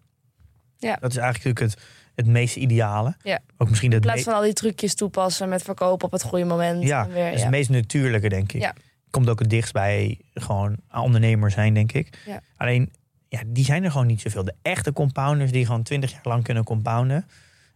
Ja. 0.77 0.97
Dat 0.99 1.11
is 1.11 1.17
eigenlijk 1.17 1.59
het, 1.59 1.77
het 2.15 2.27
meest 2.27 2.55
ideale. 2.55 3.15
Ja. 3.23 3.39
Ook 3.57 3.69
misschien 3.69 3.89
In 3.89 3.95
het, 3.95 4.05
plaats 4.05 4.23
van 4.23 4.33
al 4.33 4.41
die 4.41 4.53
trucjes 4.53 4.95
toepassen 4.95 5.49
met 5.49 5.61
verkopen 5.61 6.05
op 6.05 6.11
het 6.11 6.23
goede 6.23 6.45
moment. 6.45 6.83
Ja, 6.83 7.03
en 7.03 7.11
weer, 7.11 7.23
dat 7.23 7.33
is 7.33 7.37
ja. 7.37 7.45
het 7.45 7.55
meest 7.55 7.69
natuurlijke, 7.69 8.29
denk 8.29 8.51
ik. 8.51 8.61
Ja. 8.61 8.73
Komt 9.09 9.29
ook 9.29 9.39
het 9.39 9.49
dichtst 9.49 9.73
bij 9.73 10.19
gewoon 10.33 10.75
ondernemer 10.91 11.51
zijn, 11.51 11.73
denk 11.73 11.91
ik. 11.91 12.19
Ja. 12.25 12.41
Alleen, 12.57 12.93
ja, 13.29 13.41
die 13.47 13.65
zijn 13.65 13.83
er 13.83 13.91
gewoon 13.91 14.07
niet 14.07 14.21
zoveel. 14.21 14.43
De 14.43 14.55
echte 14.61 14.93
compounders 14.93 15.51
die 15.51 15.65
gewoon 15.65 15.83
twintig 15.83 16.11
jaar 16.11 16.21
lang 16.23 16.43
kunnen 16.43 16.63
compounden, 16.63 17.27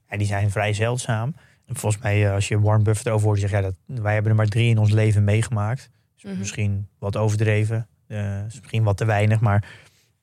ja, 0.09 0.17
die 0.17 0.27
zijn 0.27 0.51
vrij 0.51 0.73
zeldzaam. 0.73 1.35
En 1.69 1.75
volgens 1.75 2.03
mij, 2.03 2.25
eh, 2.25 2.33
als 2.33 2.47
je 2.47 2.59
Warren 2.59 2.83
Buffett 2.83 3.09
over 3.09 3.27
hoort, 3.27 3.39
zeg 3.39 3.51
ja, 3.51 3.61
dat, 3.61 3.75
wij 3.85 4.13
hebben 4.13 4.31
er 4.31 4.37
maar 4.37 4.47
drie 4.47 4.69
in 4.69 4.77
ons 4.77 4.91
leven 4.91 5.23
meegemaakt. 5.23 5.89
Dus. 6.15 6.37
Misschien 6.37 6.87
wat 6.99 7.17
overdreven, 7.17 7.87
eh, 8.07 8.45
is 8.45 8.55
misschien 8.55 8.83
wat 8.83 8.97
te 8.97 9.05
weinig, 9.05 9.39
maar 9.39 9.67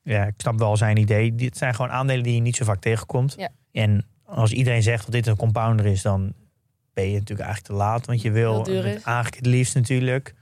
ja, 0.03 0.25
ik 0.25 0.33
snap 0.37 0.59
wel 0.59 0.77
zijn 0.77 0.97
idee. 0.97 1.35
Dit 1.35 1.57
zijn 1.57 1.75
gewoon 1.75 1.91
aandelen 1.91 2.23
die 2.23 2.35
je 2.35 2.41
niet 2.41 2.55
zo 2.55 2.65
vaak 2.65 2.79
tegenkomt. 2.79 3.35
Ja. 3.37 3.49
En 3.71 4.05
als 4.23 4.51
iedereen 4.51 4.83
zegt 4.83 5.03
dat 5.03 5.11
dit 5.11 5.27
een 5.27 5.35
compounder 5.35 5.85
is, 5.85 6.01
dan 6.01 6.33
ben 6.93 7.05
je 7.05 7.19
natuurlijk 7.19 7.47
eigenlijk 7.47 7.79
te 7.79 7.85
laat. 7.85 8.05
Want 8.05 8.21
je 8.21 8.31
wil 8.31 8.65
is. 8.65 9.03
eigenlijk 9.03 9.35
het 9.35 9.45
liefst 9.45 9.75
natuurlijk. 9.75 10.33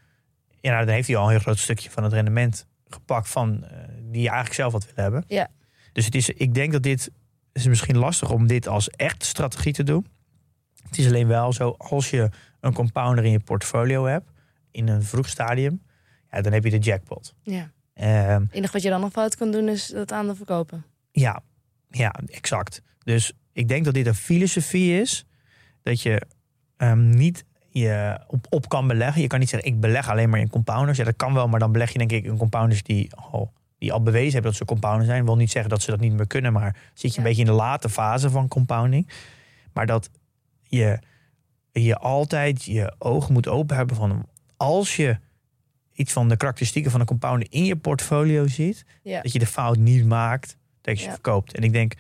Ja, 0.62 0.72
nou, 0.72 0.86
dan 0.86 0.94
heeft 0.94 1.08
hij 1.08 1.18
al 1.18 1.24
een 1.24 1.30
heel 1.30 1.40
groot 1.40 1.58
stukje 1.58 1.90
van 1.90 2.04
het 2.04 2.14
rendement 2.14 2.68
gepakt 2.88 3.30
van 3.30 3.64
eh, 3.64 3.78
die 4.02 4.22
je 4.22 4.28
eigenlijk 4.28 4.54
zelf 4.54 4.72
had 4.72 4.86
willen 4.86 5.02
hebben. 5.02 5.24
Ja. 5.28 5.48
Dus 5.92 6.06
het 6.06 6.16
is, 6.16 6.30
ik 6.30 6.54
denk 6.54 6.72
dat 6.72 6.84
dit 6.84 7.12
het 7.56 7.64
is 7.64 7.70
misschien 7.70 7.98
lastig 7.98 8.32
om 8.32 8.48
dit 8.48 8.68
als 8.68 8.90
echt 8.90 9.24
strategie 9.24 9.74
te 9.74 9.84
doen. 9.84 10.08
Het 10.88 10.98
is 10.98 11.08
alleen 11.08 11.28
wel 11.28 11.54
zo, 11.54 11.76
als 11.78 12.10
je 12.10 12.30
een 12.60 12.74
compounder 12.74 13.26
in 13.26 13.32
je 13.32 13.40
portfolio 13.40 14.06
hebt, 14.06 14.30
in 14.72 14.88
een 14.88 15.04
vroeg 15.04 15.30
stadium, 15.30 15.82
ja, 16.32 16.42
dan 16.42 16.54
heb 16.54 16.64
je 16.64 16.70
de 16.70 16.78
jackpot. 16.78 17.34
Ja. 17.42 17.72
Ehm, 17.94 18.42
Het 18.42 18.52
enige 18.54 18.74
wat 18.74 18.82
je 18.82 18.90
dan 18.90 19.02
nog 19.02 19.12
fout 19.12 19.36
kan 19.36 19.52
doen 19.52 19.68
is 19.68 19.88
dat 19.88 20.12
aandeel 20.12 20.36
verkopen. 20.36 20.86
ja, 21.12 21.42
ja, 21.90 22.16
exact. 22.26 22.82
Dus 23.04 23.34
ik 23.54 23.68
denk 23.68 23.86
dat 23.86 23.94
dit 23.94 24.08
een 24.08 24.16
filosofie 24.16 25.02
is 25.02 25.26
dat 25.84 26.02
je 26.02 26.22
ehm, 26.78 27.10
niet 27.10 27.46
je 27.70 28.20
op, 28.28 28.48
op 28.50 28.70
kan 28.70 28.88
beleggen. 28.88 29.22
Je 29.22 29.28
kan 29.28 29.40
niet 29.40 29.50
zeggen, 29.50 29.70
ik 29.70 29.80
beleg 29.80 30.10
alleen 30.10 30.30
maar 30.30 30.40
in 30.40 30.50
compounders. 30.50 30.98
Ja, 30.98 31.04
dat 31.04 31.16
kan 31.16 31.34
wel, 31.34 31.48
maar 31.48 31.60
dan 31.60 31.72
beleg 31.72 31.92
je 31.92 31.98
denk 31.98 32.12
ik 32.12 32.24
in 32.26 32.38
compounders 32.38 32.84
die 32.84 33.16
al, 33.16 33.54
die 33.78 33.94
al 33.94 34.02
bewezen 34.02 34.32
hebben 34.34 34.52
dat 34.52 34.60
ze 34.60 34.66
compounder 34.66 35.06
zijn. 35.06 35.26
wil 35.26 35.36
niet 35.36 35.52
zeggen 35.52 35.70
dat 35.72 35.82
ze 35.82 35.92
dat 35.92 36.00
niet 36.00 36.14
meer 36.14 36.28
kunnen, 36.28 36.54
maar 36.54 36.76
zit 36.94 37.12
je 37.12 37.18
een 37.18 37.24
beetje 37.24 37.42
in 37.42 37.48
de 37.48 37.54
late 37.54 37.90
fase 37.90 38.30
van 38.30 38.48
compounding. 38.48 39.10
Maar 39.74 39.86
dat 39.86 40.10
je, 40.68 41.00
je 41.72 41.98
altijd 41.98 42.64
je 42.64 42.96
ogen 42.98 43.34
moet 43.34 43.48
open 43.48 43.76
hebben 43.76 43.96
van 43.96 44.28
als 44.58 44.96
je 44.96 45.18
iets 45.94 46.14
van 46.14 46.30
de 46.30 46.38
karakteristieken 46.38 46.92
van 46.92 47.00
een 47.00 47.06
compounder 47.06 47.48
in 47.52 47.66
je 47.66 47.76
portfolio 47.76 48.48
ziet, 48.48 48.86
Ja. 49.04 49.22
dat 49.22 49.32
je 49.32 49.40
de 49.40 49.46
fout 49.48 49.78
niet 49.78 50.06
maakt 50.06 50.58
dat 50.82 50.94
je 50.96 51.00
ze 51.02 51.08
Ja. 51.08 51.14
verkoopt. 51.14 51.54
En 51.56 51.64
ik 51.64 51.72
denk, 51.72 51.94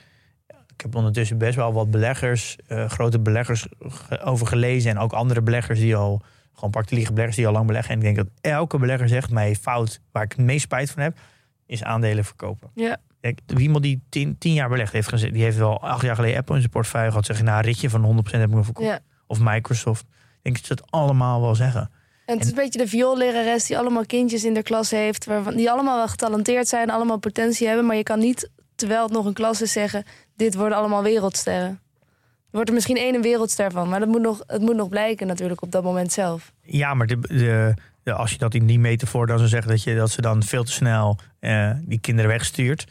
ik 0.48 0.82
heb 0.82 0.96
ondertussen 0.96 1.38
best 1.38 1.56
wel 1.56 1.74
wat 1.74 1.92
beleggers, 1.92 2.56
eh, 2.68 2.90
grote 2.90 3.20
beleggers 3.20 3.68
ge- 3.80 4.20
over 4.22 4.48
gelezen. 4.48 4.92
En 4.92 4.98
ook 4.98 5.14
andere 5.14 5.42
beleggers 5.42 5.80
die 5.80 5.96
al, 5.96 6.22
gewoon 6.54 6.70
particuliere 6.70 7.10
beleggers 7.10 7.36
die 7.38 7.48
al 7.48 7.54
lang 7.54 7.68
beleggen. 7.68 7.92
En 7.92 7.98
ik 7.98 8.04
denk 8.04 8.16
dat 8.16 8.28
elke 8.42 8.78
belegger 8.78 9.08
zegt, 9.08 9.30
mij 9.32 9.56
fout 9.56 10.00
waar 10.12 10.24
ik 10.24 10.32
het 10.32 10.42
meest 10.46 10.62
spijt 10.62 10.92
van 10.92 11.02
heb, 11.04 11.18
is 11.66 11.84
aandelen 11.84 12.26
verkopen. 12.26 12.70
Ja. 12.74 12.98
Kijk, 13.26 13.40
iemand 13.58 13.84
die 13.84 14.02
tien, 14.10 14.38
tien 14.38 14.54
jaar 14.54 14.70
belegd 14.70 14.94
heeft 14.94 15.08
gezet, 15.08 15.34
die 15.34 15.44
heeft 15.44 15.58
wel 15.58 15.82
acht 15.82 16.02
jaar 16.02 16.16
geleden 16.16 16.38
Apple 16.38 16.54
in 16.56 16.60
zijn 16.62 16.72
portefeuille 16.72 17.10
gehad. 17.10 17.26
Zeggen, 17.26 17.46
nou, 17.46 17.58
een 17.58 17.64
ritje 17.64 17.90
van 17.90 18.24
100% 18.28 18.32
heb 18.32 18.50
ik 18.50 18.64
verkocht. 18.64 18.88
ja. 18.88 19.00
Of 19.28 19.40
Microsoft. 19.42 20.02
Ik 20.02 20.08
denk 20.42 20.56
dat 20.56 20.66
ze 20.66 20.74
het 20.74 20.92
allemaal 20.92 21.42
wel 21.42 21.56
zeggen. 21.56 21.92
En 22.26 22.34
het 22.34 22.44
is 22.44 22.50
een 22.50 22.56
beetje 22.56 22.80
de 22.80 22.88
vioollerares 22.88 23.66
die 23.66 23.78
allemaal 23.78 24.06
kindjes 24.06 24.44
in 24.44 24.54
de 24.54 24.64
klas 24.64 24.92
heeft. 24.92 25.26
Waarvan, 25.26 25.56
die 25.56 25.72
allemaal 25.72 25.98
wel 25.98 26.08
getalenteerd 26.08 26.68
zijn, 26.68 26.90
allemaal 26.90 27.18
potentie 27.18 27.68
hebben. 27.68 27.86
Maar 27.86 27.96
je 27.96 28.04
kan 28.04 28.20
niet, 28.20 28.50
terwijl 28.76 29.04
het 29.04 29.12
nog 29.12 29.26
een 29.26 29.34
klas 29.34 29.62
is, 29.62 29.72
zeggen... 29.72 30.04
dit 30.36 30.56
worden 30.56 30.78
allemaal 30.78 31.04
wereldsterren. 31.04 31.70
Er 31.70 32.62
wordt 32.62 32.70
er 32.70 32.76
misschien 32.76 32.98
één 32.98 33.16
een 33.16 33.22
wereldster 33.22 33.72
van. 33.72 33.90
Maar 33.90 34.00
dat 34.00 34.10
moet 34.10 34.22
nog, 34.22 34.44
het 34.48 34.62
moet 34.62 34.76
nog 34.76 34.90
blijken 34.90 35.28
natuurlijk 35.28 35.62
op 35.62 35.72
dat 35.72 35.84
moment 35.84 36.12
zelf. 36.12 36.52
Ja, 36.62 36.94
maar 36.94 37.08
de, 37.08 37.20
de, 37.20 37.74
de- 38.04 38.14
als 38.14 38.32
je 38.32 38.38
dat 38.38 38.54
in 38.54 38.66
die 38.66 38.80
metafoor 38.80 39.28
dan 39.28 39.38
zou 39.38 39.50
zeggen... 39.50 39.72
dat, 39.72 39.84
je, 39.84 39.96
dat 39.96 40.12
ze 40.12 40.22
dan 40.22 40.44
veel 40.44 40.64
te 40.64 40.72
snel 40.72 41.18
eh, 41.40 41.72
die 41.82 42.00
kinderen 42.00 42.32
wegstuurt... 42.32 42.86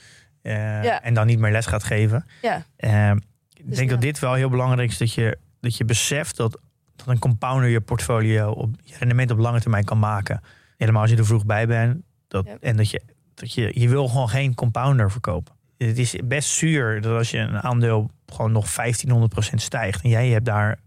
eh, 0.52 0.82
Ja. 0.84 1.02
en 1.02 1.14
dan 1.14 1.26
niet 1.26 1.38
meer 1.38 1.52
les 1.52 1.66
gaat 1.66 1.84
geven. 1.84 2.26
Ja, 2.42 2.64
Eh, 2.76 3.10
ik 3.52 3.66
Dus 3.68 3.76
denk 3.76 3.90
dat 3.90 4.00
dit 4.00 4.18
wel 4.18 4.34
heel 4.34 4.48
belangrijk 4.48 4.90
is... 4.90 4.98
dat 4.98 5.12
je, 5.12 5.38
dat 5.60 5.76
je 5.76 5.84
beseft 5.84 6.36
dat, 6.36 6.60
dat 6.96 7.06
een 7.06 7.18
compounder 7.18 7.68
je 7.68 7.80
portfolio... 7.80 8.50
op 8.50 8.74
je 8.82 8.94
rendement 8.98 9.30
op 9.30 9.38
lange 9.38 9.60
termijn 9.60 9.84
kan 9.84 9.98
maken. 9.98 10.40
Helemaal 10.76 11.02
als 11.02 11.10
je 11.10 11.16
er 11.16 11.26
vroeg 11.26 11.46
bij 11.46 11.66
bent. 11.66 12.02
Dat, 12.28 12.46
Ja. 12.46 12.56
En 12.60 12.76
dat 12.76 12.90
je, 12.90 13.02
dat 13.34 13.52
je, 13.52 13.80
je 13.80 13.88
wil 13.88 14.08
gewoon 14.08 14.28
geen 14.28 14.54
compounder 14.54 15.10
verkopen. 15.10 15.54
Het 15.78 15.98
is 15.98 16.16
best 16.24 16.48
zuur 16.48 17.00
dat 17.00 17.16
als 17.16 17.30
je 17.30 17.38
een 17.38 17.62
aandeel 17.62 18.10
gewoon 18.26 18.52
nog 18.52 18.66
1500% 18.70 19.54
stijgt... 19.54 20.02
en 20.02 20.08
jij 20.08 20.28
hebt 20.28 20.44
daar... 20.44 20.78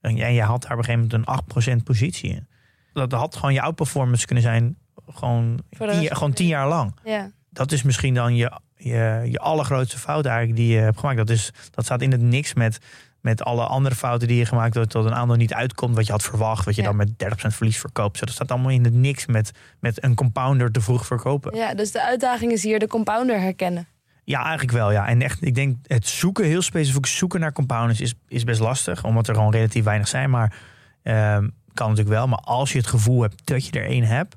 en 0.00 0.16
jij, 0.16 0.36
had 0.36 0.62
daar 0.62 0.72
op 0.72 0.78
een 0.78 0.84
gegeven 0.84 1.08
moment 1.26 1.54
een 1.66 1.80
8% 1.80 1.82
positie 1.84 2.30
in. 2.30 2.46
Dat 2.92 3.12
had 3.12 3.36
gewoon 3.36 3.54
je 3.54 3.60
outperformance 3.62 4.26
kunnen 4.26 4.44
zijn... 4.44 4.76
gewoon, 5.08 5.60
tien, 5.78 6.16
gewoon 6.16 6.32
tien 6.32 6.46
jaar 6.46 6.68
lang 6.68 6.94
ja. 7.04 7.30
Dat 7.58 7.72
is 7.72 7.82
misschien 7.82 8.14
dan 8.14 8.36
je, 8.36 8.52
je, 8.76 9.20
je 9.24 9.38
allergrootste 9.38 9.98
fout 9.98 10.26
eigenlijk 10.26 10.56
die 10.56 10.74
je 10.74 10.78
hebt 10.80 10.98
gemaakt. 10.98 11.16
Dat, 11.18 11.30
is, 11.30 11.52
dat 11.70 11.84
staat 11.84 12.02
in 12.02 12.12
het 12.12 12.20
niks 12.20 12.54
met, 12.54 12.78
met 13.20 13.42
alle 13.42 13.66
andere 13.66 13.94
fouten 13.94 14.28
die 14.28 14.36
je 14.36 14.46
gemaakt 14.46 14.74
hebt. 14.74 14.92
Dat 14.92 15.04
een 15.04 15.14
aandeel 15.14 15.36
niet 15.36 15.54
uitkomt 15.54 15.94
wat 15.94 16.06
je 16.06 16.12
had 16.12 16.22
verwacht. 16.22 16.64
Wat 16.64 16.74
je 16.74 16.82
Ja. 16.82 16.88
dan 16.88 16.96
met 16.96 17.10
30% 17.10 17.16
verlies 17.46 17.78
verkoopt. 17.78 18.18
Zo, 18.18 18.24
dat 18.24 18.34
staat 18.34 18.50
allemaal 18.50 18.70
in 18.70 18.84
het 18.84 18.94
niks 18.94 19.26
met, 19.26 19.50
met 19.80 20.04
een 20.04 20.14
compounder 20.14 20.72
te 20.72 20.80
vroeg 20.80 21.06
verkopen. 21.06 21.56
Ja. 21.56 21.68
ja, 21.68 21.74
dus 21.74 21.92
de 21.92 22.02
uitdaging 22.02 22.52
is 22.52 22.62
hier 22.62 22.78
de 22.78 22.86
compounder 22.86 23.40
herkennen. 23.40 23.88
eigenlijk 24.24 24.70
wel. 24.70 24.92
Ja. 24.92 25.06
En 25.08 25.22
echt, 25.22 25.42
ik 25.42 25.54
denk 25.54 25.76
het 25.86 26.06
zoeken, 26.08 26.44
heel 26.44 26.62
specifiek 26.62 27.06
zoeken 27.06 27.40
naar 27.40 27.52
compounders 27.52 28.00
is, 28.00 28.14
is 28.28 28.44
best 28.44 28.60
lastig. 28.60 29.04
Omdat 29.04 29.28
er 29.28 29.34
gewoon 29.34 29.52
relatief 29.52 29.84
weinig 29.84 30.08
zijn. 30.08 30.30
Maar 30.30 30.54
ehm, 31.02 31.48
kan 31.74 31.88
natuurlijk 31.88 32.16
wel. 32.16 32.26
Maar 32.28 32.38
als 32.38 32.72
je 32.72 32.78
het 32.78 32.86
gevoel 32.86 33.22
hebt 33.22 33.46
dat 33.46 33.66
je 33.66 33.72
er 33.72 33.86
één 33.86 34.04
hebt. 34.04 34.36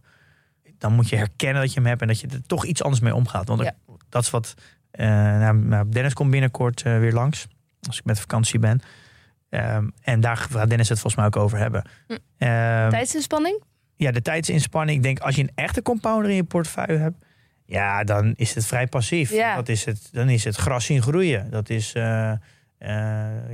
Dan 0.82 0.94
moet 0.94 1.10
je 1.10 1.16
herkennen 1.16 1.62
dat 1.62 1.74
je 1.74 1.80
hem 1.80 1.90
hebt. 1.90 2.02
En 2.02 2.08
dat 2.08 2.20
je 2.20 2.28
er 2.28 2.42
toch 2.46 2.66
iets 2.66 2.84
anders 2.84 3.02
mee 3.02 3.16
omgaat. 3.16 3.48
Want 3.48 3.62
Ja. 3.62 3.74
dat 4.10 4.24
is 4.24 4.30
wat... 4.30 4.54
eh, 4.92 5.08
nou, 5.08 5.56
nou, 5.58 5.90
Dennis 5.90 6.14
komt 6.14 6.32
binnenkort 6.32 6.82
eh, 6.82 7.00
weer 7.00 7.14
langs. 7.14 7.48
Als 7.88 7.98
ik 8.00 8.06
met 8.06 8.20
vakantie 8.20 8.60
ben. 8.60 8.82
Ehm, 9.50 9.88
en 10.02 10.20
daar 10.20 10.38
gaat 10.38 10.70
Dennis 10.70 10.90
het 10.90 11.00
volgens 11.00 11.16
mij 11.16 11.26
ook 11.26 11.36
over 11.36 11.58
hebben. 11.58 11.84
Hm. 12.08 12.14
Ehm, 12.38 12.90
Tijdsinspanning? 12.90 13.64
ja, 13.96 14.12
de 14.12 14.22
tijdsinspanning. 14.22 14.98
Ik 14.98 15.04
denk 15.04 15.20
als 15.20 15.36
je 15.36 15.42
een 15.42 15.52
echte 15.56 15.82
compounder 15.82 16.30
in 16.30 16.36
je 16.36 16.44
portefeuille 16.44 16.98
hebt. 16.98 17.26
Ja, 17.66 18.04
dan 18.04 18.34
is 18.36 18.56
het 18.56 18.66
vrij 18.66 18.88
passief. 18.88 19.32
Ja. 19.32 19.56
Dat 19.56 19.70
is 19.70 19.86
het, 19.86 20.10
dan 20.12 20.30
is 20.30 20.44
het 20.44 20.56
gras 20.56 20.86
zien 20.86 21.02
groeien. 21.02 21.50
Dat 21.50 21.70
is 21.70 21.92
ja, 21.92 22.40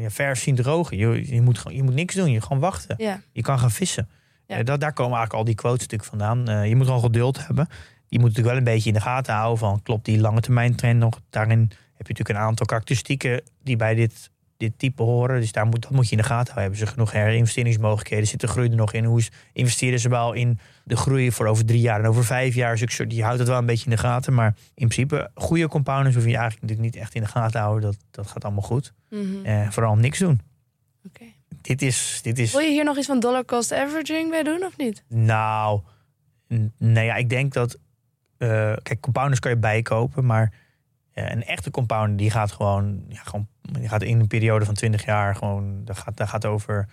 verf 0.08 0.40
zien 0.40 0.56
drogen. 0.56 0.98
Je, 0.98 1.34
je, 1.36 1.42
moet, 1.42 1.64
je 1.70 1.84
moet 1.84 1.94
niks 1.94 2.16
doen. 2.16 2.32
Je 2.32 2.42
gewoon 2.42 2.60
wachten. 2.60 2.96
Ja. 2.98 3.22
Je 3.32 3.42
kan 3.42 3.60
gaan 3.60 3.72
vissen. 3.72 4.10
Ja. 4.48 4.58
Eh, 4.58 4.66
dat, 4.66 4.80
daar 4.80 4.94
komen 4.94 5.18
eigenlijk 5.18 5.40
al 5.40 5.46
die 5.46 5.56
quotes 5.56 5.80
natuurlijk 5.88 6.10
vandaan. 6.10 6.48
Eh, 6.50 6.68
je 6.68 6.76
moet 6.76 6.86
gewoon 6.86 7.02
geduld 7.02 7.46
hebben. 7.46 7.68
Je 8.08 8.20
moet 8.20 8.28
natuurlijk 8.28 8.56
wel 8.56 8.58
een 8.68 8.74
beetje 8.74 8.90
in 8.90 8.96
de 8.96 9.02
gaten 9.02 9.34
houden 9.34 9.58
van 9.58 9.82
klopt 9.84 10.06
die 10.06 10.20
lange 10.20 10.40
termijn 10.42 10.76
trend 10.76 11.00
nog. 11.00 11.20
Daarin 11.30 11.60
heb 11.60 12.08
je 12.08 12.14
natuurlijk 12.14 12.30
een 12.30 12.46
aantal 12.46 12.66
karakteristieken 12.66 13.42
die 13.64 13.76
bij 13.76 13.96
dit, 13.96 14.30
dit 14.58 14.72
type 14.78 15.04
horen. 15.04 15.40
Dus 15.40 15.52
daar 15.52 15.66
moet, 15.66 15.82
dat 15.82 15.92
moet 15.92 16.06
je 16.06 16.12
in 16.12 16.18
de 16.18 16.24
gaten 16.24 16.54
houden. 16.54 16.62
Hebben 16.62 16.80
ze 16.80 16.88
genoeg 16.88 17.12
herinvesteringsmogelijkheden? 17.12 18.28
Zit 18.28 18.40
de 18.40 18.48
groei 18.48 18.70
er 18.70 18.76
nog 18.76 18.94
in? 18.94 19.04
Hoe 19.06 19.20
is- 19.20 19.32
investeren 19.54 20.00
ze 20.00 20.10
wel 20.10 20.34
in 20.34 20.60
de 20.84 20.96
groei 20.96 21.32
voor 21.32 21.46
over 21.48 21.66
drie 21.66 21.82
jaar 21.82 22.00
en 22.00 22.06
over 22.08 22.24
vijf 22.26 22.56
jaar? 22.56 22.78
Soort- 22.78 23.14
Je 23.14 23.24
houdt 23.24 23.40
het 23.40 23.48
wel 23.48 23.58
een 23.58 23.66
beetje 23.66 23.86
in 23.86 23.92
de 23.92 23.98
gaten. 23.98 24.34
Maar 24.34 24.56
in 24.74 24.88
principe, 24.88 25.30
goede 25.36 25.68
compounders 25.68 26.16
hoef 26.16 26.24
je 26.26 26.30
eigenlijk 26.38 26.62
natuurlijk 26.62 26.94
niet 26.94 27.04
echt 27.04 27.16
in 27.16 27.22
de 27.22 27.28
gaten 27.28 27.52
te 27.52 27.58
houden. 27.58 27.82
Dat, 27.92 27.98
dat 28.12 28.28
gaat 28.28 28.44
allemaal 28.44 28.62
goed. 28.64 28.94
Mhm. 29.10 29.24
Eh, 29.46 29.70
vooral 29.70 29.96
niks 29.96 30.20
doen. 30.20 30.42
Oké. 31.08 31.24
Dit 31.68 31.82
is, 31.82 32.20
dit 32.24 32.40
is 32.40 32.52
Wil 32.52 32.62
je 32.62 32.70
hier 32.72 32.84
nog 32.84 32.98
iets 32.98 33.08
van 33.08 33.20
dollar 33.20 33.46
cost 33.46 33.74
averaging 33.74 34.30
bij 34.30 34.44
doen 34.44 34.64
of 34.64 34.78
niet? 34.78 35.04
Nou, 35.08 35.82
nee, 36.78 37.06
ja, 37.06 37.16
ik 37.16 37.30
denk 37.30 37.54
dat. 37.54 37.78
eh, 38.38 38.74
kijk, 38.84 39.00
compounders 39.00 39.40
kan 39.40 39.52
je 39.52 39.58
bijkopen, 39.58 40.26
maar 40.26 40.54
eh, 41.14 41.32
een 41.32 41.44
echte 41.44 41.72
compounder 41.72 42.18
die 42.18 42.32
gaat 42.32 42.52
gewoon, 42.52 43.04
ja, 43.08 43.22
gewoon. 43.24 43.48
Die 43.62 43.88
gaat 43.90 44.02
in 44.04 44.20
een 44.20 44.28
periode 44.28 44.66
van 44.66 44.74
20 44.74 45.06
jaar 45.06 45.36
gewoon. 45.36 45.82
Dat 45.86 45.98
gaat, 45.98 46.18
dat 46.18 46.28
gaat 46.30 46.46
over 46.46 46.88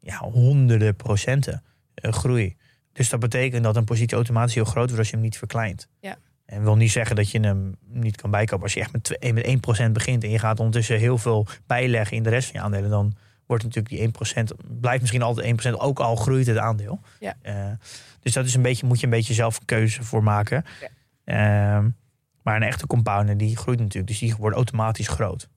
ja, 0.00 0.18
honderden 0.18 0.96
procenten. 0.96 1.62
eh, 1.94 2.12
groei. 2.12 2.56
Dus 2.92 3.08
dat 3.08 3.20
betekent 3.20 3.64
dat 3.64 3.76
een 3.76 3.84
positie 3.84 4.14
automatisch 4.16 4.54
heel 4.54 4.64
groot 4.64 4.84
wordt 4.84 4.98
als 4.98 5.08
je 5.08 5.14
hem 5.14 5.24
niet 5.24 5.38
verkleint. 5.38 5.88
Ja. 6.00 6.16
En 6.46 6.62
wil 6.62 6.76
niet 6.76 6.90
zeggen 6.90 7.16
dat 7.16 7.30
je 7.30 7.40
hem 7.40 7.76
niet 7.86 8.16
kan 8.16 8.30
bijkopen. 8.30 8.62
Als 8.64 8.74
je 8.74 8.80
echt 8.80 8.92
met, 8.92 9.32
met 9.34 9.88
1% 9.88 9.92
begint 9.92 10.24
en 10.24 10.30
je 10.30 10.38
gaat 10.38 10.58
ondertussen 10.58 10.98
heel 10.98 11.18
veel 11.18 11.46
bijleggen 11.66 12.16
in 12.16 12.22
de 12.22 12.30
rest 12.30 12.50
van 12.50 12.60
je 12.60 12.66
aandelen, 12.66 12.90
dan 12.90 13.14
wordt 13.46 13.62
natuurlijk 13.64 13.94
die 13.94 14.44
1%, 14.44 14.44
blijft 14.80 15.00
misschien 15.00 15.22
altijd 15.22 15.66
1%, 15.66 15.70
ook 15.78 16.00
al 16.00 16.16
groeit 16.16 16.46
het 16.46 16.58
aandeel. 16.58 17.00
Ja. 17.20 17.34
Eh, 17.42 17.54
dus 18.20 18.32
dat 18.32 18.44
is 18.44 18.54
een 18.54 18.62
beetje, 18.62 18.86
moet 18.86 19.00
je 19.00 19.04
een 19.04 19.12
beetje 19.12 19.34
zelf 19.34 19.58
een 19.58 19.64
keuze 19.64 20.02
voor 20.02 20.22
maken. 20.22 20.64
Ja. 20.80 20.88
Ehm, 21.24 21.88
maar 22.42 22.56
een 22.56 22.62
echte 22.62 22.86
compounder 22.86 23.36
die 23.36 23.56
groeit 23.56 23.78
natuurlijk, 23.78 24.06
dus 24.06 24.18
die 24.18 24.34
wordt 24.38 24.56
automatisch 24.56 25.08
groot. 25.08 25.48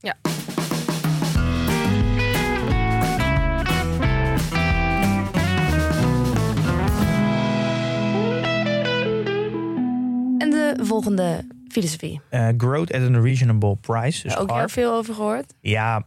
En 10.37 10.49
de 10.49 10.75
volgende 10.81 11.47
filosofie. 11.67 12.21
Eh, 12.29 12.47
growth 12.57 12.93
at 12.93 13.01
a 13.01 13.19
reasonable 13.19 13.75
price. 13.75 14.23
Dus 14.23 14.37
Ook 14.37 14.51
heel 14.51 14.69
veel 14.69 14.93
over 14.93 15.13
gehoord. 15.13 15.53
Ja, 15.61 16.05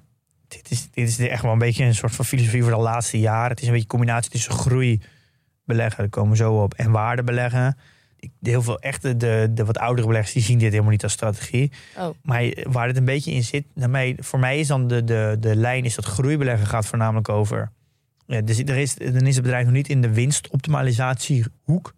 dit 0.51 0.71
is, 0.71 0.89
dit 0.91 1.09
is 1.09 1.19
echt 1.19 1.43
wel 1.43 1.53
een 1.53 1.59
beetje 1.59 1.85
een 1.85 1.95
soort 1.95 2.15
van 2.15 2.25
filosofie 2.25 2.63
voor 2.63 2.71
de 2.73 2.77
laatste 2.79 3.19
jaren. 3.21 3.51
Het 3.51 3.61
is 3.61 3.67
een 3.67 3.73
beetje 3.73 3.85
een 3.91 3.97
combinatie 3.99 4.31
tussen 4.31 4.53
groei 4.53 5.01
beleggen, 5.65 5.99
daar 5.99 6.09
komen 6.09 6.31
we 6.31 6.37
zo 6.37 6.63
op, 6.63 6.75
en 6.75 6.91
waarde 6.91 7.23
beleggen. 7.23 7.77
Ik- 8.17 8.31
Heel 8.43 8.63
veel 8.63 8.79
echte, 8.81 9.17
de, 9.17 9.49
de 9.51 9.65
wat 9.65 9.79
oudere 9.79 10.07
beleggers, 10.07 10.33
die 10.35 10.43
zien 10.43 10.59
dit 10.59 10.71
helemaal 10.71 10.91
niet 10.91 11.03
als 11.03 11.13
strategie. 11.13 11.73
Oh. 11.99 12.09
Maar 12.23 12.45
waar 12.63 12.87
het 12.87 12.97
een 12.97 13.05
beetje 13.05 13.33
in 13.33 13.43
zit, 13.45 13.65
mij, 13.75 14.17
voor 14.21 14.39
mij 14.39 14.59
is 14.59 14.67
dan 14.67 14.87
de, 14.89 15.05
de, 15.05 15.37
de 15.41 15.57
lijn 15.57 15.85
is 15.85 15.95
dat 15.95 16.05
groeibeleggen 16.05 16.67
gaat 16.67 16.87
voornamelijk 16.87 17.29
over. 17.29 17.71
Ja, 18.27 18.41
dus 18.41 18.59
er 18.59 18.77
is, 18.77 18.95
dan 18.95 19.27
is 19.27 19.35
het 19.35 19.43
bedrijf 19.45 19.65
nog 19.65 19.75
niet 19.75 19.89
in 19.89 20.01
de 20.01 20.13
winstoptimalisatiehoek. 20.13 21.95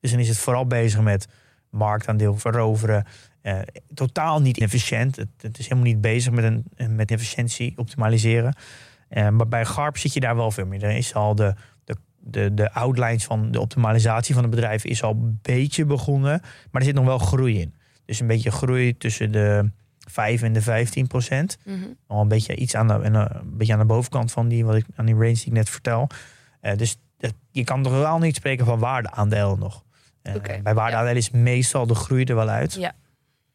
Dus 0.00 0.10
dan 0.10 0.20
is 0.20 0.28
het 0.28 0.38
vooral 0.38 0.66
bezig 0.66 1.00
met 1.00 1.26
marktaandeel 1.70 2.38
veroveren. 2.38 3.04
Eh, 3.44 3.58
totaal 3.94 4.40
niet 4.40 4.58
efficiënt. 4.58 5.16
Het, 5.16 5.28
het 5.40 5.58
is 5.58 5.68
helemaal 5.68 5.92
niet 5.92 6.00
bezig 6.00 6.32
met, 6.32 6.44
een, 6.44 6.94
met 6.94 7.10
efficiëntie 7.10 7.72
optimaliseren. 7.76 8.56
Eh, 9.08 9.28
maar 9.28 9.48
bij 9.48 9.64
GARP 9.64 9.98
zit 9.98 10.12
je 10.12 10.20
daar 10.20 10.36
wel 10.36 10.50
veel 10.50 10.66
meer. 10.66 10.84
Er 10.84 10.96
is 10.96 11.14
al 11.14 11.34
de, 11.34 11.54
de, 11.84 11.96
de, 12.18 12.54
de 12.54 12.72
outlines 12.72 13.24
van 13.24 13.50
de 13.50 13.60
optimalisatie 13.60 14.34
van 14.34 14.42
het 14.42 14.52
bedrijf 14.52 14.84
is 14.84 15.02
al 15.02 15.10
een 15.10 15.38
beetje 15.42 15.84
begonnen. 15.84 16.40
Maar 16.70 16.80
er 16.80 16.86
zit 16.86 16.94
nog 16.94 17.04
wel 17.04 17.18
groei 17.18 17.60
in. 17.60 17.74
Dus 18.04 18.20
een 18.20 18.26
beetje 18.26 18.50
groei 18.50 18.96
tussen 18.96 19.32
de 19.32 19.70
5 19.98 20.42
en 20.42 20.52
de 20.52 20.62
15 20.62 21.06
procent. 21.06 21.58
Mhm. 21.64 21.78
Al 22.06 22.20
een 22.20 22.28
beetje 22.28 22.54
iets 22.54 22.74
aan 22.74 22.88
de, 22.88 22.94
en, 22.94 23.14
eh, 23.14 23.24
een 23.28 23.56
beetje 23.56 23.72
aan 23.72 23.78
de 23.78 23.84
bovenkant 23.84 24.32
van 24.32 24.48
die, 24.48 24.64
wat 24.64 24.74
ik, 24.74 24.86
aan 24.94 25.06
die 25.06 25.14
range 25.14 25.32
die 25.32 25.46
ik 25.46 25.52
net 25.52 25.70
vertel. 25.70 26.08
Eh, 26.60 26.76
dus 26.76 26.96
dat, 27.18 27.34
je 27.50 27.64
kan 27.64 27.82
toch 27.82 27.92
wel 27.92 28.18
niet 28.18 28.36
spreken 28.36 28.66
van 28.66 28.78
waardeaandelen 28.78 29.58
nog. 29.58 29.84
Eh, 30.22 30.34
bij 30.62 30.74
waardeaandelen 30.74 31.16
is 31.16 31.30
meestal 31.30 31.86
de 31.86 31.94
groei 31.94 32.24
er 32.24 32.34
wel 32.34 32.48
uit. 32.48 32.74
Ja. 32.74 32.94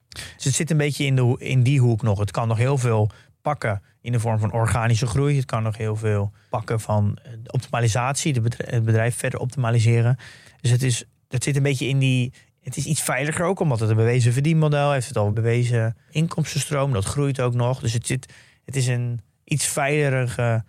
Dus 0.09 0.43
het 0.43 0.53
zit 0.53 0.71
een 0.71 0.77
beetje 0.77 1.05
in, 1.05 1.15
de, 1.15 1.35
in 1.37 1.63
die 1.63 1.79
hoek 1.79 2.01
nog. 2.01 2.19
Het 2.19 2.31
kan 2.31 2.47
nog 2.47 2.57
heel 2.57 2.77
veel 2.77 3.09
pakken 3.41 3.81
in 4.01 4.11
de 4.11 4.19
vorm 4.19 4.39
van 4.39 4.53
organische 4.53 5.05
groei. 5.05 5.35
Het 5.35 5.45
kan 5.45 5.63
nog 5.63 5.77
heel 5.77 5.95
veel 5.95 6.31
pakken 6.49 6.79
van 6.79 7.17
eh, 7.23 7.31
optimalisatie, 7.45 8.33
het 8.57 8.83
bedrijf 8.83 9.15
verder 9.15 9.39
optimaliseren. 9.39 10.17
Dus 10.61 10.71
het, 10.71 10.83
is, 10.83 11.05
het 11.27 11.43
zit 11.43 11.55
een 11.55 11.63
beetje 11.63 11.87
in 11.87 11.99
die. 11.99 12.33
Het 12.59 12.77
is 12.77 12.85
iets 12.85 13.01
veiliger 13.01 13.45
ook, 13.45 13.59
omdat 13.59 13.79
het 13.79 13.89
een 13.89 13.95
bewezen 13.95 14.33
verdienmodel 14.33 14.91
heeft. 14.91 15.07
Het 15.07 15.17
al 15.17 15.27
een 15.27 15.33
bewezen 15.33 15.97
inkomstenstroom, 16.09 16.93
dat 16.93 17.05
groeit 17.05 17.41
ook 17.41 17.53
nog. 17.53 17.79
Dus 17.79 17.93
het, 17.93 18.07
zit, 18.07 18.33
het 18.65 18.75
is 18.75 18.87
een 18.87 19.21
iets 19.43 19.65
veiligere. 19.65 20.63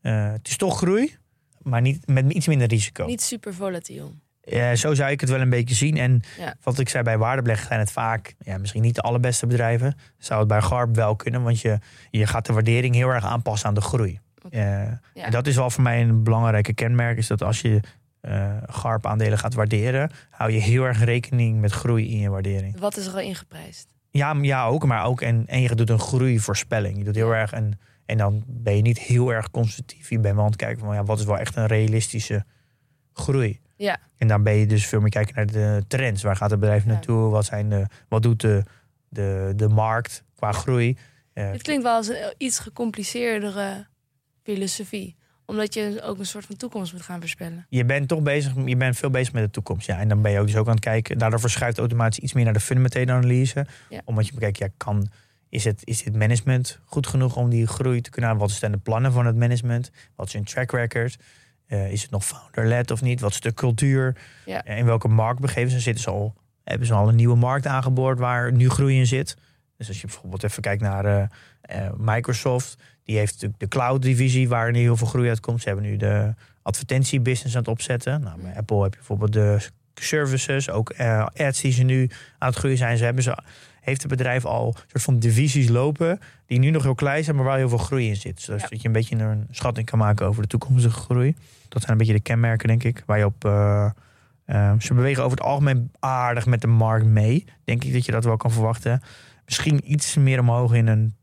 eh, 0.00 0.32
het 0.32 0.48
is 0.48 0.56
toch 0.56 0.76
groei, 0.76 1.16
maar 1.62 1.80
niet, 1.80 2.06
met 2.06 2.32
iets 2.32 2.46
minder 2.46 2.68
risico. 2.68 3.06
Niet 3.06 3.22
super 3.22 3.54
volatiel. 3.54 4.14
Ja, 4.46 4.74
zo 4.74 4.94
zou 4.94 5.10
ik 5.10 5.20
het 5.20 5.30
wel 5.30 5.40
een 5.40 5.50
beetje 5.50 5.74
zien. 5.74 5.96
En 5.96 6.20
Ja. 6.38 6.54
wat 6.62 6.78
ik 6.78 6.88
zei 6.88 7.02
bij 7.04 7.18
waardebeleggen 7.18 7.66
zijn 7.66 7.80
het 7.80 7.92
vaak, 7.92 8.34
ja, 8.38 8.58
misschien 8.58 8.82
niet 8.82 8.94
de 8.94 9.00
allerbeste 9.00 9.46
bedrijven. 9.46 9.96
Zou 10.18 10.38
het 10.38 10.48
bij 10.48 10.60
Garp 10.62 10.94
wel 10.94 11.16
kunnen, 11.16 11.42
want 11.42 11.60
je, 11.60 11.78
je 12.10 12.26
gaat 12.26 12.46
de 12.46 12.52
waardering 12.52 12.94
heel 12.94 13.08
erg 13.08 13.24
aanpassen 13.24 13.68
aan 13.68 13.74
de 13.74 13.80
groei. 13.80 14.20
Eh, 14.50 14.80
En 15.14 15.30
dat 15.30 15.46
is 15.46 15.56
wel 15.56 15.70
voor 15.70 15.82
mij 15.82 16.00
een 16.02 16.22
belangrijke 16.22 16.72
kenmerk, 16.74 17.18
is 17.18 17.26
dat 17.26 17.42
als 17.42 17.60
je 17.60 17.80
eh 18.20 18.56
Garp 18.66 19.06
aandelen 19.06 19.38
gaat 19.38 19.54
waarderen, 19.54 20.10
hou 20.30 20.50
je 20.50 20.58
heel 20.60 20.84
erg 20.84 21.04
rekening 21.04 21.60
met 21.60 21.72
groei 21.72 22.10
in 22.10 22.18
je 22.18 22.28
waardering. 22.30 22.80
Wat 22.80 22.96
is 22.96 23.06
er 23.06 23.12
al 23.12 23.20
ingeprijsd? 23.20 23.94
Ja, 24.10 24.36
ja 24.40 24.64
ook, 24.66 24.84
maar 24.86 25.04
ook 25.04 25.20
en, 25.20 25.44
en 25.46 25.60
je 25.60 25.74
doet 25.74 25.90
een 25.90 25.98
groeivoorspelling. 25.98 26.98
Je 26.98 27.04
doet 27.04 27.14
heel 27.14 27.34
erg 27.34 27.52
een, 27.52 27.78
en 28.06 28.16
dan 28.18 28.44
ben 28.46 28.76
je 28.76 28.82
niet 28.82 28.98
heel 28.98 29.32
erg 29.32 29.50
consultief. 29.50 30.10
Je 30.10 30.18
bent 30.18 30.34
wel 30.34 30.44
aan 30.44 30.50
het 30.50 30.58
kijken 30.60 30.84
van 30.84 30.94
ja, 30.94 31.04
wat 31.04 31.18
is 31.18 31.24
wel 31.24 31.38
echt 31.38 31.56
een 31.56 31.66
realistische 31.66 32.44
groei. 33.12 33.60
Ja. 33.76 33.98
En 34.16 34.28
dan 34.28 34.42
ben 34.42 34.54
je 34.54 34.66
dus 34.66 34.86
veel 34.86 35.00
meer 35.00 35.10
kijken 35.10 35.34
naar 35.34 35.46
de 35.46 35.84
trends. 35.88 36.22
Waar 36.22 36.36
gaat 36.36 36.50
het 36.50 36.60
bedrijf 36.60 36.84
Ja. 36.84 36.90
naartoe? 36.92 37.30
Wat, 37.30 37.44
zijn 37.44 37.68
de, 37.68 37.86
wat 38.08 38.22
doet 38.22 38.40
de, 38.40 38.62
de, 39.08 39.52
de 39.56 39.68
markt 39.68 40.24
qua 40.36 40.52
groei? 40.52 40.96
Eh, 41.32 41.50
Het 41.50 41.62
klinkt 41.62 41.82
wel 41.82 41.94
als 41.96 42.08
een 42.08 42.34
iets 42.38 42.58
gecompliceerdere 42.58 43.86
filosofie. 44.42 45.16
Omdat 45.46 45.74
je 45.74 46.00
ook 46.02 46.18
een 46.18 46.26
soort 46.26 46.44
van 46.46 46.56
toekomst 46.56 46.92
moet 46.92 47.02
gaan 47.02 47.20
voorspellen. 47.20 47.66
je 47.68 47.84
bent 47.84 48.08
toch 48.08 48.22
bezig, 48.22 48.52
je 48.64 48.76
bent 48.76 48.96
veel 48.96 49.10
bezig 49.10 49.32
met 49.32 49.44
de 49.44 49.50
toekomst. 49.50 49.86
Ja. 49.86 49.98
En 49.98 50.08
dan 50.08 50.22
ben 50.22 50.32
je 50.32 50.38
ook 50.38 50.46
dus 50.46 50.56
ook 50.56 50.66
aan 50.66 50.74
het 50.74 50.84
kijken. 50.84 51.18
Daardoor 51.18 51.40
verschuift 51.40 51.78
automatisch 51.78 52.18
iets 52.18 52.32
meer 52.32 52.44
naar 52.44 52.52
de 52.52 52.60
fundamentele 52.60 53.12
analyse. 53.12 53.66
Ja. 53.88 54.00
Omdat 54.04 54.26
je 54.26 54.32
bekijkt, 54.32 54.58
ja, 54.58 54.68
kan, 54.76 55.08
is, 55.48 55.64
het, 55.64 55.80
is 55.84 56.02
dit 56.02 56.16
management 56.16 56.80
goed 56.84 57.06
genoeg 57.06 57.36
om 57.36 57.50
die 57.50 57.66
groei 57.66 58.00
te 58.00 58.10
kunnen 58.10 58.30
halen? 58.30 58.46
Wat 58.46 58.56
zijn 58.56 58.72
de 58.72 58.78
plannen 58.78 59.12
van 59.12 59.26
het 59.26 59.36
management? 59.36 59.90
Wat 60.16 60.26
is 60.26 60.32
hun 60.32 60.44
track 60.44 60.70
record? 60.72 61.16
Eh, 61.66 61.92
is 61.92 62.02
het 62.02 62.10
nog 62.10 62.24
founder-led 62.24 62.90
of 62.90 63.02
niet? 63.02 63.20
Wat 63.20 63.30
is 63.30 63.40
de 63.40 63.54
cultuur? 63.54 64.16
Ja. 64.44 64.64
Eh, 64.64 64.78
in 64.78 64.84
welke 64.84 65.08
markt 65.08 65.40
begeven 65.40 65.70
ze? 65.70 65.80
Zitten 65.80 66.02
ze 66.02 66.10
al, 66.10 66.34
hebben 66.64 66.86
ze 66.86 66.94
al 66.94 67.08
een 67.08 67.16
nieuwe 67.16 67.36
markt 67.36 67.66
aangeboord 67.66 68.18
waar 68.18 68.52
nu 68.52 68.68
groei 68.68 68.98
in 68.98 69.06
zit? 69.06 69.36
Dus 69.76 69.88
als 69.88 70.00
je 70.00 70.06
bijvoorbeeld 70.06 70.42
even 70.42 70.62
kijkt 70.62 70.82
naar 70.82 71.30
eh, 71.60 71.90
Microsoft, 71.96 72.76
die 73.04 73.16
heeft 73.16 73.32
natuurlijk 73.32 73.60
de 73.60 73.68
cloud-divisie 73.68 74.48
waar 74.48 74.72
nu 74.72 74.78
heel 74.78 74.96
veel 74.96 75.06
groei 75.06 75.28
uitkomt. 75.28 75.60
Ze 75.60 75.68
hebben 75.68 75.86
nu 75.86 75.96
de 75.96 76.34
advertentiebusiness 76.62 77.54
aan 77.54 77.60
het 77.60 77.70
opzetten. 77.70 78.20
Nou, 78.20 78.40
bij 78.40 78.56
Apple 78.56 78.82
heb 78.82 78.92
je 78.92 78.98
bijvoorbeeld 78.98 79.32
de 79.32 79.68
services, 79.94 80.70
ook 80.70 80.94
ads 81.34 81.60
die 81.60 81.72
ze 81.72 81.82
nu 81.82 82.10
aan 82.38 82.48
het 82.48 82.58
groeien 82.58 82.78
zijn. 82.78 82.96
Ze 82.96 83.04
hebben 83.04 83.22
ze, 83.22 83.38
heeft 83.84 84.00
het 84.02 84.10
bedrijf 84.10 84.44
al 84.44 84.66
een 84.66 84.82
soort 84.86 85.02
van 85.02 85.18
divisies 85.18 85.68
lopen 85.68 86.18
die 86.46 86.58
nu 86.58 86.70
nog 86.70 86.82
heel 86.82 86.94
klein 86.94 87.24
zijn, 87.24 87.36
maar 87.36 87.44
waar 87.44 87.56
heel 87.56 87.68
veel 87.68 87.78
groei 87.78 88.08
in 88.08 88.16
zit. 88.16 88.40
Zodat 88.40 88.60
Ja. 88.60 88.66
je 88.70 88.86
een 88.86 88.92
beetje 88.92 89.16
een 89.16 89.46
schatting 89.50 89.86
kan 89.86 89.98
maken 89.98 90.26
over 90.26 90.42
de 90.42 90.48
toekomstige 90.48 91.00
groei. 91.00 91.34
Dat 91.68 91.80
zijn 91.80 91.92
een 91.92 91.98
beetje 91.98 92.12
de 92.12 92.20
kenmerken, 92.20 92.68
denk 92.68 92.84
ik, 92.84 93.02
waar 93.06 93.18
je 93.18 93.24
op. 93.24 93.44
eh, 93.44 93.90
eh, 94.44 94.72
ze 94.78 94.94
bewegen 94.94 95.24
over 95.24 95.36
het 95.38 95.46
algemeen 95.46 95.90
aardig 95.98 96.46
met 96.46 96.60
de 96.60 96.66
markt 96.66 97.06
mee. 97.06 97.44
Denk 97.64 97.84
ik 97.84 97.92
dat 97.92 98.04
je 98.04 98.12
dat 98.12 98.24
wel 98.24 98.36
kan 98.36 98.50
verwachten. 98.50 99.00
Misschien 99.44 99.92
iets 99.92 100.16
meer 100.16 100.40
omhoog 100.40 100.72
in 100.74 100.86
een 100.86 101.14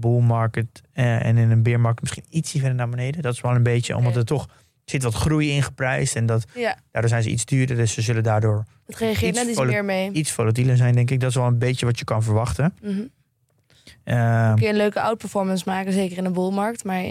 bull 0.00 0.20
market 0.22 0.82
eh, 0.92 1.24
en 1.24 1.36
in 1.36 1.50
een 1.50 1.62
bear 1.62 1.80
market 1.80 2.00
misschien 2.00 2.24
ietsje 2.30 2.58
verder 2.58 2.76
naar 2.76 2.88
beneden. 2.88 3.22
Dat 3.22 3.32
is 3.34 3.40
wel 3.40 3.54
een 3.54 3.62
beetje, 3.62 3.96
omdat 3.96 4.16
er 4.16 4.24
toch 4.24 4.48
zit 4.90 5.02
wat 5.02 5.14
groei 5.14 5.50
ingeprijsd 5.50 6.16
en 6.16 6.26
dat, 6.26 6.44
Ja, 6.54 6.76
daardoor 6.90 7.10
zijn 7.10 7.22
ze 7.22 7.30
iets 7.30 7.44
duurder. 7.44 7.76
Dus 7.76 7.92
ze 7.92 8.00
zullen 8.02 8.22
daardoor 8.22 8.64
het 8.86 8.96
reageert 8.96 9.36
Iets 9.36 9.44
net 9.44 9.48
iets 9.56 9.64
meer 9.64 9.84
mee. 9.84 10.12
iets 10.12 10.30
volatieler 10.32 10.76
zijn, 10.76 10.94
denk 10.94 11.10
ik. 11.10 11.20
Dat 11.20 11.28
is 11.30 11.36
wel 11.36 11.46
een 11.46 11.58
beetje 11.58 11.86
wat 11.86 11.98
je 11.98 12.04
kan 12.04 12.22
verwachten. 12.22 12.74
Mhm. 12.82 13.00
Eh, 14.04 14.54
Kun 14.54 14.62
je 14.64 14.68
een 14.68 14.76
leuke 14.76 15.00
outperformance 15.00 15.64
maken, 15.66 15.92
zeker 15.92 16.16
in 16.18 16.24
de 16.24 16.30
bullmarkt. 16.30 16.84
Maar 16.84 17.02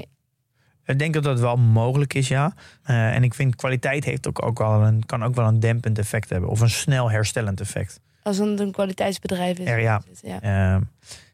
ik 0.85 0.99
denk 0.99 1.13
dat 1.13 1.23
dat 1.23 1.39
wel 1.39 1.57
mogelijk 1.57 2.13
is, 2.13 2.27
ja. 2.27 2.53
Eh, 2.83 3.15
en 3.15 3.23
ik 3.23 3.33
vind 3.33 3.55
kwaliteit 3.55 4.05
heeft 4.05 4.27
ook, 4.27 4.45
ook 4.45 4.57
wel 4.57 4.81
een, 4.83 5.05
kan 5.05 5.23
ook 5.23 5.35
wel 5.35 5.47
een 5.47 5.59
dempend 5.59 5.99
effect 5.99 6.29
hebben. 6.29 6.49
Of 6.49 6.59
een 6.59 6.69
snel 6.69 7.11
herstellend 7.11 7.59
effect. 7.61 7.99
als 8.23 8.37
het 8.37 8.59
een 8.59 8.71
kwaliteitsbedrijf 8.71 9.57
is. 9.59 9.67
Er, 9.67 9.79
ja. 9.79 10.01
ja. 10.21 10.41
Eh, 10.41 10.81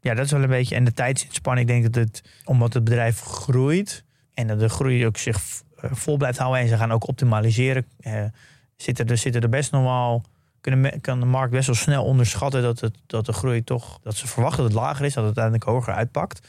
ja, 0.02 0.14
dat 0.14 0.26
is 0.26 0.32
wel 0.32 0.44
een 0.44 0.50
beetje. 0.50 0.76
En 0.76 0.84
de 0.84 0.94
tijdsinspanning, 0.94 1.70
ik 1.70 1.74
denk 1.82 1.94
dat 1.94 2.04
het, 2.04 2.22
omdat 2.44 2.74
het 2.74 2.84
bedrijf 2.84 3.20
groeit 3.22 4.04
en 4.34 4.48
dat 4.48 4.60
de 4.60 4.70
groei 4.70 5.06
ook 5.06 5.18
zich 5.18 5.38
vol 5.76 6.18
blijft 6.18 6.38
houden 6.38 6.62
en 6.62 6.68
ze 6.68 6.78
gaan 6.78 6.92
ook 6.92 7.08
optimaliseren, 7.08 7.86
eh, 8.00 8.24
zitten, 8.76 9.08
er, 9.08 9.18
zitten 9.18 9.42
er 9.42 9.50
best 9.50 9.72
nog 9.72 9.84
wel. 9.84 10.24
Kunnen, 10.62 11.02
kan 11.02 11.20
de 11.20 11.26
markt 11.26 11.52
best 11.52 11.68
wel 11.68 11.76
snel 11.76 12.04
onderschatten 12.04 12.62
dat, 12.62 12.80
het, 12.80 12.96
dat 13.06 13.26
de 13.26 13.34
groei 13.34 13.64
toch. 13.64 14.00
dat 14.02 14.16
ze 14.16 14.28
verwachten 14.28 14.64
dat 14.64 14.72
het 14.72 14.82
lager 14.82 15.06
is, 15.06 15.14
dat 15.14 15.26
het 15.26 15.38
uiteindelijk 15.38 15.64
hoger 15.64 15.94
uitpakt. 15.94 16.48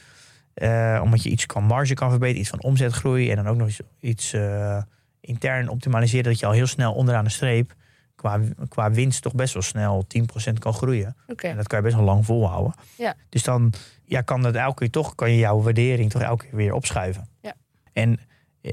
Eh, 0.53 1.01
omdat 1.03 1.23
je 1.23 1.29
iets 1.29 1.45
kan 1.45 1.63
marge 1.63 1.93
kan 1.93 2.09
verbeteren, 2.09 2.41
iets 2.41 2.49
van 2.49 2.61
omzetgroei 2.61 3.29
en 3.29 3.35
dan 3.35 3.47
ook 3.47 3.57
nog 3.57 3.67
iets, 3.67 3.79
iets 3.99 4.33
eh, 4.33 4.81
intern 5.19 5.69
optimaliseren, 5.69 6.25
dat 6.25 6.39
je 6.39 6.45
al 6.45 6.51
heel 6.51 6.67
snel 6.67 6.93
onderaan 6.93 7.23
de 7.23 7.29
streep 7.29 7.73
qua, 8.17 8.39
qua 8.69 8.91
winst 8.91 9.21
toch 9.21 9.35
best 9.35 9.53
wel 9.53 9.63
snel 9.63 10.05
10% 10.49 10.53
kan 10.59 10.73
groeien. 10.73 11.15
En 11.25 11.55
dat 11.55 11.67
kan 11.67 11.77
je 11.77 11.83
best 11.83 11.95
wel 11.95 12.05
lang 12.05 12.25
volhouden. 12.25 12.73
Ja. 12.97 13.15
Dus 13.29 13.43
dan 13.43 13.73
ja, 14.03 14.21
kan 14.21 14.41
dat 14.41 14.55
elke 14.55 14.79
keer 14.79 14.89
toch, 14.89 15.15
kan 15.15 15.31
je 15.31 15.37
jouw 15.37 15.61
waardering 15.61 16.11
toch 16.11 16.21
elke 16.21 16.45
keer 16.45 16.55
weer 16.55 16.73
opschuiven. 16.73 17.27
Ja. 17.41 17.53
En 17.93 18.19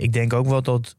ik 0.00 0.12
denk 0.12 0.32
ook 0.32 0.46
wel 0.46 0.62
dat 0.62 0.96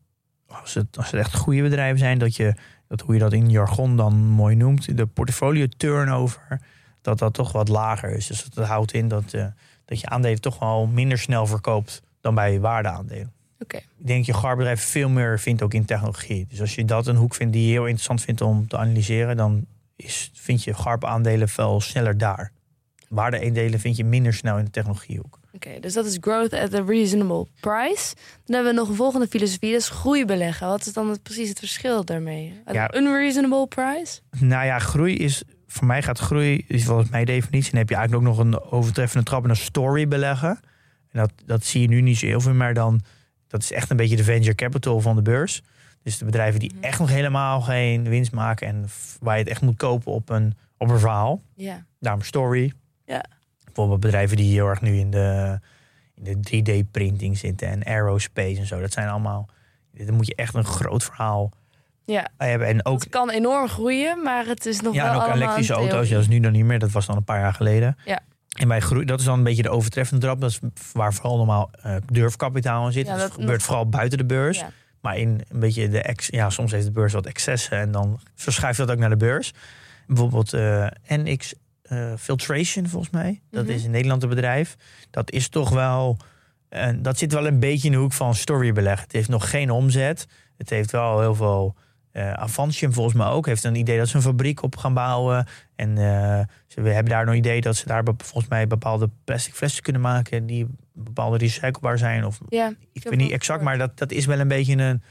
als 0.47 0.73
het, 0.73 0.97
als 0.97 1.11
het 1.11 1.19
echt 1.19 1.35
goede 1.35 1.61
bedrijven 1.61 1.99
zijn, 1.99 2.17
dat 2.17 2.35
je, 2.35 2.53
dat 2.87 3.01
hoe 3.01 3.13
je 3.13 3.19
dat 3.19 3.33
in 3.33 3.49
jargon 3.49 3.97
dan 3.97 4.15
mooi 4.15 4.55
noemt, 4.55 4.97
de 4.97 5.05
portfolio 5.05 5.65
turnover, 5.77 6.61
dat 7.01 7.19
dat 7.19 7.33
toch 7.33 7.51
wat 7.51 7.67
lager 7.67 8.09
is. 8.09 8.27
Dus 8.27 8.43
dat 8.43 8.67
houdt 8.67 8.93
in 8.93 9.07
dat, 9.07 9.33
eh, 9.33 9.45
dat 9.85 9.99
je 9.99 10.09
aandelen 10.09 10.41
toch 10.41 10.59
wel 10.59 10.85
minder 10.85 11.17
snel 11.17 11.47
verkoopt 11.47 12.01
dan 12.21 12.35
bij 12.35 12.59
waardeaandelen. 12.59 13.33
Oké. 13.59 13.77
Ik 13.77 14.07
denk 14.07 14.25
dat 14.25 14.35
je 14.35 14.41
GAR-bedrijf 14.41 14.81
veel 14.81 15.09
meer 15.09 15.39
vindt 15.39 15.61
ook 15.61 15.73
in 15.73 15.85
technologie. 15.85 16.45
Dus 16.49 16.61
als 16.61 16.75
je 16.75 16.85
dat 16.85 17.07
een 17.07 17.15
hoek 17.15 17.35
vindt 17.35 17.53
die 17.53 17.65
je 17.65 17.71
heel 17.71 17.85
interessant 17.85 18.21
vindt 18.21 18.41
om 18.41 18.67
te 18.67 18.77
analyseren, 18.77 19.37
dan 19.37 19.65
is, 19.95 20.31
vind 20.33 20.63
je 20.63 20.73
GARP-aandelen 20.73 21.49
veel 21.49 21.81
sneller 21.81 22.17
daar. 22.17 22.51
Waarde-aandelen 23.09 23.79
vind 23.79 23.97
je 23.97 24.05
minder 24.05 24.33
snel 24.33 24.57
in 24.57 24.65
de 24.65 24.71
technologiehoek. 24.71 25.39
Oké, 25.55 25.79
dus 25.79 25.93
dat 25.93 26.05
is 26.05 26.17
growth 26.21 26.53
at 26.53 26.73
a 26.73 26.83
reasonable 26.85 27.47
price. 27.59 28.15
Dan 28.45 28.55
hebben 28.55 28.73
we 28.73 28.79
nog 28.79 28.89
een 28.89 28.95
volgende 28.95 29.27
filosofie, 29.27 29.71
dat 29.71 29.79
is 29.81 29.89
groei 29.89 30.25
beleggen. 30.25 30.67
Wat 30.67 30.85
is 30.85 30.93
dan 30.93 31.09
het, 31.09 31.23
precies 31.23 31.49
het 31.49 31.59
verschil 31.59 32.05
daarmee? 32.05 32.61
Ja. 32.71 32.85
an 32.85 33.01
unreasonable 33.01 33.67
price? 33.67 34.19
Nou 34.39 34.65
ja, 34.65 34.79
groei 34.79 35.17
is, 35.17 35.43
voor 35.67 35.87
mij 35.87 36.01
gaat 36.01 36.19
groei, 36.19 36.65
is 36.67 36.85
volgens 36.85 37.09
mijn 37.09 37.25
definitie, 37.25 37.71
dan 37.71 37.79
heb 37.79 37.89
je 37.89 37.95
eigenlijk 37.95 38.27
ook 38.27 38.35
nog 38.35 38.45
een 38.45 38.61
overtreffende 38.61 39.25
trap 39.25 39.43
en 39.43 39.49
een 39.49 39.55
story 39.55 40.07
beleggen. 40.07 40.59
En 41.11 41.19
dat, 41.19 41.31
dat 41.45 41.63
zie 41.63 41.81
je 41.81 41.87
nu 41.87 42.01
niet 42.01 42.17
zo 42.17 42.25
heel 42.25 42.41
veel 42.41 42.53
meer 42.53 42.73
dan, 42.73 43.01
dat 43.47 43.61
is 43.61 43.71
echt 43.71 43.89
een 43.89 43.97
beetje 43.97 44.15
de 44.15 44.23
venture 44.23 44.55
capital 44.55 45.01
van 45.01 45.15
de 45.15 45.21
beurs. 45.21 45.61
Dus 46.03 46.17
de 46.17 46.25
bedrijven 46.25 46.59
die 46.59 46.71
echt 46.81 46.99
nog 46.99 47.09
helemaal 47.09 47.61
geen 47.61 48.03
winst 48.03 48.31
maken 48.31 48.67
en 48.67 48.85
waar 49.19 49.37
je 49.37 49.43
het 49.43 49.51
echt 49.51 49.61
moet 49.61 49.77
kopen 49.77 50.11
op 50.11 50.29
een, 50.29 50.53
op 50.77 50.89
een 50.89 50.99
verhaal. 50.99 51.41
Ja. 51.55 51.85
Daarom 51.99 52.21
story. 52.21 52.73
Ja. 53.05 53.25
Bijvoorbeeld 53.75 53.99
bedrijven 53.99 54.37
die 54.37 54.53
heel 54.53 54.67
erg 54.67 54.81
nu 54.81 54.97
in 54.97 55.11
de, 55.11 55.59
in 56.23 56.41
de 56.41 56.81
3D-printing 56.83 57.37
zitten 57.37 57.67
en 57.67 57.85
aerospace 57.85 58.59
en 58.59 58.65
zo. 58.65 58.79
Dat 58.81 58.93
zijn 58.93 59.07
allemaal, 59.09 59.49
dan 59.91 60.15
moet 60.15 60.27
je 60.27 60.35
echt 60.35 60.53
een 60.53 60.65
groot 60.65 61.03
verhaal 61.03 61.51
Ja, 62.05 62.27
hebben. 62.37 62.67
En 62.67 62.85
ook 62.85 62.99
het 62.99 63.09
kan 63.09 63.29
enorm 63.29 63.67
groeien, 63.67 64.23
maar 64.23 64.45
het 64.45 64.65
is 64.65 64.81
nog 64.81 64.93
ja, 64.93 65.01
wel 65.03 65.09
en 65.11 65.15
ook 65.15 65.21
allemaal 65.21 65.41
elektrische 65.41 65.73
auto's. 65.73 66.09
Dat 66.09 66.21
is 66.21 66.27
nu 66.27 66.39
dan 66.39 66.51
niet 66.51 66.65
meer. 66.65 66.79
Dat 66.79 66.91
was 66.91 67.05
dan 67.05 67.15
een 67.15 67.23
paar 67.23 67.39
jaar 67.39 67.53
geleden. 67.53 67.97
Ja. 68.05 68.19
En 68.59 68.67
bij 68.67 68.79
groei, 68.79 69.05
dat 69.05 69.19
is 69.19 69.25
dan 69.25 69.37
een 69.37 69.43
beetje 69.43 69.61
de 69.63 69.69
overtreffende 69.69 70.25
trap. 70.25 70.41
Dat 70.41 70.49
is 70.49 70.59
waar 70.93 71.13
vooral 71.13 71.37
normaal 71.37 71.69
eh, 71.81 71.95
durfkapitaal 72.11 72.85
in 72.85 72.91
zit. 72.91 73.05
Ja, 73.05 73.11
dat 73.11 73.21
dat 73.21 73.31
gebeurt 73.31 73.51
nog- 73.51 73.61
vooral 73.63 73.89
buiten 73.89 74.17
de 74.17 74.25
beurs. 74.25 74.59
Ja. 74.59 74.69
Maar 75.01 75.17
in 75.17 75.41
een 75.49 75.59
beetje 75.59 75.89
de 75.89 76.01
ex, 76.01 76.27
ja, 76.27 76.49
soms 76.49 76.71
heeft 76.71 76.85
de 76.85 76.91
beurs 76.91 77.13
wat 77.13 77.25
excessen 77.25 77.77
en 77.77 77.91
dan 77.91 78.19
verschuift 78.35 78.77
dat 78.77 78.91
ook 78.91 78.97
naar 78.97 79.09
de 79.09 79.17
beurs. 79.17 79.53
Bijvoorbeeld 80.07 80.53
eh, 80.53 80.87
NX 81.07 81.53
eh, 81.85 82.13
Filtration, 82.17 82.87
volgens 82.87 83.11
mij. 83.11 83.41
Dat 83.51 83.63
Mhm. 83.63 83.73
is 83.73 83.83
in 83.83 83.91
Nederland 83.91 84.23
een 84.23 84.29
bedrijf. 84.29 84.75
Dat 85.11 85.31
is 85.31 85.49
toch 85.49 85.69
wel. 85.69 86.17
eh, 86.69 86.89
dat 86.97 87.17
zit 87.17 87.33
wel 87.33 87.47
een 87.47 87.59
beetje 87.59 87.85
in 87.87 87.93
de 87.93 87.99
hoek 87.99 88.13
van 88.13 88.35
storybeleg. 88.35 89.01
Het 89.01 89.11
heeft 89.11 89.29
nog 89.29 89.49
geen 89.49 89.69
omzet. 89.71 90.27
Het 90.57 90.69
heeft 90.69 90.91
wel 90.91 91.19
heel 91.19 91.35
veel. 91.35 91.75
Avantium 92.33 92.93
volgens 92.93 93.15
mij 93.15 93.27
ook 93.27 93.45
heeft 93.45 93.63
een 93.63 93.75
idee 93.75 93.97
dat 93.97 94.07
ze 94.07 94.15
een 94.15 94.21
fabriek 94.21 94.61
op 94.63 94.75
gaan 94.77 94.93
bouwen. 94.93 95.47
En 95.75 95.97
ze 96.67 96.81
hebben 96.81 97.05
daar 97.05 97.25
nog 97.25 97.33
een 97.33 97.39
idee 97.39 97.61
dat 97.61 97.75
ze 97.75 97.85
daar 97.87 98.03
volgens 98.17 98.47
mij 98.47 98.67
bepaalde 98.67 99.09
plastic 99.23 99.53
flessen 99.53 99.83
kunnen 99.83 100.01
maken 100.01 100.45
die 100.45 100.67
bepaalde 100.93 101.37
recyclebaar 101.37 101.97
zijn. 101.97 102.25
Of 102.25 102.39
Ja, 102.49 102.73
ik 102.93 103.03
weet 103.03 103.15
niet 103.17 103.31
exact, 103.31 103.61
maar 103.63 103.77
dat, 103.77 103.97
dat 103.97 104.11
is 104.11 104.25
wel 104.25 104.39
een 104.39 104.47
beetje 104.47 104.75
een, 104.77 105.01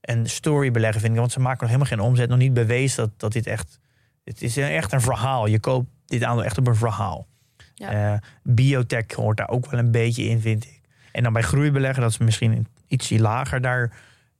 een 0.00 0.26
story 0.28 0.70
beleggen, 0.70 1.00
vind 1.00 1.12
ik. 1.12 1.18
Want 1.18 1.32
ze 1.32 1.40
maken 1.40 1.58
nog 1.60 1.70
helemaal 1.70 1.92
geen 1.96 2.06
omzet, 2.06 2.28
nog 2.28 2.38
niet 2.38 2.54
bewezen 2.54 2.96
dat, 3.04 3.10
dat 3.20 3.32
dit 3.32 3.46
echt... 3.46 3.78
Het 4.24 4.42
is 4.42 4.56
echt 4.56 4.92
een 4.92 5.00
verhaal. 5.00 5.46
Je 5.46 5.60
koopt 5.60 5.88
dit 6.10 6.24
aandeel 6.24 6.44
echt 6.44 6.58
op 6.58 6.66
een 6.66 6.76
verhaal. 6.76 7.26
Ja. 7.74 8.12
Eh, 8.12 8.18
biotech 8.42 9.12
hoort 9.14 9.36
daar 9.36 9.48
ook 9.48 9.70
wel 9.70 9.80
een 9.80 9.90
beetje 9.90 10.24
in, 10.24 10.40
vind 10.40 10.64
ik. 10.64 10.80
En 11.12 11.22
dan 11.22 11.32
bij 11.32 11.42
groeibeleggen, 11.42 12.02
dat 12.02 12.10
is 12.10 12.18
misschien 12.18 12.66
iets 12.86 13.10
lager. 13.10 13.60
Daar, 13.60 13.92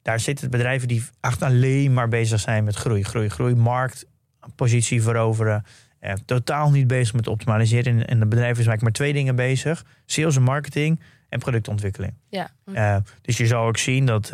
daar 0.02 0.20
zitten 0.20 0.50
bedrijven 0.50 0.88
die 0.88 1.04
echt 1.20 1.42
alleen 1.42 1.92
maar 1.92 2.08
bezig 2.08 2.40
zijn 2.40 2.64
met 2.64 2.74
groei. 2.74 3.02
Groei, 3.02 3.28
groei, 3.28 3.54
markt, 3.54 4.06
positie 4.54 5.02
veroveren. 5.02 5.64
Eh, 5.98 6.12
totaal 6.24 6.70
niet 6.70 6.86
bezig 6.86 7.14
met 7.14 7.26
optimaliseren. 7.26 8.06
En, 8.06 8.18
de 8.18 8.26
bedrijf 8.26 8.50
is 8.58 8.66
eigenlijk 8.66 8.82
maar 8.82 8.92
twee 8.92 9.12
dingen 9.12 9.36
bezig. 9.36 9.84
Sales 10.06 10.36
en 10.36 10.42
marketing 10.42 11.00
en 11.28 11.38
productontwikkeling. 11.38 12.14
ja. 12.28 12.50
Eh, 12.64 12.96
dus 13.22 13.36
je 13.36 13.46
zal 13.46 13.66
ook 13.66 13.76
zien 13.76 14.06
dat, 14.06 14.30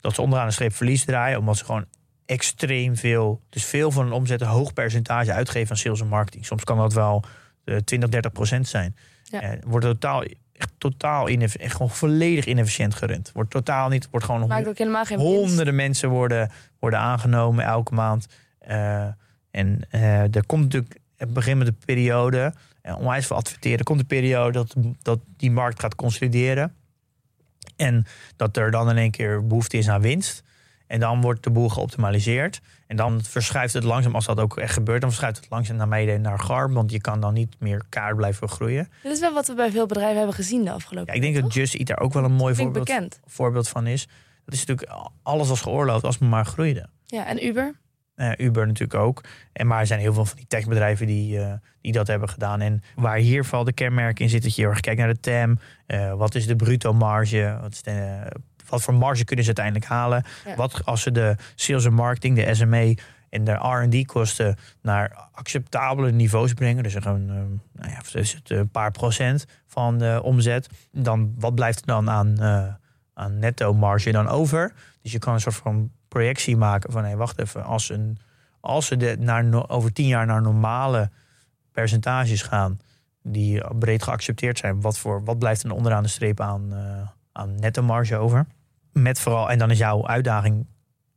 dat 0.00 0.14
ze 0.14 0.22
onderaan 0.22 0.46
de 0.46 0.52
streep 0.52 0.74
verlies 0.74 1.04
draaien. 1.04 1.38
Omdat 1.38 1.56
ze 1.56 1.64
gewoon 1.64 1.86
extreem 2.26 2.96
veel, 2.96 3.40
dus 3.48 3.64
veel 3.64 3.90
van 3.90 4.04
hun 4.04 4.12
omzet 4.12 4.40
een 4.40 4.46
hoog 4.46 4.72
percentage 4.72 5.32
uitgeven 5.32 5.70
aan 5.70 5.76
sales 5.76 6.00
en 6.00 6.08
marketing. 6.08 6.46
Soms 6.46 6.64
kan 6.64 6.76
dat 6.76 6.92
wel 6.92 7.24
eh 7.64 7.76
20, 7.76 8.08
30 8.08 8.32
procent 8.32 8.68
zijn. 8.68 8.96
Ja. 9.24 9.40
Eh, 9.40 9.58
wordt 9.64 9.86
totaal, 9.86 10.22
echt 10.52 10.72
totaal 10.78 11.28
inefficiënt, 11.28 11.64
echt 11.64 11.72
gewoon 11.72 11.90
volledig 11.90 12.44
inefficiënt 12.44 12.94
gerund. 12.94 13.30
Wordt 13.34 13.50
totaal 13.50 13.88
niet, 13.88 14.08
wordt 14.10 14.26
gewoon 14.26 14.48
maakt 14.48 14.68
ook 14.68 14.78
helemaal 14.78 15.04
geen 15.04 15.18
winst. 15.18 15.32
honderden 15.32 15.74
mensen 15.74 16.08
worden, 16.08 16.50
worden 16.78 16.98
aangenomen 16.98 17.64
elke 17.64 17.94
maand. 17.94 18.26
Eh, 18.58 19.06
en 19.50 19.80
eh, 19.90 20.34
er 20.34 20.46
komt 20.46 20.62
natuurlijk, 20.62 20.98
het 21.16 21.32
begin 21.32 21.58
met 21.58 21.66
de 21.66 21.74
periode, 21.84 22.54
eh, 22.82 22.98
onwijs 22.98 23.26
veel 23.26 23.36
adverteren, 23.36 23.84
komt 23.84 23.98
de 23.98 24.04
periode 24.04 24.52
dat, 24.52 24.74
dat 25.02 25.18
die 25.36 25.50
markt 25.50 25.80
gaat 25.80 25.94
consolideren. 25.94 26.74
En 27.76 28.06
dat 28.36 28.56
er 28.56 28.70
dan 28.70 28.90
in 28.90 28.96
één 28.96 29.10
keer 29.10 29.46
behoefte 29.46 29.76
is 29.76 29.88
aan 29.88 30.00
winst. 30.00 30.42
En 30.86 31.00
dan 31.00 31.20
wordt 31.20 31.42
de 31.42 31.50
boel 31.50 31.68
geoptimaliseerd. 31.68 32.60
En 32.86 32.96
dan 32.96 33.22
verschuift 33.22 33.74
het 33.74 33.84
langzaam, 33.84 34.14
als 34.14 34.26
dat 34.26 34.40
ook 34.40 34.56
echt 34.58 34.72
gebeurt, 34.72 35.00
dan 35.00 35.10
verschuift 35.10 35.36
het 35.36 35.50
langzaam 35.50 35.76
naar 35.76 35.88
beneden 35.88 36.20
naar 36.20 36.38
GARM. 36.38 36.74
Want 36.74 36.90
je 36.90 37.00
kan 37.00 37.20
dan 37.20 37.34
niet 37.34 37.56
meer 37.58 37.82
kaart 37.88 38.16
blijven 38.16 38.48
groeien. 38.48 38.88
Dit 39.02 39.12
is 39.12 39.20
wel 39.20 39.32
wat 39.32 39.46
we 39.46 39.54
bij 39.54 39.70
veel 39.70 39.86
bedrijven 39.86 40.16
hebben 40.16 40.34
gezien 40.34 40.64
de 40.64 40.70
afgelopen 40.70 41.14
Ja, 41.14 41.20
ik 41.20 41.32
denk 41.32 41.44
dat? 41.44 41.54
Just 41.54 41.74
Eat 41.74 41.86
daar 41.86 42.00
ook 42.00 42.12
wel 42.12 42.24
een 42.24 42.32
mooi 42.32 42.54
voorbeeld, 42.54 43.20
voorbeeld 43.24 43.68
van 43.68 43.86
is. 43.86 44.08
Dat 44.44 44.54
is 44.54 44.64
natuurlijk, 44.64 45.00
alles 45.22 45.48
was 45.48 45.60
geoorloofd 45.60 46.04
als 46.04 46.18
het 46.18 46.28
maar 46.28 46.46
groeide. 46.46 46.88
Ja, 47.06 47.26
en 47.26 47.46
Uber? 47.46 47.74
Eh, 48.14 48.30
Uber 48.36 48.66
natuurlijk 48.66 49.00
ook. 49.00 49.24
En 49.52 49.66
maar 49.66 49.80
er 49.80 49.86
zijn 49.86 50.00
heel 50.00 50.12
veel 50.12 50.24
van 50.24 50.36
die 50.36 50.46
techbedrijven 50.46 51.06
die, 51.06 51.38
eh, 51.40 51.52
die 51.80 51.92
dat 51.92 52.06
hebben 52.06 52.28
gedaan. 52.28 52.60
En 52.60 52.82
waar 52.94 53.16
hier 53.16 53.44
vooral 53.44 53.64
de 53.64 53.72
kenmerk 53.72 54.20
in 54.20 54.28
zit, 54.28 54.42
dat 54.42 54.54
je 54.54 54.60
heel 54.60 54.70
erg 54.70 54.80
kijkt 54.80 55.00
naar 55.00 55.14
de 55.14 55.20
TAM. 55.20 55.58
Eh, 55.86 56.14
wat 56.14 56.34
is 56.34 56.46
de 56.46 56.56
bruto 56.56 56.92
marge? 56.92 57.58
Wat, 57.60 57.72
is 57.72 57.82
de, 57.82 57.90
eh, 57.90 58.30
wat 58.68 58.82
voor 58.82 58.94
marge 58.94 59.24
kunnen 59.24 59.44
ze 59.44 59.54
uiteindelijk 59.56 59.92
halen? 59.92 60.24
Ja. 60.44 60.54
Wat 60.54 60.84
als 60.84 61.02
ze 61.02 61.12
de 61.12 61.36
sales 61.54 61.84
en 61.84 61.92
marketing, 61.92 62.36
de 62.36 62.54
SME 62.54 62.98
en 63.30 63.44
de 63.44 63.52
R&D 63.52 64.06
kosten 64.06 64.56
naar 64.82 65.28
acceptabele 65.32 66.10
niveaus 66.10 66.52
brengen. 66.52 66.82
Dus 66.82 66.94
gewoon, 66.94 67.30
eh, 67.30 67.36
nou 67.72 67.90
ja, 67.90 68.24
een 68.44 68.70
paar 68.70 68.90
procent 68.90 69.46
van 69.66 69.98
de 69.98 70.20
omzet. 70.22 70.68
Dan 70.92 71.34
wat 71.38 71.54
blijft 71.54 71.80
er 71.80 71.86
dan 71.86 72.10
aan, 72.10 72.38
eh, 72.38 72.74
aan 73.14 73.38
netto 73.38 73.74
marge 73.74 74.12
dan 74.12 74.28
over? 74.28 74.72
Dus 75.02 75.12
je 75.12 75.18
kan 75.18 75.34
een 75.34 75.40
soort 75.40 75.54
van 75.54 75.90
projectie 76.08 76.56
maken 76.56 76.92
van 76.92 77.04
hé, 77.04 77.16
wacht 77.16 77.38
even, 77.38 77.64
als, 77.64 77.90
een, 77.90 78.18
als 78.60 78.86
ze 78.86 78.96
de, 78.96 79.16
naar, 79.18 79.44
no- 79.44 79.64
over 79.66 79.92
tien 79.92 80.06
jaar 80.06 80.26
naar 80.26 80.42
normale 80.42 81.10
percentages 81.72 82.42
gaan 82.42 82.80
die 83.22 83.74
breed 83.78 84.02
geaccepteerd 84.02 84.58
zijn, 84.58 84.80
wat, 84.80 84.98
voor, 84.98 85.24
wat 85.24 85.38
blijft 85.38 85.62
er 85.62 85.72
onderaan 85.72 86.02
de 86.02 86.08
streep 86.08 86.40
aan, 86.40 86.72
eh, 86.72 86.78
aan 86.78 87.15
netto 87.44 87.82
marge 87.82 88.16
over? 88.16 88.46
Met 88.92 89.20
vooral, 89.20 89.50
en 89.50 89.58
dan 89.58 89.70
is 89.70 89.78
jouw 89.78 90.06
uitdaging 90.06 90.66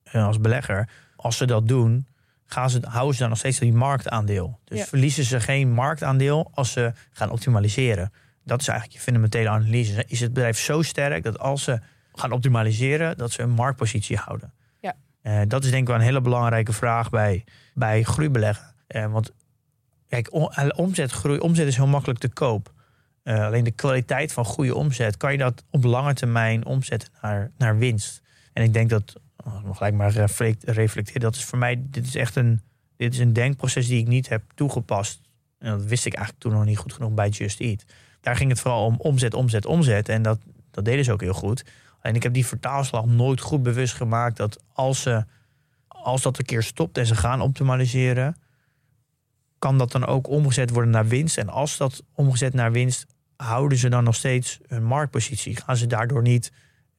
eh, 0.04 0.26
als 0.26 0.40
belegger, 0.40 0.90
als 1.16 1.38
ze 1.38 1.46
dat 1.46 1.68
doen, 1.68 2.08
gaan 2.46 2.70
ze, 2.70 2.80
houden 2.88 3.14
ze 3.14 3.20
dan 3.20 3.30
nog 3.30 3.38
steeds 3.38 3.60
die 3.60 3.74
marktaandeel. 3.74 4.60
Dus 4.66 4.80
Ja. 4.80 4.86
verliezen 4.86 5.24
ze 5.24 5.40
geen 5.40 5.72
marktaandeel 5.72 6.52
als 6.54 6.72
ze 6.72 6.92
gaan 7.12 7.30
optimaliseren. 7.30 8.12
Dat 8.44 8.62
is 8.62 8.68
eigenlijk 8.68 8.98
je 9.00 9.04
fundamentele 9.04 9.50
analyse. 9.50 10.04
Is 10.08 10.20
het 10.20 10.34
bedrijf 10.34 10.60
zo 10.60 10.82
sterk 10.82 11.24
dat 11.24 11.40
als 11.40 11.64
ze 11.64 11.80
gaan 12.14 12.32
optimaliseren, 12.32 13.18
dat 13.18 13.32
ze 13.32 13.42
een 13.42 13.50
marktpositie 13.50 14.18
houden? 14.18 14.54
Ja. 14.80 14.96
Eh, 15.22 15.42
dat 15.48 15.64
is 15.64 15.70
denk 15.70 15.82
ik 15.82 15.88
wel 15.88 15.96
een 15.98 16.02
hele 16.02 16.22
belangrijke 16.22 16.74
vraag 16.74 17.10
bij, 17.10 17.44
bij 17.74 18.04
groeibeleggen. 18.04 18.74
Eh, 18.88 19.12
want 19.12 19.32
kijk, 20.08 20.30
omzetgroei, 20.76 21.40
omzet 21.40 21.68
is 21.68 21.76
heel 21.76 21.88
makkelijk 21.88 22.20
te 22.20 22.30
koop. 22.30 22.74
Eh, 23.30 23.46
alleen 23.46 23.64
de 23.64 23.72
kwaliteit 23.72 24.34
van 24.34 24.46
goede 24.46 24.76
omzet, 24.76 25.18
kan 25.18 25.32
je 25.32 25.38
dat 25.38 25.64
op 25.70 25.84
lange 25.84 26.14
termijn 26.14 26.66
omzetten 26.66 27.10
naar, 27.22 27.52
naar 27.58 27.78
winst? 27.78 28.22
En 28.54 28.64
ik 28.64 28.74
denk 28.74 28.90
dat, 28.90 29.16
oh, 29.46 29.76
gelijk 29.76 29.94
maar 29.94 30.12
reflect- 30.12 30.64
reflecteren, 30.64 31.22
dat 31.22 31.36
is 31.36 31.44
voor 31.44 31.58
mij, 31.58 31.82
dit 31.82 32.06
is 32.06 32.16
echt 32.16 32.36
een, 32.36 32.62
dit 32.98 33.14
is 33.14 33.20
een 33.20 33.34
denkproces 33.34 33.88
die 33.88 34.00
ik 34.00 34.08
niet 34.08 34.30
heb 34.30 34.44
toegepast. 34.56 35.22
En 35.60 35.72
dat 35.72 35.86
wist 35.86 36.06
ik 36.06 36.14
eigenlijk 36.14 36.44
toen 36.44 36.54
nog 36.54 36.66
niet 36.66 36.78
goed 36.78 36.94
genoeg 36.94 37.14
bij 37.14 37.30
Just 37.30 37.60
Eat. 37.60 37.86
Daar 38.22 38.36
ging 38.36 38.50
het 38.50 38.60
vooral 38.60 38.86
om 38.86 38.96
omzet, 38.98 39.34
omzet, 39.34 39.66
omzet. 39.66 40.10
En 40.10 40.22
dat, 40.22 40.40
dat 40.72 40.86
deden 40.86 41.06
ze 41.06 41.12
ook 41.12 41.22
heel 41.22 41.34
goed. 41.34 41.66
En 42.02 42.16
ik 42.16 42.24
heb 42.24 42.34
die 42.34 42.46
vertaalslag 42.46 43.06
nooit 43.06 43.42
goed 43.42 43.64
bewust 43.64 43.94
gemaakt 43.94 44.38
dat 44.38 44.64
als, 44.74 45.02
ze, 45.02 45.26
als 45.88 46.22
dat 46.22 46.38
een 46.40 46.46
keer 46.46 46.64
stopt 46.64 46.98
en 46.98 47.06
ze 47.06 47.16
gaan 47.16 47.42
optimaliseren, 47.42 48.36
kan 49.60 49.78
dat 49.78 49.92
dan 49.92 50.06
ook 50.06 50.28
omgezet 50.28 50.70
worden 50.70 50.92
naar 50.92 51.08
winst. 51.08 51.38
En 51.38 51.50
als 51.50 51.78
dat 51.78 52.04
omgezet 52.14 52.54
naar 52.54 52.72
winst, 52.72 53.06
houden 53.44 53.78
ze 53.78 53.90
dan 53.90 54.04
nog 54.04 54.16
steeds 54.16 54.60
hun 54.68 54.84
marktpositie? 54.84 55.56
Gaan 55.56 55.78
ze 55.78 55.88
daardoor 55.88 56.22
niet 56.22 56.52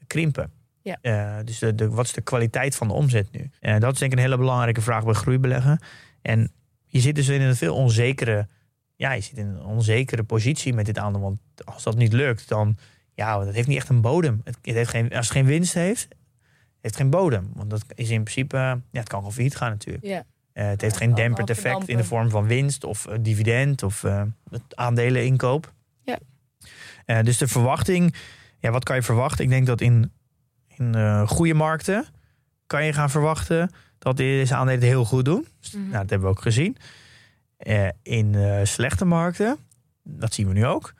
krimpen? 0.07 0.53
Ja. 0.83 0.99
Eh, 1.01 1.45
dus 1.45 1.59
de, 1.59 1.75
de, 1.75 1.89
wat 1.89 2.05
is 2.05 2.13
de 2.13 2.21
kwaliteit 2.21 2.77
van 2.77 2.89
de 2.89 2.95
omzet 2.95 3.33
nu? 3.33 3.51
En 3.61 3.81
dat 3.81 3.93
is 3.93 3.99
denk 3.99 4.13
ik 4.13 4.19
een 4.19 4.25
hele 4.25 4.37
belangrijke 4.37 4.81
vraag 4.81 5.05
bij 5.05 5.15
groeibeleggen. 5.15 5.81
En 6.23 6.53
je 6.87 7.01
zit 7.01 7.15
dus 7.15 7.29
in 7.29 7.41
een 7.41 7.57
veel 7.57 7.75
onzekere, 7.75 8.49
ja, 8.97 9.13
je 9.13 9.21
zit 9.21 9.39
in 9.39 9.47
een 9.47 9.65
onzekere 9.65 10.23
positie 10.23 10.75
met 10.75 10.87
dit 10.87 10.99
aandeel. 10.99 11.21
Want 11.21 11.41
als 11.65 11.83
dat 11.83 11.97
niet 11.97 12.13
lukt, 12.13 12.49
dan 12.49 12.77
ja, 13.15 13.45
dat 13.45 13.55
heeft 13.55 13.69
niet 13.69 13.77
echt 13.77 13.89
een 13.89 14.01
bodem. 14.01 14.41
Het, 14.45 14.57
het 14.63 14.75
heeft 14.75 14.91
geen, 14.91 15.13
als 15.13 15.29
het 15.29 15.37
geen 15.37 15.47
winst 15.47 15.75
heeft, 15.75 16.09
heeft 16.81 16.97
geen 16.97 17.11
bodem. 17.11 17.51
Want 17.55 17.71
dat 17.71 17.85
is 17.95 18.11
in 18.11 18.23
principe, 18.23 18.57
ja, 18.57 18.81
het 18.91 19.09
kan 19.09 19.19
gewoon 19.19 19.35
failliet 19.35 19.57
gaan 19.57 19.71
natuurlijk. 19.71 20.05
Ja. 20.05 20.25
Eh, 20.53 20.69
het 20.69 20.81
heeft 20.81 20.99
Ja, 20.99 21.01
geen 21.01 21.35
wel 21.35 21.47
effect 21.47 21.89
in 21.89 21.97
de 21.97 22.05
vorm 22.05 22.31
van 22.31 22.47
winst 22.47 22.85
of 22.85 23.07
eh, 23.07 23.17
dividend 23.21 23.83
of 23.83 24.05
eh 24.05 24.23
het 24.51 24.77
aandeleninkoop. 24.77 25.73
Eh, 27.11 27.23
dus 27.23 27.39
de 27.39 27.49
verwachting, 27.49 28.15
ja, 28.59 28.71
wat 28.71 28.85
kan 28.85 28.97
je 28.97 29.03
verwachten? 29.03 29.45
Ik 29.45 29.51
denk 29.51 29.67
dat 29.67 29.81
in 29.81 30.13
in 30.77 30.95
eh, 30.95 31.29
goede 31.29 31.55
markten 31.55 32.05
kan 32.67 32.85
je 32.85 32.93
gaan 32.93 33.11
verwachten 33.11 33.71
dat 33.99 34.17
deze 34.17 34.55
aandelen 34.55 34.83
heel 34.83 35.05
goed 35.05 35.25
doen. 35.25 35.47
Dus, 35.61 35.73
Mhm. 35.73 35.83
nou, 35.83 35.93
dat 35.93 36.11
hebben 36.11 36.29
we 36.29 36.35
ook 36.35 36.43
gezien. 36.43 36.77
Eh, 37.57 37.89
in 38.03 38.37
slechte 38.67 39.05
markten, 39.05 39.59
dat 40.03 40.35
zien 40.35 40.49
we 40.49 40.53
nu 40.53 40.67
ook. 40.67 40.95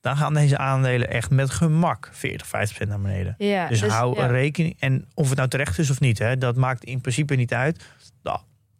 Dan 0.00 0.16
gaan 0.16 0.34
deze 0.34 0.58
aandelen 0.58 1.10
echt 1.10 1.30
met 1.30 1.50
gemak 1.50 2.08
40, 2.12 2.46
50% 2.46 2.88
naar 2.88 3.00
beneden. 3.00 3.34
Ja, 3.38 3.68
dus, 3.68 3.82
hou 3.82 4.16
ja. 4.16 4.26
rekening. 4.26 4.76
En 4.78 5.06
of 5.14 5.28
het 5.28 5.36
nou 5.36 5.48
terecht 5.48 5.78
is 5.78 5.90
of 5.90 6.00
niet, 6.00 6.18
hè, 6.18 6.38
dat 6.38 6.56
maakt 6.56 6.84
in 6.84 7.00
principe 7.00 7.34
niet 7.34 7.54
uit. 7.54 7.84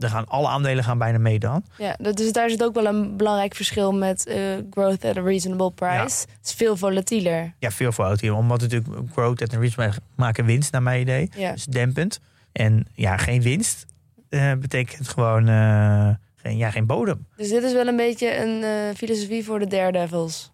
Dan 0.02 0.10
gaan 0.10 0.26
alle 0.28 0.48
aandelen 0.48 0.84
gaan 0.84 0.98
bijna 0.98 1.18
mee 1.18 1.38
dan. 1.38 1.64
Ja, 1.78 1.94
dat- 1.98 2.16
dus 2.16 2.32
daar 2.32 2.50
zit 2.50 2.62
ook 2.64 2.74
wel 2.74 2.86
een 2.86 3.16
belangrijk 3.16 3.54
verschil 3.54 3.92
met 3.92 4.26
eh, 4.26 4.36
growth 4.70 5.04
at 5.04 5.16
a 5.16 5.20
reasonable 5.20 5.70
price. 5.70 6.26
Het 6.38 6.38
is 6.44 6.52
veel 6.52 6.76
volatieler. 6.76 7.54
Ja, 7.58 7.70
veel 7.70 7.92
hier. 8.20 8.34
Omdat 8.34 8.60
natuurlijk 8.60 8.88
growth 9.12 9.42
at 9.42 9.54
a 9.54 9.58
risk 9.58 9.78
maken 10.16 10.44
winst, 10.44 10.72
naar 10.72 10.82
mijn 10.82 11.00
idee. 11.00 11.30
Ja. 11.36 11.52
Dus 11.52 11.64
dempend. 11.64 12.20
En 12.52 12.86
ja, 12.94 13.16
geen 13.16 13.42
winst 13.42 13.86
eh, 14.28 14.52
betekent 14.52 15.08
gewoon 15.08 15.48
eh, 15.48 16.08
geen, 16.36 16.56
ja, 16.56 16.70
geen 16.70 16.86
bodem. 16.86 17.26
Dus 17.36 17.48
dit 17.48 17.62
is 17.62 17.72
wel 17.72 17.86
een 17.86 17.96
beetje 17.96 18.36
een 18.36 18.96
filosofie 18.96 19.44
voor 19.44 19.58
de 19.58 19.66
daredevils. 19.66 20.50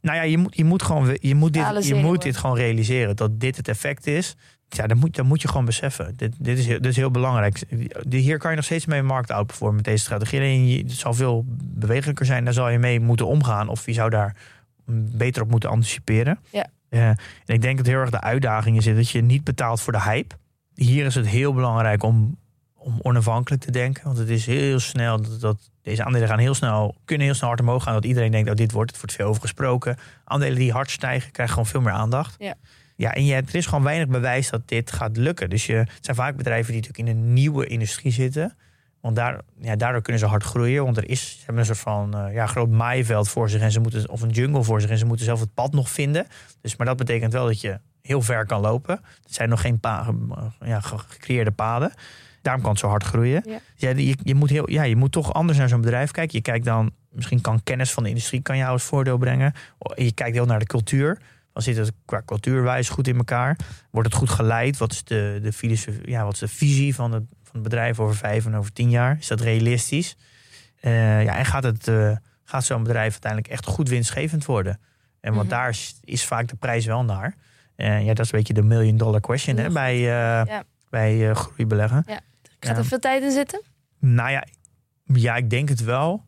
Nou 0.00 0.16
ja, 0.16 0.22
je 0.22 0.38
moet, 0.38 0.56
je 0.56 0.64
moet, 0.64 0.82
gewoon, 0.82 1.16
je 1.20 1.34
moet, 1.34 1.52
dit, 1.52 1.86
je 1.86 1.94
moet 1.94 2.22
dit 2.22 2.36
gewoon 2.36 2.56
realiseren. 2.56 3.16
Dat 3.16 3.40
dit 3.40 3.56
het 3.56 3.68
effect 3.68 4.06
is. 4.06 4.36
Ja, 4.74 4.86
dat 4.86 4.96
moet, 4.96 5.16
dat 5.16 5.24
moet 5.24 5.42
je 5.42 5.48
gewoon 5.48 5.64
beseffen. 5.64 6.16
Dit, 6.16 6.34
dit, 6.38 6.58
is, 6.58 6.66
heel, 6.66 6.80
dit 6.80 6.90
is 6.90 6.96
heel 6.96 7.10
belangrijk. 7.10 7.62
Hier 8.10 8.38
kan 8.38 8.50
je 8.50 8.56
nog 8.56 8.64
steeds 8.64 8.86
mee 8.86 9.02
markt 9.02 9.30
outperformen 9.30 9.76
met 9.76 9.84
deze 9.84 10.04
strategie. 10.04 10.38
Alleen 10.38 10.66
je- 10.68 10.78
het 10.78 10.92
zal 10.92 11.14
veel 11.14 11.44
bewegelijker 11.62 12.26
zijn. 12.26 12.44
Daar 12.44 12.52
zal 12.52 12.68
je 12.68 12.78
mee 12.78 13.00
moeten 13.00 13.26
omgaan. 13.26 13.68
Of 13.68 13.86
je 13.86 13.92
zou 13.92 14.10
daar 14.10 14.36
beter 15.16 15.42
op 15.42 15.50
moeten 15.50 15.70
anticiperen. 15.70 16.38
Ja. 16.50 16.66
Eh, 16.88 17.08
en 17.08 17.16
ik 17.46 17.62
denk 17.62 17.76
dat 17.76 17.86
heel 17.86 17.98
erg 17.98 18.10
de 18.10 18.20
uitdaging 18.20 18.76
is 18.76 18.84
dat 18.84 19.10
je 19.10 19.22
niet 19.22 19.44
betaalt 19.44 19.80
voor 19.80 19.92
de 19.92 20.02
hype. 20.02 20.34
Hier 20.74 21.04
is 21.06 21.14
het 21.14 21.26
heel 21.26 21.52
belangrijk 21.54 22.02
om, 22.02 22.36
om 22.74 22.98
onafhankelijk 23.02 23.62
te 23.62 23.70
denken. 23.70 24.04
Want 24.04 24.18
het 24.18 24.28
is 24.28 24.46
heel 24.46 24.78
snel 24.78 25.20
dat, 25.22 25.40
dat 25.40 25.70
deze 25.82 26.04
aandelen 26.04 26.28
gaan 26.28 26.38
heel 26.38 26.54
snel, 26.54 26.94
kunnen 27.04 27.26
heel 27.26 27.34
snel 27.34 27.48
hard 27.48 27.60
omhoog 27.60 27.82
gaan. 27.82 27.94
Dat 27.94 28.04
iedereen 28.04 28.30
denkt, 28.30 28.50
oh, 28.50 28.54
dit 28.56 28.72
wordt, 28.72 28.90
het 28.90 29.00
wordt 29.00 29.14
veel 29.16 29.26
over 29.26 29.40
gesproken. 29.42 29.96
Aandelen 30.24 30.58
die 30.58 30.72
hard 30.72 30.90
stijgen, 30.90 31.30
krijgen 31.32 31.54
gewoon 31.54 31.70
veel 31.70 31.80
meer 31.80 31.92
aandacht. 31.92 32.34
Ja. 32.38 32.54
Ja, 32.96 33.14
en 33.14 33.24
je, 33.24 33.34
er 33.34 33.54
is 33.54 33.66
gewoon 33.66 33.84
weinig 33.84 34.08
bewijs 34.08 34.50
dat 34.50 34.68
dit 34.68 34.92
gaat 34.92 35.16
lukken. 35.16 35.50
Dus 35.50 35.66
je, 35.66 35.74
het 35.74 35.98
zijn 36.00 36.16
vaak 36.16 36.36
bedrijven 36.36 36.72
die 36.72 36.80
natuurlijk 36.82 37.08
in 37.08 37.16
een 37.16 37.32
nieuwe 37.32 37.66
industrie 37.66 38.12
zitten. 38.12 38.56
Want 39.00 39.16
daar, 39.16 39.40
ja, 39.60 39.76
daardoor 39.76 40.02
kunnen 40.02 40.20
ze 40.22 40.26
hard 40.28 40.42
groeien. 40.42 40.84
Want 40.84 40.96
er 40.96 41.08
is, 41.08 41.30
ze 41.30 41.36
hebben 41.38 41.58
een 41.58 41.64
soort 41.66 41.78
van 41.78 42.16
eh, 42.16 42.34
ja, 42.34 42.46
groot 42.46 42.70
maaiveld 42.70 43.28
voor 43.28 43.50
zich. 43.50 43.60
En 43.60 43.72
ze 43.72 43.80
moeten, 43.80 44.10
of 44.10 44.22
een 44.22 44.30
jungle 44.30 44.62
voor 44.62 44.80
zich. 44.80 44.90
En 44.90 44.98
ze 44.98 45.06
moeten 45.06 45.24
zelf 45.24 45.40
het 45.40 45.54
pad 45.54 45.72
nog 45.72 45.90
vinden. 45.90 46.26
Dus, 46.60 46.76
maar 46.76 46.86
dat 46.86 46.96
betekent 46.96 47.32
wel 47.32 47.46
dat 47.46 47.60
je 47.60 47.80
heel 48.02 48.22
ver 48.22 48.46
kan 48.46 48.60
lopen. 48.60 48.94
Er 49.02 49.02
zijn 49.34 49.48
nog 49.48 49.60
geen 49.60 49.80
pa, 49.80 50.06
ja, 50.60 50.80
ge- 50.80 50.98
gecreëerde 50.98 51.50
paden. 51.50 51.92
Daarom 52.42 52.62
kan 52.62 52.70
het 52.70 52.80
zo 52.80 52.88
hard 52.88 53.04
groeien. 53.04 53.42
Ja. 53.46 53.58
Ja, 53.76 53.88
je, 53.88 54.16
je, 54.22 54.34
moet 54.34 54.50
heel, 54.50 54.70
ja, 54.70 54.82
je 54.82 54.96
moet 54.96 55.12
toch 55.12 55.32
anders 55.32 55.58
naar 55.58 55.68
zo'n 55.68 55.80
bedrijf 55.80 56.10
kijken. 56.10 56.36
Je 56.36 56.42
kijkt 56.42 56.64
dan, 56.64 56.90
misschien 57.10 57.40
kan 57.40 57.62
kennis 57.62 57.92
van 57.92 58.02
de 58.02 58.08
industrie 58.08 58.40
kan 58.42 58.56
jou 58.56 58.70
als 58.72 58.82
voordeel 58.82 59.18
brengen. 59.18 59.52
Je 59.94 60.12
kijkt 60.12 60.34
heel 60.36 60.46
naar 60.46 60.58
de 60.58 60.66
cultuur. 60.66 61.18
Dan 61.52 61.62
zit 61.62 61.76
het 61.76 61.92
qua 62.04 62.22
cultuurwijs 62.26 62.88
goed 62.88 63.08
in 63.08 63.16
elkaar. 63.16 63.56
Wordt 63.90 64.08
het 64.08 64.18
goed 64.18 64.30
geleid? 64.30 64.76
Wat 64.76 64.92
is 64.92 65.04
de, 65.04 65.38
de, 65.42 65.52
filosofie, 65.52 66.10
ja, 66.10 66.24
wat 66.24 66.32
is 66.32 66.38
de 66.38 66.48
visie 66.48 66.94
van 66.94 67.12
het, 67.12 67.22
van 67.42 67.52
het 67.52 67.62
bedrijf 67.62 68.00
over 68.00 68.16
vijf 68.16 68.46
en 68.46 68.54
over 68.54 68.72
tien 68.72 68.90
jaar? 68.90 69.16
Is 69.20 69.26
dat 69.26 69.40
realistisch? 69.40 70.16
Eh, 70.80 71.22
ja, 71.24 71.36
en 71.36 71.44
gaat, 71.44 71.62
het, 71.62 71.88
eh, 71.88 72.16
gaat 72.44 72.64
zo'n 72.64 72.82
bedrijf 72.82 73.10
uiteindelijk 73.12 73.52
echt 73.52 73.66
goed 73.66 73.88
winstgevend 73.88 74.44
worden? 74.44 74.80
En 75.20 75.34
want 75.34 75.48
Mhm. 75.48 75.56
daar 75.56 75.68
is, 75.68 75.94
is 76.04 76.24
vaak 76.24 76.48
de 76.48 76.56
prijs 76.56 76.86
wel 76.86 77.04
naar. 77.04 77.34
Eh, 77.76 78.00
ja, 78.04 78.14
dat 78.14 78.24
is 78.24 78.32
een 78.32 78.38
beetje 78.38 78.54
de 78.54 78.62
million 78.62 78.96
dollar 78.96 79.20
question 79.20 79.56
hè, 79.56 79.70
bij, 79.70 79.98
Ja. 79.98 80.64
bij 80.90 81.34
groeibeleggen. 81.34 82.04
Gaat 82.60 82.76
er 82.76 82.82
Ja. 82.82 82.84
veel 82.84 82.98
tijd 82.98 83.22
in 83.22 83.30
zitten? 83.30 83.62
Nou 83.98 84.30
ja, 84.30 84.46
ja, 85.04 85.36
ik 85.36 85.50
denk 85.50 85.68
het 85.68 85.84
wel. 85.84 86.24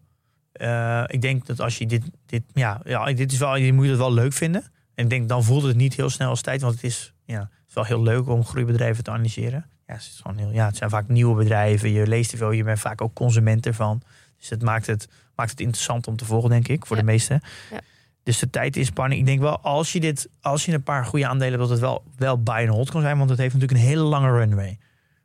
Ik 1.06 1.20
denk 1.22 1.46
dat 1.46 1.60
als 1.60 1.78
je 1.78 1.86
dit, 1.86 2.02
dit, 2.26 2.42
ja, 2.52 2.80
ja, 2.84 3.12
dit 3.12 3.32
is 3.32 3.38
wel, 3.38 3.56
je 3.56 3.72
moet 3.72 3.86
het 3.88 3.98
wel 3.98 4.12
leuk 4.12 4.32
vinden. 4.32 4.64
En 4.94 5.04
ik 5.04 5.10
denk 5.10 5.28
dan 5.28 5.44
voelt 5.44 5.62
het 5.62 5.76
niet 5.76 5.94
heel 5.94 6.10
snel 6.10 6.28
als 6.28 6.40
tijd, 6.40 6.60
want 6.60 6.74
het 6.74 6.84
is, 6.84 7.12
ja, 7.24 7.38
het 7.40 7.68
is 7.68 7.74
wel 7.74 7.84
heel 7.84 8.02
leuk 8.02 8.28
om 8.28 8.44
groeibedrijven 8.44 9.04
te 9.04 9.10
analyseren. 9.10 9.66
Ja, 9.86 9.92
het, 9.94 10.02
is 10.02 10.20
gewoon 10.22 10.36
heel, 10.38 10.50
ja, 10.50 10.66
het 10.66 10.76
zijn 10.76 10.90
vaak 10.90 11.08
nieuwe 11.08 11.34
bedrijven. 11.36 11.90
Je 11.92 12.06
leest 12.06 12.32
er 12.32 12.38
veel, 12.38 12.50
je 12.50 12.64
bent 12.64 12.78
vaak 12.80 13.00
ook 13.00 13.14
consument 13.14 13.66
ervan. 13.66 14.02
Dus 14.38 14.48
het 14.50 14.62
maakt 14.62 14.86
het, 14.86 15.08
maakt 15.34 15.50
het 15.50 15.60
interessant 15.60 16.06
om 16.06 16.16
te 16.16 16.24
volgen, 16.24 16.50
denk 16.50 16.68
ik, 16.68 16.86
voor 16.86 16.96
Ja. 16.96 17.02
de 17.02 17.08
meesten. 17.08 17.40
Ja. 17.70 17.80
Dus 18.22 18.38
de 18.38 18.50
tijd 18.50 18.76
is 18.76 18.86
spanning. 18.86 19.20
Ik 19.20 19.26
denk 19.26 19.40
wel, 19.40 19.60
als 19.60 19.92
je, 19.92 20.00
dit, 20.00 20.28
als 20.40 20.64
je 20.64 20.72
een 20.72 20.82
paar 20.82 21.04
goede 21.06 21.26
aandelen 21.26 21.52
hebt, 21.52 21.62
dat 21.62 21.70
het 21.70 21.80
wel, 21.80 22.04
wel 22.16 22.42
buy 22.42 22.60
and 22.60 22.68
hold 22.68 22.90
kan 22.90 23.00
zijn. 23.00 23.18
Want 23.18 23.30
het 23.30 23.38
heeft 23.38 23.54
natuurlijk 23.54 23.80
een 23.80 23.86
hele 23.86 24.02
lange 24.02 24.30
runway. 24.30 24.78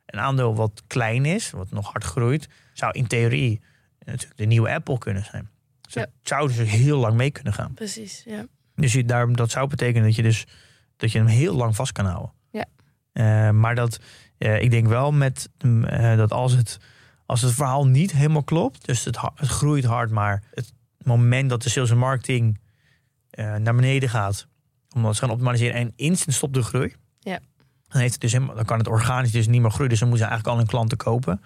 Een 0.06 0.20
aandeel 0.20 0.54
wat 0.54 0.82
klein 0.86 1.24
is, 1.24 1.50
wat 1.50 1.70
nog 1.70 1.92
hard 1.92 2.04
groeit, 2.04 2.48
zou 2.72 2.92
in 2.92 3.06
theorie 3.06 3.60
natuurlijk 4.04 4.38
de 4.38 4.44
nieuwe 4.44 4.70
Apple 4.70 4.98
kunnen 4.98 5.24
zijn. 5.24 5.48
Dus 5.80 5.94
Ja. 5.94 6.06
zou 6.22 6.46
dus 6.52 6.56
heel 6.70 6.98
lang 6.98 7.14
mee 7.14 7.30
kunnen 7.30 7.52
gaan. 7.52 7.74
Precies, 7.74 8.22
ja. 8.26 8.44
Dus 8.80 8.92
je, 8.92 9.04
daar, 9.04 9.32
dat 9.32 9.50
zou 9.50 9.68
betekenen 9.68 10.06
dat 10.06 10.16
je, 10.16 10.22
dus, 10.22 10.46
dat 10.96 11.12
je 11.12 11.18
hem 11.18 11.26
heel 11.26 11.54
lang 11.54 11.76
vast 11.76 11.92
kan 11.92 12.06
houden. 12.06 12.32
Ja. 12.50 12.64
Eh, 13.12 13.50
maar 13.50 13.74
dat, 13.74 14.00
eh, 14.38 14.62
ik 14.62 14.70
denk 14.70 14.86
wel 14.86 15.12
met, 15.12 15.50
mm, 15.64 15.84
eh, 15.84 16.16
dat 16.16 16.32
als 16.32 16.52
het, 16.52 16.78
als 17.26 17.42
het 17.42 17.52
verhaal 17.52 17.86
niet 17.86 18.12
helemaal 18.12 18.42
klopt, 18.44 18.86
dus 18.86 19.04
het, 19.04 19.18
het 19.34 19.48
groeit 19.48 19.84
hard, 19.84 20.10
maar 20.10 20.42
het 20.54 20.72
moment 21.02 21.50
dat 21.50 21.62
de 21.62 21.68
sales 21.68 21.90
en 21.90 21.98
marketing 21.98 22.58
naar 23.58 23.74
beneden 23.74 24.08
gaat, 24.08 24.46
omdat 24.94 25.14
ze 25.14 25.20
gaan 25.20 25.30
optimaliseren 25.30 25.74
en 25.74 25.92
instant 25.96 26.36
stopt 26.36 26.54
de 26.54 26.62
groei, 26.62 26.94
Ja. 27.20 27.38
dan, 27.88 28.00
heeft 28.00 28.12
het 28.12 28.20
dus 28.20 28.32
helemaal, 28.32 28.54
dan 28.54 28.64
kan 28.64 28.78
het 28.78 28.88
organisch 28.88 29.32
dus 29.32 29.46
niet 29.46 29.60
meer 29.60 29.70
groeien. 29.70 29.90
Dus 29.90 29.98
dan 29.98 30.08
moeten 30.08 30.26
ze 30.26 30.32
eigenlijk 30.32 30.46
al 30.46 30.64
hun 30.64 30.72
klanten 30.72 30.98
kopen. 30.98 31.42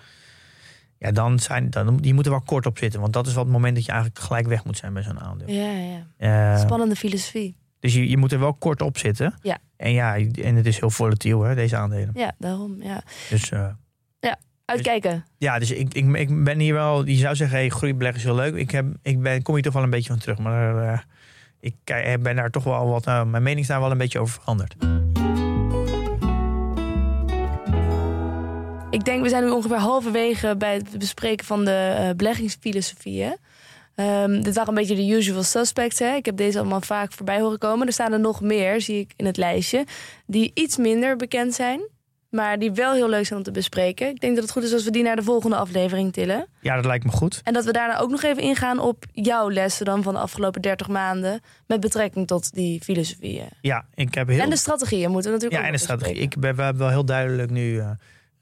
Ja, 0.98 1.12
dan 1.12 1.38
zijn, 1.38 1.70
dan, 1.70 1.96
die 1.96 2.14
moeten 2.14 2.32
wel 2.32 2.40
kort 2.40 2.66
op 2.66 2.78
zitten. 2.78 3.00
Want 3.00 3.12
dat 3.12 3.26
is 3.26 3.34
wel 3.34 3.42
het 3.42 3.52
moment 3.52 3.74
dat 3.74 3.84
je 3.84 3.92
eigenlijk 3.92 4.20
gelijk 4.20 4.46
weg 4.46 4.64
moet 4.64 4.76
zijn 4.76 4.92
bij 4.92 5.02
zo'n 5.02 5.20
aandeel. 5.20 5.50
Ja, 5.50 5.70
ja. 5.70 6.06
Eh, 6.54 6.60
Spannende 6.60 6.96
filosofie. 6.96 7.56
dus 7.80 7.94
je, 7.94 8.08
je 8.08 8.16
moet 8.16 8.32
er 8.32 8.38
wel 8.38 8.54
kort 8.54 8.82
op 8.82 8.98
zitten. 8.98 9.34
Ja. 9.42 9.58
En 9.76 9.92
ja, 9.92 10.16
en 10.16 10.56
het 10.56 10.66
is 10.66 10.80
heel 10.80 10.90
volatiel, 10.90 11.42
hè, 11.42 11.54
deze 11.54 11.76
aandelen. 11.76 12.10
Ja, 12.14 12.32
daarom. 12.38 12.82
Ja. 12.82 13.02
Dus 13.30 13.50
eh, 13.50 13.66
Uitkijken. 14.66 15.24
ja, 15.38 15.58
dus 15.58 15.70
ik, 15.70 15.94
ik, 15.94 16.16
ik 16.16 16.44
ben 16.44 16.58
hier 16.58 16.74
wel... 16.74 17.06
Je 17.06 17.16
zou 17.16 17.36
zeggen, 17.36 17.58
hey, 17.58 17.68
groeibeleggen 17.68 18.20
is 18.20 18.24
heel 18.26 18.34
leuk. 18.34 18.54
Ik, 18.54 18.70
heb, 18.70 18.86
ik 19.02 19.20
ben, 19.20 19.42
kom 19.42 19.54
hier 19.54 19.62
toch 19.62 19.72
wel 19.72 19.82
een 19.82 19.90
beetje 19.90 20.10
van 20.10 20.18
terug. 20.18 20.38
Maar 20.38 20.92
eh, 20.92 20.98
ik 21.60 21.76
ben 22.22 22.36
daar 22.36 22.50
toch 22.50 22.64
wel 22.64 22.88
wat... 22.88 23.04
mijn 23.04 23.42
mening 23.42 23.60
is 23.60 23.66
daar 23.66 23.80
wel 23.80 23.90
een 23.90 23.98
beetje 23.98 24.18
over 24.18 24.34
veranderd. 24.40 24.76
We 29.24 29.30
zijn 29.30 29.44
nu 29.44 29.50
ongeveer 29.50 29.76
halverwege 29.76 30.56
bij 30.56 30.74
het 30.74 30.98
bespreken 30.98 31.46
van 31.46 31.64
de 31.64 31.94
eh, 31.98 32.10
beleggingsfilosofieën. 32.16 33.36
Ehm, 33.94 34.42
dit 34.42 34.54
waren 34.54 34.68
een 34.68 34.74
beetje 34.74 34.94
de 34.94 35.06
usual 35.06 35.42
suspects. 35.42 35.98
Hè? 35.98 36.14
Ik 36.14 36.24
heb 36.24 36.36
deze 36.36 36.58
allemaal 36.58 36.80
vaak 36.80 37.12
voorbij 37.12 37.40
horen 37.40 37.58
komen. 37.58 37.86
Er 37.86 37.92
staan 37.92 38.12
er 38.12 38.20
nog 38.20 38.40
meer, 38.40 38.80
zie 38.80 38.98
ik 38.98 39.12
in 39.16 39.26
het 39.26 39.36
lijstje, 39.36 39.84
die 40.26 40.50
iets 40.54 40.76
minder 40.76 41.16
bekend 41.16 41.54
zijn. 41.54 41.80
Maar 42.30 42.58
die 42.58 42.72
wel 42.72 42.94
heel 42.94 43.08
leuk 43.08 43.26
zijn 43.26 43.38
om 43.38 43.44
te 43.44 43.50
bespreken. 43.50 44.08
Ik 44.08 44.20
denk 44.20 44.34
dat 44.34 44.44
het 44.44 44.52
goed 44.52 44.62
is 44.62 44.72
als 44.72 44.84
we 44.84 44.90
die 44.90 45.02
naar 45.02 45.16
de 45.16 45.22
volgende 45.22 45.56
aflevering 45.56 46.12
tillen. 46.12 46.46
Ja, 46.60 46.74
dat 46.74 46.84
lijkt 46.84 47.04
me 47.04 47.10
goed. 47.10 47.40
En 47.44 47.52
dat 47.52 47.64
we 47.64 47.72
daarna 47.72 47.98
ook 47.98 48.10
nog 48.10 48.22
even 48.22 48.42
ingaan 48.42 48.78
op 48.78 49.04
jouw 49.12 49.50
lessen 49.50 49.84
dan 49.84 50.02
van 50.02 50.14
de 50.14 50.20
afgelopen 50.20 50.62
30 50.62 50.88
maanden. 50.88 51.40
Met 51.66 51.80
betrekking 51.80 52.26
tot 52.26 52.54
die 52.54 52.80
filosofieën. 52.82 53.48
Ja, 53.60 53.84
ik 53.94 54.14
heb 54.14 54.28
heel... 54.28 54.40
En 54.40 54.50
de 54.50 54.56
strategieën 54.56 55.10
moeten 55.10 55.30
we 55.30 55.36
natuurlijk 55.36 55.62
ja, 55.62 55.68
ook 55.68 55.72
en 55.74 55.78
de 55.78 55.84
strategie. 55.84 56.22
Ik 56.22 56.38
ben, 56.38 56.56
we 56.56 56.62
hebben 56.62 56.82
wel 56.82 56.90
heel 56.90 57.04
duidelijk 57.04 57.50
nu... 57.50 57.78
eh, 57.78 57.90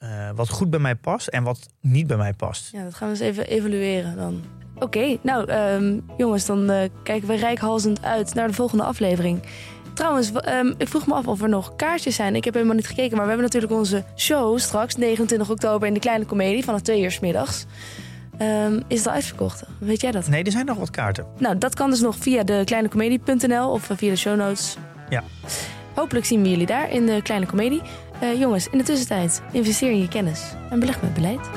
eh, 0.03 0.31
wat 0.35 0.49
goed 0.49 0.71
bij 0.71 0.79
mij 0.79 0.95
past 0.95 1.29
en 1.29 1.43
wat 1.43 1.69
niet 1.81 2.07
bij 2.07 2.17
mij 2.17 2.33
past. 2.33 2.73
Ja, 2.73 2.85
dat 2.85 2.95
gaan 2.95 3.09
we 3.09 3.15
eens 3.15 3.23
even 3.23 3.47
evalueren 3.47 4.17
dan. 4.17 4.43
Oké, 4.79 5.19
nou 5.23 5.49
ehm, 5.49 5.99
jongens, 6.17 6.47
dan 6.47 6.71
eh, 6.71 6.89
kijken 7.03 7.29
we 7.29 7.35
rijkhalzend 7.35 8.03
uit 8.05 8.35
naar 8.35 8.49
de 8.49 8.55
volgende 8.55 8.85
aflevering. 8.85 9.43
Trouwens, 9.95 10.33
ehm, 10.33 10.73
ik 10.77 10.89
vroeg 10.89 11.07
me 11.07 11.15
af 11.15 11.27
of 11.27 11.43
er 11.43 11.49
nog 11.49 11.77
kaartjes 11.77 12.15
zijn. 12.15 12.37
Ik 12.37 12.45
heb 12.45 12.55
helemaal 12.55 12.75
niet 12.75 12.87
gekeken, 12.87 13.17
maar 13.17 13.23
we 13.23 13.33
hebben 13.33 13.47
natuurlijk 13.47 13.73
onze 13.73 14.05
show 14.17 14.59
straks, 14.59 14.97
29 14.97 15.51
oktober 15.51 15.89
in 15.89 15.95
de 15.95 16.01
Kleine 16.01 16.27
Comedie 16.27 16.65
vanaf 16.65 16.81
2 16.81 17.03
uur 17.03 17.11
's 17.11 17.21
middags. 17.21 17.67
Ehm, 18.39 18.81
is 18.89 18.99
het 18.99 19.07
al 19.07 19.13
uitverkocht? 19.13 19.63
Weet 19.79 20.01
jij 20.01 20.11
dat? 20.11 20.29
Nee, 20.29 20.45
er 20.45 20.53
zijn 20.53 20.67
nog 20.67 20.79
wat 20.79 20.91
kaarten. 20.91 21.27
Nou, 21.39 21.59
dat 21.59 21.75
kan 21.75 21.91
dus 21.91 22.01
nog 22.01 22.17
via 22.17 22.43
de 22.43 22.63
kleinecomedie.nl 22.65 23.71
of 23.71 23.91
eh, 23.91 23.97
via 23.97 24.11
de 24.11 24.17
show 24.17 24.37
notes. 24.37 24.77
Ja. 25.09 25.23
Hopelijk 25.95 26.27
zien 26.27 26.43
we 26.43 26.51
jullie 26.51 26.67
daar 26.67 26.91
in 26.91 27.07
de 27.07 27.21
Kleine 27.23 27.47
Comedie. 27.47 27.83
Eh, 28.23 28.39
jongens, 28.39 28.69
in 28.69 28.79
de 28.79 28.85
tussentijd 28.85 29.43
investeer 29.53 29.91
in 29.91 29.99
je 29.99 30.09
kennis 30.09 30.55
en 30.71 30.81
beleg 30.81 31.03
met 31.03 31.15
beleid. 31.15 31.51